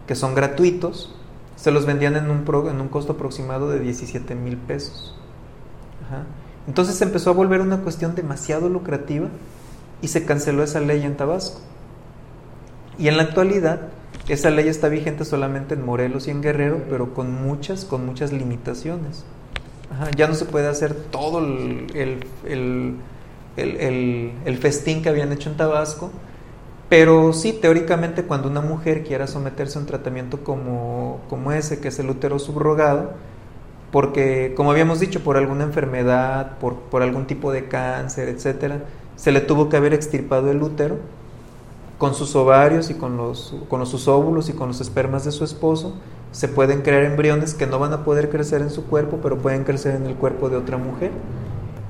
que 0.06 0.14
son 0.14 0.34
gratuitos, 0.34 1.14
se 1.56 1.70
los 1.72 1.86
vendían 1.86 2.16
en 2.16 2.30
un, 2.30 2.44
pro- 2.44 2.70
en 2.70 2.80
un 2.80 2.88
costo 2.88 3.14
aproximado 3.14 3.68
de 3.70 3.80
17 3.80 4.34
mil 4.34 4.56
pesos. 4.56 5.16
Entonces 6.66 7.00
empezó 7.00 7.30
a 7.30 7.32
volver 7.32 7.60
una 7.60 7.78
cuestión 7.78 8.14
demasiado 8.14 8.68
lucrativa 8.68 9.28
y 10.02 10.08
se 10.08 10.24
canceló 10.24 10.62
esa 10.62 10.80
ley 10.80 11.02
en 11.04 11.16
Tabasco. 11.16 11.60
Y 12.98 13.08
en 13.08 13.16
la 13.16 13.22
actualidad 13.24 13.80
esa 14.28 14.50
ley 14.50 14.68
está 14.68 14.88
vigente 14.88 15.24
solamente 15.24 15.74
en 15.74 15.84
Morelos 15.84 16.28
y 16.28 16.30
en 16.30 16.42
Guerrero, 16.42 16.82
pero 16.90 17.14
con 17.14 17.32
muchas, 17.32 17.84
con 17.84 18.04
muchas 18.04 18.32
limitaciones. 18.32 19.24
Ajá, 19.90 20.10
Ya 20.16 20.28
no 20.28 20.34
se 20.34 20.44
puede 20.44 20.68
hacer 20.68 20.94
todo 20.94 21.38
el, 21.38 21.86
el- 21.94 22.26
el- 22.46 22.96
el- 23.56 24.58
festín 24.58 25.02
que 25.02 25.08
habían 25.08 25.32
hecho 25.32 25.50
en 25.50 25.56
Tabasco, 25.56 26.10
pero 26.88 27.32
sí, 27.32 27.52
teóricamente 27.52 28.24
cuando 28.24 28.48
una 28.48 28.60
mujer 28.62 29.04
quiera 29.04 29.26
someterse 29.26 29.78
a 29.78 29.82
un 29.82 29.86
tratamiento 29.86 30.44
como, 30.44 31.20
como 31.28 31.52
ese, 31.52 31.80
que 31.80 31.88
es 31.88 31.98
el 31.98 32.10
útero 32.10 32.38
subrogado, 32.38 33.12
porque 33.92 34.54
como 34.56 34.70
habíamos 34.72 35.00
dicho, 35.00 35.22
por 35.24 35.36
alguna 35.36 35.64
enfermedad, 35.64 36.58
por, 36.60 36.76
por 36.76 37.02
algún 37.02 37.26
tipo 37.26 37.52
de 37.52 37.68
cáncer, 37.68 38.28
etcétera, 38.28 38.82
se 39.18 39.32
le 39.32 39.40
tuvo 39.40 39.68
que 39.68 39.76
haber 39.76 39.92
extirpado 39.92 40.50
el 40.50 40.62
útero 40.62 40.96
con 41.98 42.14
sus 42.14 42.36
ovarios 42.36 42.88
y 42.88 42.94
con 42.94 43.16
los, 43.16 43.54
con 43.68 43.84
sus 43.84 44.06
óvulos 44.06 44.48
y 44.48 44.52
con 44.52 44.68
los 44.68 44.80
espermas 44.80 45.24
de 45.24 45.32
su 45.32 45.42
esposo, 45.42 45.94
se 46.30 46.46
pueden 46.46 46.82
crear 46.82 47.02
embriones 47.02 47.54
que 47.54 47.66
no 47.66 47.80
van 47.80 47.92
a 47.92 48.04
poder 48.04 48.30
crecer 48.30 48.62
en 48.62 48.70
su 48.70 48.84
cuerpo, 48.86 49.18
pero 49.20 49.38
pueden 49.38 49.64
crecer 49.64 49.96
en 49.96 50.06
el 50.06 50.14
cuerpo 50.14 50.48
de 50.48 50.56
otra 50.56 50.78
mujer. 50.78 51.10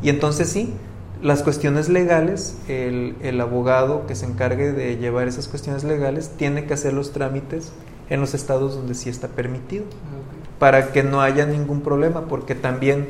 Y 0.03 0.09
entonces 0.09 0.49
sí, 0.49 0.73
las 1.21 1.43
cuestiones 1.43 1.91
legales, 1.91 2.57
el, 2.67 3.17
el 3.21 3.39
abogado 3.43 4.07
que 4.07 4.15
se 4.15 4.25
encargue 4.25 4.73
de 4.73 4.97
llevar 4.97 5.29
esas 5.29 5.49
cuestiones 5.49 5.85
legales 5.85 6.31
tiene 6.39 6.65
que 6.65 6.73
hacer 6.73 6.95
los 6.95 7.13
trámites 7.13 7.73
en 8.09 8.21
los 8.21 8.33
estados 8.33 8.75
donde 8.75 8.95
sí 8.95 9.11
está 9.11 9.29
permitido, 9.29 9.85
para 10.59 10.93
que 10.93 11.03
no 11.03 11.21
haya 11.21 11.45
ningún 11.45 11.83
problema, 11.83 12.23
porque 12.23 12.55
también 12.55 13.09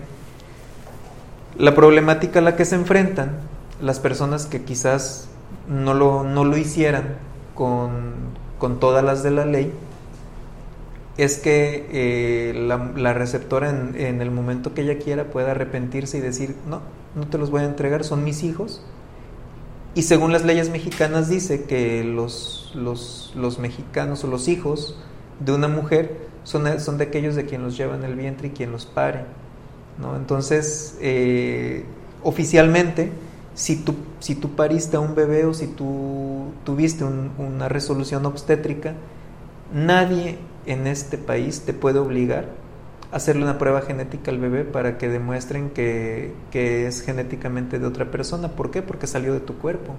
la 1.57 1.77
problemática 1.77 2.40
a 2.40 2.43
la 2.43 2.57
que 2.57 2.65
se 2.65 2.74
enfrentan 2.74 3.39
las 3.80 4.00
personas 4.00 4.46
que 4.46 4.62
quizás 4.62 5.28
no 5.68 5.94
lo, 5.94 6.24
no 6.24 6.44
lo 6.44 6.56
hicieran 6.56 7.16
con, 7.55 8.14
con 8.59 8.80
todas 8.80 9.05
las 9.05 9.22
de 9.22 9.30
la 9.30 9.44
ley 9.44 9.72
es 11.18 11.38
que 11.38 11.88
eh, 11.90 12.55
la, 12.55 13.12
receptora 13.12 13.70
en, 13.70 14.20
el 14.22 14.30
momento 14.30 14.72
que 14.72 14.82
ella 14.82 14.98
quiera 14.98 15.24
pueda 15.24 15.50
arrepentirse 15.50 16.18
y 16.18 16.20
decir, 16.20 16.55
no, 16.68 16.80
no 17.16 17.26
te 17.26 17.38
los 17.38 17.50
voy 17.50 17.62
a 17.62 17.64
entregar, 17.64 18.05
son 18.05 18.22
mis 18.22 18.44
hijos. 18.44 18.82
Y 19.96 20.02
según 20.02 20.32
las 20.32 20.44
leyes 20.44 20.70
mexicanas 20.70 21.28
dice 21.28 21.64
que 21.64 22.05
los, 22.05 22.70
los, 22.76 23.32
los 23.34 23.59
mexicanos 23.59 24.22
o 24.22 24.28
los 24.28 24.46
hijos 24.46 24.96
de 25.40 25.50
una 25.50 25.66
mujer 25.66 26.28
son, 26.44 26.80
son 26.80 26.98
de 26.98 27.05
aquellos 27.05 27.34
de 27.34 27.46
quien 27.46 27.64
los 27.64 27.76
lleva 27.76 27.96
en 27.96 28.05
el 28.05 28.14
vientre 28.14 28.48
y 28.48 28.50
quien 28.52 28.70
los 28.70 28.86
pare. 28.86 29.24
¿no? 30.00 30.14
Entonces, 30.14 30.96
eh, 31.00 31.84
oficialmente, 32.22 33.10
si 33.59 33.74
tú, 33.76 33.94
si 34.20 34.35
tú 34.36 34.51
pariste 34.55 34.97
a 34.97 35.01
un 35.01 35.14
bebé 35.16 35.44
o 35.44 35.52
si 35.52 35.66
tú 35.66 36.52
tuviste 36.64 37.02
un- 37.05 37.32
una 37.39 37.68
resolución 37.68 38.24
obstétrica, 38.26 38.94
nadie 39.74 40.39
en 40.66 40.86
este 40.86 41.18
país 41.18 41.62
te 41.62 41.72
puede 41.74 41.98
obligar 41.98 42.47
a 43.12 43.16
hacerle 43.16 43.43
una 43.44 43.59
prueba 43.59 43.80
genética 43.82 44.30
al 44.30 44.39
bebé 44.39 44.64
para 44.64 44.98
que 44.98 45.09
demuestren 45.09 45.70
que, 45.70 46.32
que 46.52 46.86
es 46.86 47.02
genéticamente 47.02 47.78
de 47.80 47.86
otra 47.86 48.10
persona. 48.10 48.48
¿Por 48.48 48.70
qué? 48.70 48.82
Porque 48.82 49.06
salió 49.09 49.32
de 49.35 49.40
tu 49.40 49.56
cuerpo. 49.59 49.94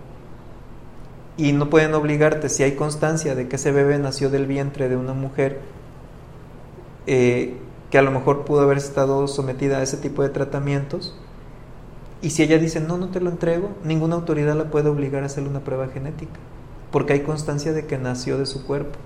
Y 1.38 1.53
no 1.53 1.69
pueden 1.69 1.94
obligarte, 1.95 2.49
si 2.49 2.64
hay 2.64 2.73
constancia 2.76 3.34
de 3.34 3.48
que 3.48 3.56
ese 3.56 3.72
bebé 3.72 3.98
nació 3.98 4.30
del 4.30 4.45
vientre 4.45 4.90
de 4.90 4.98
una 4.98 5.14
mujer, 5.14 5.60
eh, 7.07 7.56
que 7.90 7.98
a 7.98 8.02
lo 8.02 8.11
mejor 8.11 8.45
pudo 8.45 8.61
haber 8.61 8.77
estado 8.77 9.27
sometida 9.27 9.77
a 9.80 9.84
ese 9.84 9.98
tipo 9.98 10.22
de 10.22 10.30
tratamientos, 10.30 11.15
y 12.22 12.32
si 12.32 12.44
ella 12.44 12.58
dice, 12.58 12.80
no, 12.80 12.98
no 12.98 13.10
te 13.10 13.22
lo 13.22 13.30
entrego, 13.30 13.70
ninguna 13.84 14.16
autoridad 14.16 14.56
la 14.56 14.66
puede 14.66 14.90
obligar 14.90 15.24
a 15.24 15.28
hacerle 15.28 15.50
una 15.50 15.62
prueba 15.62 15.88
genética, 15.88 16.40
porque 16.91 17.14
hay 17.14 17.22
constancia 17.22 17.72
de 17.72 17.86
que 17.86 17.98
nació 17.98 18.38
de 18.38 18.46
su 18.46 18.66
cuerpo. 18.66 18.98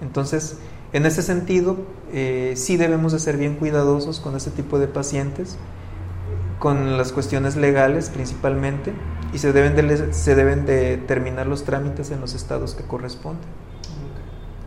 Entonces, 0.00 0.58
en 0.92 1.06
ese 1.06 1.22
sentido, 1.22 1.76
eh, 2.12 2.54
sí 2.56 2.76
debemos 2.76 3.12
de 3.12 3.18
ser 3.18 3.36
bien 3.36 3.56
cuidadosos 3.56 4.20
con 4.20 4.36
este 4.36 4.50
tipo 4.50 4.78
de 4.78 4.86
pacientes, 4.86 5.56
con 6.60 6.96
las 6.96 7.12
cuestiones 7.12 7.56
legales 7.56 8.10
principalmente, 8.10 8.92
y 9.32 9.38
se 9.38 9.52
deben 9.52 9.74
de, 9.74 10.14
se 10.14 10.34
deben 10.36 10.66
de 10.66 10.98
terminar 10.98 11.48
los 11.48 11.64
trámites 11.64 12.12
en 12.12 12.20
los 12.20 12.34
estados 12.34 12.74
que 12.76 12.84
corresponden. 12.84 13.42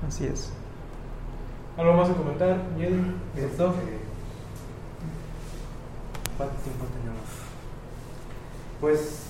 Así 0.05 0.25
es. 0.25 0.51
¿Algo 1.77 1.93
más 1.93 2.09
a 2.09 2.13
comentar, 2.13 2.57
Yedi? 2.77 2.99
Este, 3.35 3.63
¿Cuánto 6.37 6.55
tiempo 6.63 6.85
tenemos? 6.93 7.16
Pues, 8.79 9.23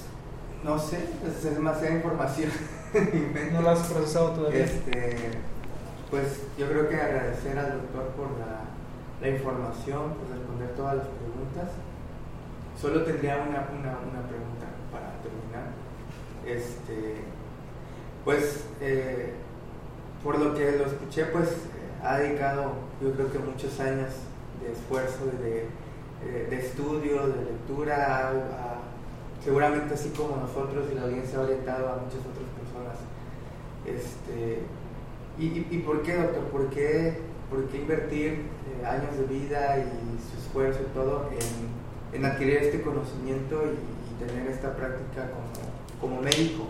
no 0.64 0.78
sé, 0.80 1.00
pues, 1.22 1.44
es 1.46 1.56
demasiada 1.56 1.96
información. 1.96 2.52
¿No 3.54 3.62
lo 3.62 3.70
has 3.70 3.88
procesado 3.88 4.32
todavía? 4.32 4.66
Este, 4.66 5.16
pues 6.10 6.42
yo 6.58 6.68
creo 6.70 6.90
que 6.90 6.96
agradecer 6.96 7.58
al 7.60 7.74
doctor 7.82 8.08
por 8.16 8.28
la, 8.40 8.62
la 9.22 9.30
información, 9.30 10.14
por 10.14 10.30
responder 10.38 10.70
todas 10.76 10.96
las 10.98 11.08
preguntas. 11.08 11.70
Solo 12.80 13.04
tendría 13.04 13.36
una, 13.38 13.68
una, 13.72 13.98
una 14.00 14.28
pregunta 14.28 14.68
para 14.92 15.12
terminar. 15.22 15.72
Este, 16.46 17.16
pues, 18.24 18.66
eh, 18.82 19.34
por 20.24 20.40
lo 20.40 20.54
que 20.54 20.72
lo 20.78 20.86
escuché, 20.86 21.26
pues 21.26 21.50
ha 22.04 22.20
dedicado 22.20 22.74
yo 23.02 23.12
creo 23.14 23.32
que 23.32 23.40
muchos 23.40 23.80
años 23.80 24.10
de 24.62 24.72
esfuerzo 24.72 25.26
de, 25.42 25.66
eh, 26.26 26.48
de 26.50 26.60
estudio, 26.60 27.28
de 27.28 27.44
lectura, 27.46 27.96
a- 28.18 28.30
a- 28.30 28.87
seguramente 29.48 29.94
así 29.94 30.10
como 30.10 30.36
nosotros 30.36 30.88
y 30.92 30.96
la 30.96 31.04
audiencia 31.04 31.40
ha 31.40 31.44
orientado 31.44 31.88
a 31.88 31.96
muchas 32.04 32.20
otras 32.20 32.50
personas. 32.60 32.98
Este, 33.88 34.60
¿y, 35.40 35.46
y, 35.74 35.84
por 35.88 36.02
qué, 36.04 36.16
doctor? 36.18 36.44
¿Por 36.52 36.68
qué, 36.70 37.20
por 37.50 37.64
qué 37.70 37.78
invertir 37.78 38.32
eh, 38.68 38.86
años 38.86 39.16
de 39.18 39.24
vida 39.34 39.78
y 39.80 40.20
su 40.20 40.38
esfuerzo 40.38 40.80
y 40.84 40.94
todo 40.94 41.30
en, 41.32 42.20
en 42.20 42.26
adquirir 42.26 42.58
este 42.58 42.82
conocimiento 42.82 43.64
y, 43.64 43.78
y 44.26 44.28
tener 44.28 44.52
esta 44.52 44.76
práctica 44.76 45.32
como, 45.32 46.12
como 46.16 46.22
médico, 46.22 46.66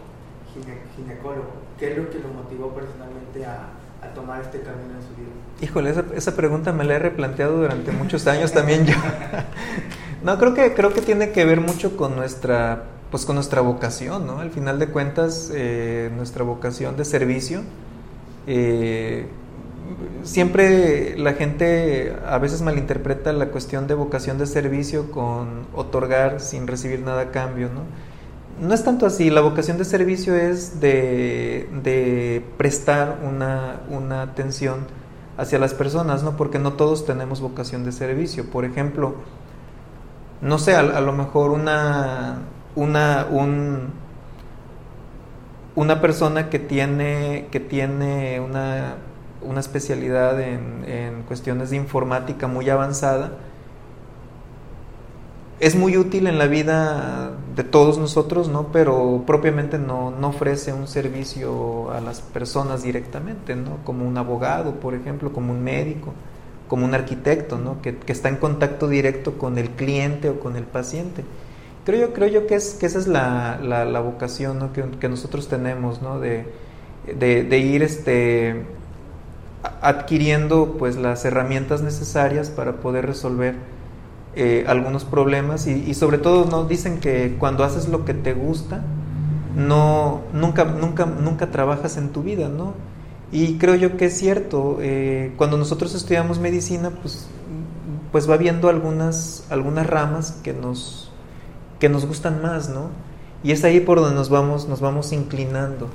gine- 0.54 0.82
ginecólogo? 0.96 1.50
¿Qué 1.80 1.94
es 1.94 1.98
lo 1.98 2.12
que 2.12 2.20
lo 2.20 2.28
motivó 2.28 2.70
personalmente 2.76 3.44
a, 3.44 3.70
a 4.04 4.14
tomar 4.14 4.42
este 4.44 4.60
camino 4.62 4.94
en 4.94 5.02
su 5.02 5.16
vida? 5.18 5.34
Híjole, 5.62 5.90
esa, 5.90 6.06
esa 6.14 6.36
pregunta 6.36 6.72
me 6.74 6.84
la 6.84 6.98
he 6.98 7.00
replanteado 7.00 7.58
durante 7.58 7.92
muchos 7.92 8.28
años 8.28 8.52
también 8.54 8.86
yo. 8.86 8.94
No, 10.28 10.38
creo 10.38 10.54
que, 10.54 10.74
creo 10.74 10.94
que 10.94 11.02
tiene 11.02 11.32
que 11.32 11.46
ver 11.46 11.62
mucho 11.62 11.96
con 11.96 12.16
nuestra, 12.18 12.84
pues 13.12 13.26
con 13.26 13.36
nuestra 13.36 13.62
vocación, 13.62 14.28
¿no? 14.28 14.40
Al 14.40 14.52
final 14.52 14.78
de 14.80 14.88
cuentas, 14.90 15.52
eh, 15.54 16.12
nuestra 16.16 16.44
vocación 16.44 16.98
de 16.98 17.06
servicio. 17.06 17.64
eh, 18.48 19.28
siempre 20.24 21.18
la 21.18 21.34
gente 21.34 22.16
a 22.26 22.38
veces 22.40 22.62
malinterpreta 22.62 23.34
la 23.34 23.48
cuestión 23.50 23.88
de 23.88 23.94
vocación 23.96 24.38
de 24.38 24.46
servicio 24.48 25.12
con 25.12 25.68
otorgar 25.74 26.42
sin 26.42 26.68
recibir 26.68 27.02
nada 27.02 27.22
a 27.24 27.32
cambio, 27.32 27.70
¿no? 27.70 27.84
No 28.60 28.74
es 28.74 28.84
tanto 28.84 29.06
así, 29.06 29.30
la 29.30 29.42
vocación 29.42 29.78
de 29.78 29.86
servicio 29.86 30.36
es 30.36 30.80
de, 30.82 31.70
de 31.84 32.44
prestar 32.58 33.20
una, 33.24 33.82
una 33.90 34.24
atención 34.24 34.88
hacia 35.38 35.60
las 35.60 35.74
personas, 35.76 36.24
¿no? 36.24 36.38
Porque 36.38 36.60
no 36.60 36.74
todos 36.74 37.06
tenemos 37.06 37.42
vocación 37.42 37.84
de 37.86 37.92
servicio. 37.92 38.50
Por 38.50 38.66
ejemplo, 38.66 39.16
no 40.42 40.58
sé, 40.60 40.76
a, 40.76 40.80
a 40.80 41.02
lo 41.02 41.14
mejor 41.14 41.52
una, 41.52 42.40
una, 42.76 43.28
un, 43.30 43.92
una 45.76 46.02
persona 46.02 46.50
que 46.50 46.60
tiene, 46.60 47.48
que 47.52 47.60
tiene 47.60 48.40
una, 48.40 48.96
una 49.42 49.60
especialidad 49.60 50.40
en, 50.42 50.84
en 50.88 51.24
cuestiones 51.24 51.70
de 51.72 51.78
informática 51.78 52.48
muy 52.48 52.70
avanzada, 52.70 53.32
es 55.60 55.76
muy 55.76 55.98
útil 55.98 56.28
en 56.28 56.38
la 56.38 56.46
vida 56.46 57.32
de 57.56 57.64
todos 57.64 57.98
nosotros, 57.98 58.48
¿no? 58.48 58.68
Pero 58.72 59.24
propiamente 59.26 59.80
no, 59.80 60.12
no 60.12 60.28
ofrece 60.28 60.72
un 60.72 60.88
servicio 60.88 61.92
a 61.92 62.00
las 62.00 62.22
personas 62.22 62.84
directamente, 62.84 63.56
¿no? 63.56 63.78
Como 63.84 64.08
un 64.08 64.18
abogado, 64.18 64.76
por 64.76 64.94
ejemplo, 64.94 65.34
como 65.34 65.54
un 65.54 65.64
médico, 65.64 66.14
como 66.68 66.86
un 66.86 66.94
arquitecto, 66.94 67.58
¿no? 67.58 67.82
Que, 67.82 67.98
que 67.98 68.12
está 68.12 68.30
en 68.30 68.38
contacto 68.38 68.88
directo 68.88 69.38
con 69.38 69.58
el 69.58 69.70
cliente 69.72 70.30
o 70.30 70.40
con 70.40 70.56
el 70.56 70.64
paciente. 70.64 71.24
Creo 71.86 72.08
yo, 72.08 72.14
creo 72.14 72.28
yo 72.28 72.48
que, 72.48 72.56
es, 72.56 72.74
que 72.74 72.86
esa 72.86 73.00
es 73.00 73.08
la, 73.08 73.60
la, 73.64 73.86
la 73.86 74.02
vocación 74.02 74.60
¿no? 74.60 74.74
que, 74.74 74.84
que 75.00 75.08
nosotros 75.08 75.48
tenemos, 75.48 76.02
¿no? 76.02 76.20
De, 76.20 76.46
de, 77.06 77.60
ir 77.60 77.82
este, 77.82 78.66
adquiriendo 79.82 80.76
pues 80.78 80.98
las 80.98 81.24
herramientas 81.24 81.82
necesarias 81.82 82.50
para 82.50 82.74
poder 82.74 83.06
resolver 83.06 83.56
eh, 84.36 84.66
algunos 84.68 85.06
problemas 85.06 85.68
y, 85.68 85.72
y 85.90 85.94
sobre 85.94 86.18
todo 86.18 86.46
no 86.46 86.66
dicen 86.66 87.00
que 87.00 87.38
cuando 87.40 87.64
haces 87.64 87.88
lo 87.88 88.04
que 88.04 88.14
te 88.14 88.34
gusta 88.34 88.84
no 89.56 90.22
nunca 90.34 90.66
nunca 90.66 91.06
nunca 91.06 91.50
trabajas 91.50 91.98
en 91.98 92.10
tu 92.10 92.22
vida 92.22 92.50
no 92.50 92.74
y 93.32 93.58
creo 93.58 93.76
yo 93.76 93.98
que 93.98 94.06
es 94.06 94.18
cierto 94.18 94.78
eh, 94.82 95.34
cuando 95.38 95.58
nosotros 95.58 95.94
estudiamos 95.96 96.40
medicina 96.40 96.92
pues 97.02 97.28
pues 98.12 98.30
va 98.30 98.38
viendo 98.38 98.70
algunas 98.70 99.46
algunas 99.50 99.88
ramas 99.88 100.32
que 100.44 100.54
nos 100.54 101.12
que 101.80 101.90
nos 101.90 102.06
gustan 102.06 102.42
más 102.42 102.70
no 102.70 102.90
y 103.44 103.52
es 103.52 103.64
ahí 103.64 103.80
por 103.82 104.00
donde 104.00 104.16
nos 104.16 104.30
vamos 104.30 104.68
nos 104.68 104.82
vamos 104.82 105.12
inclinando. 105.14 105.90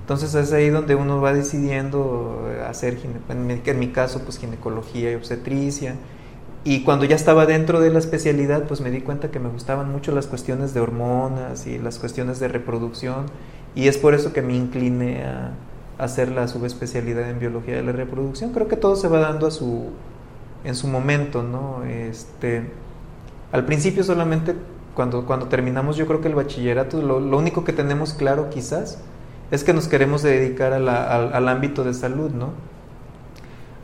Entonces 0.00 0.34
es 0.34 0.52
ahí 0.54 0.70
donde 0.70 0.94
uno 0.94 1.20
va 1.20 1.34
decidiendo 1.34 2.48
hacer 2.66 2.96
gine- 2.98 3.20
en 3.28 3.46
mi, 3.46 3.60
en 3.64 3.78
mi 3.78 3.88
caso 3.92 4.22
pues 4.24 4.38
ginecología 4.38 5.12
y 5.12 5.14
obstetricia. 5.14 5.96
Y 6.64 6.82
cuando 6.84 7.04
ya 7.04 7.16
estaba 7.16 7.46
dentro 7.46 7.80
de 7.80 7.90
la 7.90 7.98
especialidad, 7.98 8.64
pues 8.66 8.80
me 8.80 8.90
di 8.90 9.00
cuenta 9.02 9.30
que 9.30 9.38
me 9.38 9.48
gustaban 9.48 9.90
mucho 9.92 10.12
las 10.12 10.26
cuestiones 10.26 10.74
de 10.74 10.80
hormonas 10.80 11.66
y 11.66 11.78
las 11.78 11.98
cuestiones 11.98 12.40
de 12.40 12.48
reproducción. 12.48 13.26
Y 13.74 13.88
es 13.88 13.98
por 13.98 14.14
eso 14.14 14.32
que 14.32 14.42
me 14.42 14.54
incliné 14.56 15.24
a 15.24 15.52
hacer 15.98 16.30
la 16.30 16.48
subespecialidad 16.48 17.28
en 17.30 17.38
biología 17.38 17.76
de 17.76 17.82
la 17.82 17.92
reproducción. 17.92 18.52
Creo 18.52 18.68
que 18.68 18.76
todo 18.76 18.96
se 18.96 19.08
va 19.08 19.18
dando 19.18 19.46
a 19.46 19.50
su, 19.50 19.86
en 20.64 20.74
su 20.74 20.86
momento, 20.88 21.42
¿no? 21.42 21.84
Este, 21.84 22.70
al 23.52 23.64
principio 23.64 24.04
solamente 24.04 24.54
cuando, 24.94 25.26
cuando 25.26 25.46
terminamos 25.46 25.96
yo 25.96 26.06
creo 26.06 26.20
que 26.20 26.28
el 26.28 26.34
bachillerato, 26.34 27.00
lo, 27.02 27.20
lo 27.20 27.38
único 27.38 27.64
que 27.64 27.72
tenemos 27.72 28.14
claro 28.14 28.50
quizás 28.50 28.98
es 29.50 29.64
que 29.64 29.72
nos 29.72 29.88
queremos 29.88 30.22
dedicar 30.22 30.72
a 30.72 30.78
la- 30.78 31.04
al, 31.14 31.32
al 31.32 31.48
ámbito 31.48 31.82
de 31.84 31.94
salud, 31.94 32.30
¿no? 32.30 32.50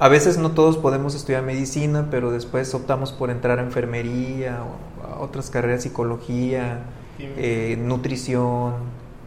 A 0.00 0.08
veces 0.08 0.38
no 0.38 0.50
todos 0.50 0.76
podemos 0.76 1.14
estudiar 1.14 1.42
medicina, 1.44 2.08
pero 2.10 2.30
después 2.32 2.74
optamos 2.74 3.12
por 3.12 3.30
entrar 3.30 3.58
a 3.60 3.62
enfermería 3.62 4.58
o 4.62 5.14
a 5.16 5.20
otras 5.20 5.50
carreras, 5.50 5.82
psicología, 5.84 6.80
eh, 7.18 7.78
nutrición, 7.80 8.74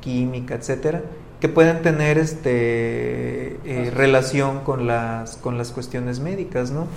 química, 0.02 0.56
etcétera, 0.56 1.02
que 1.40 1.50
pueden 1.50 1.82
tener 1.82 2.18
este 2.18 3.58
eh, 3.66 3.92
relación 3.94 4.62
con 4.62 4.88
las 4.88 5.38
con 5.38 5.58
las 5.58 5.72
cuestiones 5.72 6.20
médicas, 6.20 6.72
¿no? 6.72 6.88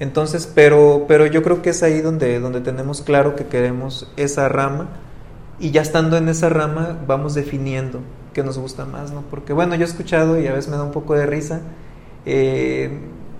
Entonces, 0.00 0.50
pero 0.52 1.04
pero 1.06 1.26
yo 1.26 1.42
creo 1.42 1.62
que 1.62 1.70
es 1.70 1.82
ahí 1.82 2.00
donde 2.00 2.40
donde 2.40 2.60
tenemos 2.60 3.02
claro 3.02 3.36
que 3.36 3.46
queremos 3.46 4.12
esa 4.16 4.48
rama 4.48 4.88
y 5.60 5.70
ya 5.70 5.82
estando 5.82 6.16
en 6.16 6.28
esa 6.28 6.48
rama 6.48 6.98
vamos 7.06 7.34
definiendo 7.34 8.00
qué 8.32 8.42
nos 8.42 8.58
gusta 8.58 8.84
más, 8.84 9.12
¿no? 9.12 9.22
Porque 9.30 9.52
bueno, 9.52 9.74
yo 9.76 9.82
he 9.82 9.88
escuchado 9.88 10.40
y 10.40 10.46
a 10.46 10.52
veces 10.52 10.70
me 10.70 10.76
da 10.76 10.82
un 10.82 10.92
poco 10.92 11.14
de 11.14 11.26
risa 11.26 11.60
eh, 12.26 12.90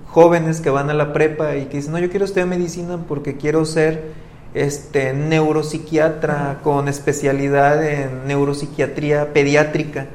jóvenes 0.06 0.60
que 0.60 0.70
van 0.70 0.88
a 0.90 0.94
la 0.94 1.12
prepa 1.12 1.56
y 1.56 1.66
que 1.66 1.78
dicen, 1.78 1.92
no, 1.92 1.98
yo 1.98 2.08
quiero 2.08 2.24
estudiar 2.24 2.46
medicina 2.46 3.04
porque 3.08 3.36
quiero 3.36 3.64
ser 3.64 4.12
este, 4.54 5.12
neuropsiquiatra 5.12 6.60
con 6.62 6.86
especialidad 6.86 7.84
en 7.84 8.26
neuropsiquiatría 8.26 9.32
pediátrica. 9.32 10.06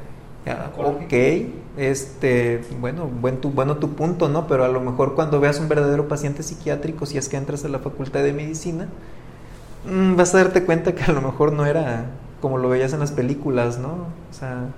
Ya, 0.46 0.72
ok, 0.78 1.12
este, 1.76 2.62
bueno, 2.80 3.06
buen 3.06 3.40
tu, 3.40 3.50
bueno 3.50 3.76
tu 3.76 3.94
punto, 3.94 4.28
¿no? 4.28 4.46
Pero 4.46 4.64
a 4.64 4.68
lo 4.68 4.80
mejor 4.80 5.14
cuando 5.14 5.38
veas 5.38 5.60
un 5.60 5.68
verdadero 5.68 6.08
paciente 6.08 6.42
psiquiátrico, 6.42 7.04
si 7.06 7.18
es 7.18 7.28
que 7.28 7.36
entras 7.36 7.64
a 7.64 7.68
la 7.68 7.78
facultad 7.78 8.22
de 8.22 8.32
medicina, 8.32 8.88
mm, 9.86 10.16
vas 10.16 10.34
a 10.34 10.38
darte 10.38 10.64
cuenta 10.64 10.94
que 10.94 11.04
a 11.04 11.12
lo 11.12 11.20
mejor 11.20 11.52
no 11.52 11.66
era 11.66 12.06
como 12.40 12.58
lo 12.58 12.68
veías 12.70 12.92
en 12.94 13.00
las 13.00 13.12
películas, 13.12 13.78
¿no? 13.78 13.90
O 14.30 14.32
sea, 14.32 14.68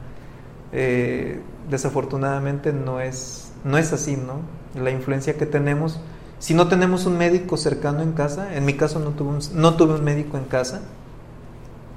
eh, 0.73 1.41
desafortunadamente 1.71 2.73
no 2.73 3.01
es, 3.01 3.53
no 3.65 3.79
es 3.79 3.93
así, 3.93 4.17
¿no? 4.17 4.41
La 4.81 4.91
influencia 4.91 5.37
que 5.37 5.47
tenemos, 5.47 6.01
si 6.41 6.55
no 6.55 6.69
tenemos 6.69 7.07
un 7.07 7.19
médico 7.19 7.57
cercano 7.57 8.03
en 8.03 8.13
casa, 8.13 8.57
en 8.57 8.65
mi 8.65 8.75
caso 8.75 8.99
no 8.99 9.11
tuve 9.11 9.31
un, 9.31 9.41
no 9.55 9.75
tuve 9.77 9.95
un 9.95 10.05
médico 10.05 10.39
en 10.39 10.45
casa, 10.45 10.81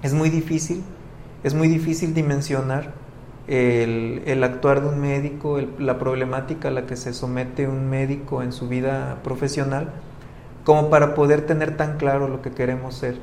es 0.04 0.14
muy 0.14 0.30
difícil, 0.30 0.84
es 1.44 1.56
muy 1.56 1.68
difícil 1.68 2.14
dimensionar 2.14 3.05
el, 3.48 4.24
el 4.26 4.44
actuar 4.44 4.82
de 4.82 4.88
un 4.90 5.00
médico, 5.00 5.60
la 5.80 5.98
problemática 6.00 6.70
a 6.70 6.72
la 6.72 6.86
que 6.86 6.96
se 6.96 7.14
somete 7.14 7.68
un 7.68 7.90
médico 7.90 8.42
en 8.44 8.52
su 8.52 8.68
vida 8.68 9.20
profesional, 9.24 9.90
como 10.64 10.90
para 10.90 11.16
poder 11.16 11.46
tener 11.46 11.78
tan 11.78 11.98
claro 11.98 12.28
lo 12.28 12.42
que 12.42 12.52
queremos 12.52 12.96
ser. 12.96 13.18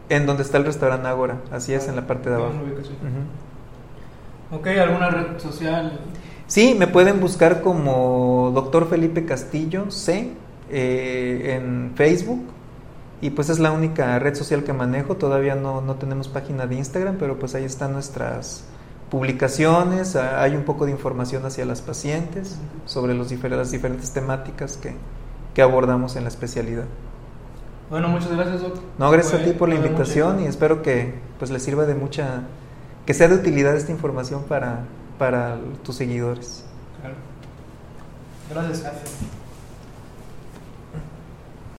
En 0.09 0.25
donde 0.25 0.41
está 0.41 0.57
el 0.57 0.65
restaurante 0.65 1.07
Ágora, 1.07 1.37
así 1.51 1.71
es, 1.71 1.87
en 1.87 1.95
la 1.95 2.07
parte 2.07 2.31
de 2.31 2.37
abajo. 2.37 2.55
Ujú. 2.55 4.57
Ok, 4.57 4.67
¿alguna 4.67 5.11
red 5.11 5.39
social? 5.39 5.99
Sí, 6.47 6.73
me 6.73 6.87
pueden 6.87 7.19
buscar 7.19 7.61
como 7.61 8.51
Doctor 8.55 8.89
Felipe 8.89 9.23
Castillo 9.23 9.91
C 9.91 10.31
eh, 10.71 11.55
en 11.55 11.91
Facebook. 11.95 12.41
Y 13.21 13.31
pues 13.31 13.49
es 13.49 13.59
la 13.59 13.71
única 13.71 14.17
red 14.17 14.33
social 14.33 14.63
que 14.63 14.73
manejo. 14.73 15.15
Todavía 15.15 15.53
no, 15.53 15.81
no 15.81 15.95
tenemos 15.95 16.27
página 16.27 16.65
de 16.65 16.75
Instagram, 16.75 17.17
pero 17.19 17.37
pues 17.37 17.53
ahí 17.53 17.65
están 17.65 17.93
nuestras 17.93 18.63
publicaciones. 19.09 20.15
Hay 20.15 20.55
un 20.55 20.63
poco 20.63 20.85
de 20.85 20.91
información 20.91 21.45
hacia 21.45 21.65
las 21.65 21.81
pacientes 21.81 22.57
sobre 22.85 23.13
los 23.13 23.31
difer- 23.31 23.49
las 23.49 23.71
diferentes 23.71 24.11
temáticas 24.11 24.77
que, 24.77 24.95
que 25.53 25.61
abordamos 25.61 26.15
en 26.15 26.23
la 26.23 26.29
especialidad. 26.29 26.85
Bueno, 27.89 28.07
muchas 28.07 28.31
gracias, 28.31 28.61
doctor. 28.61 28.83
No, 28.99 29.09
gracias 29.09 29.41
a 29.41 29.43
ti 29.43 29.51
por 29.51 29.67
la 29.69 29.75
invitación 29.75 30.41
y 30.41 30.45
espero 30.45 30.81
que 30.83 31.15
pues 31.39 31.49
les 31.49 31.63
sirva 31.63 31.85
de 31.85 31.95
mucha, 31.95 32.41
que 33.05 33.13
sea 33.15 33.27
de 33.27 33.35
utilidad 33.35 33.75
esta 33.75 33.91
información 33.91 34.43
para, 34.43 34.81
para 35.17 35.57
tus 35.83 35.95
seguidores. 35.95 36.65
Claro. 37.01 37.15
Gracias. 38.51 38.83
gracias. 38.83 39.38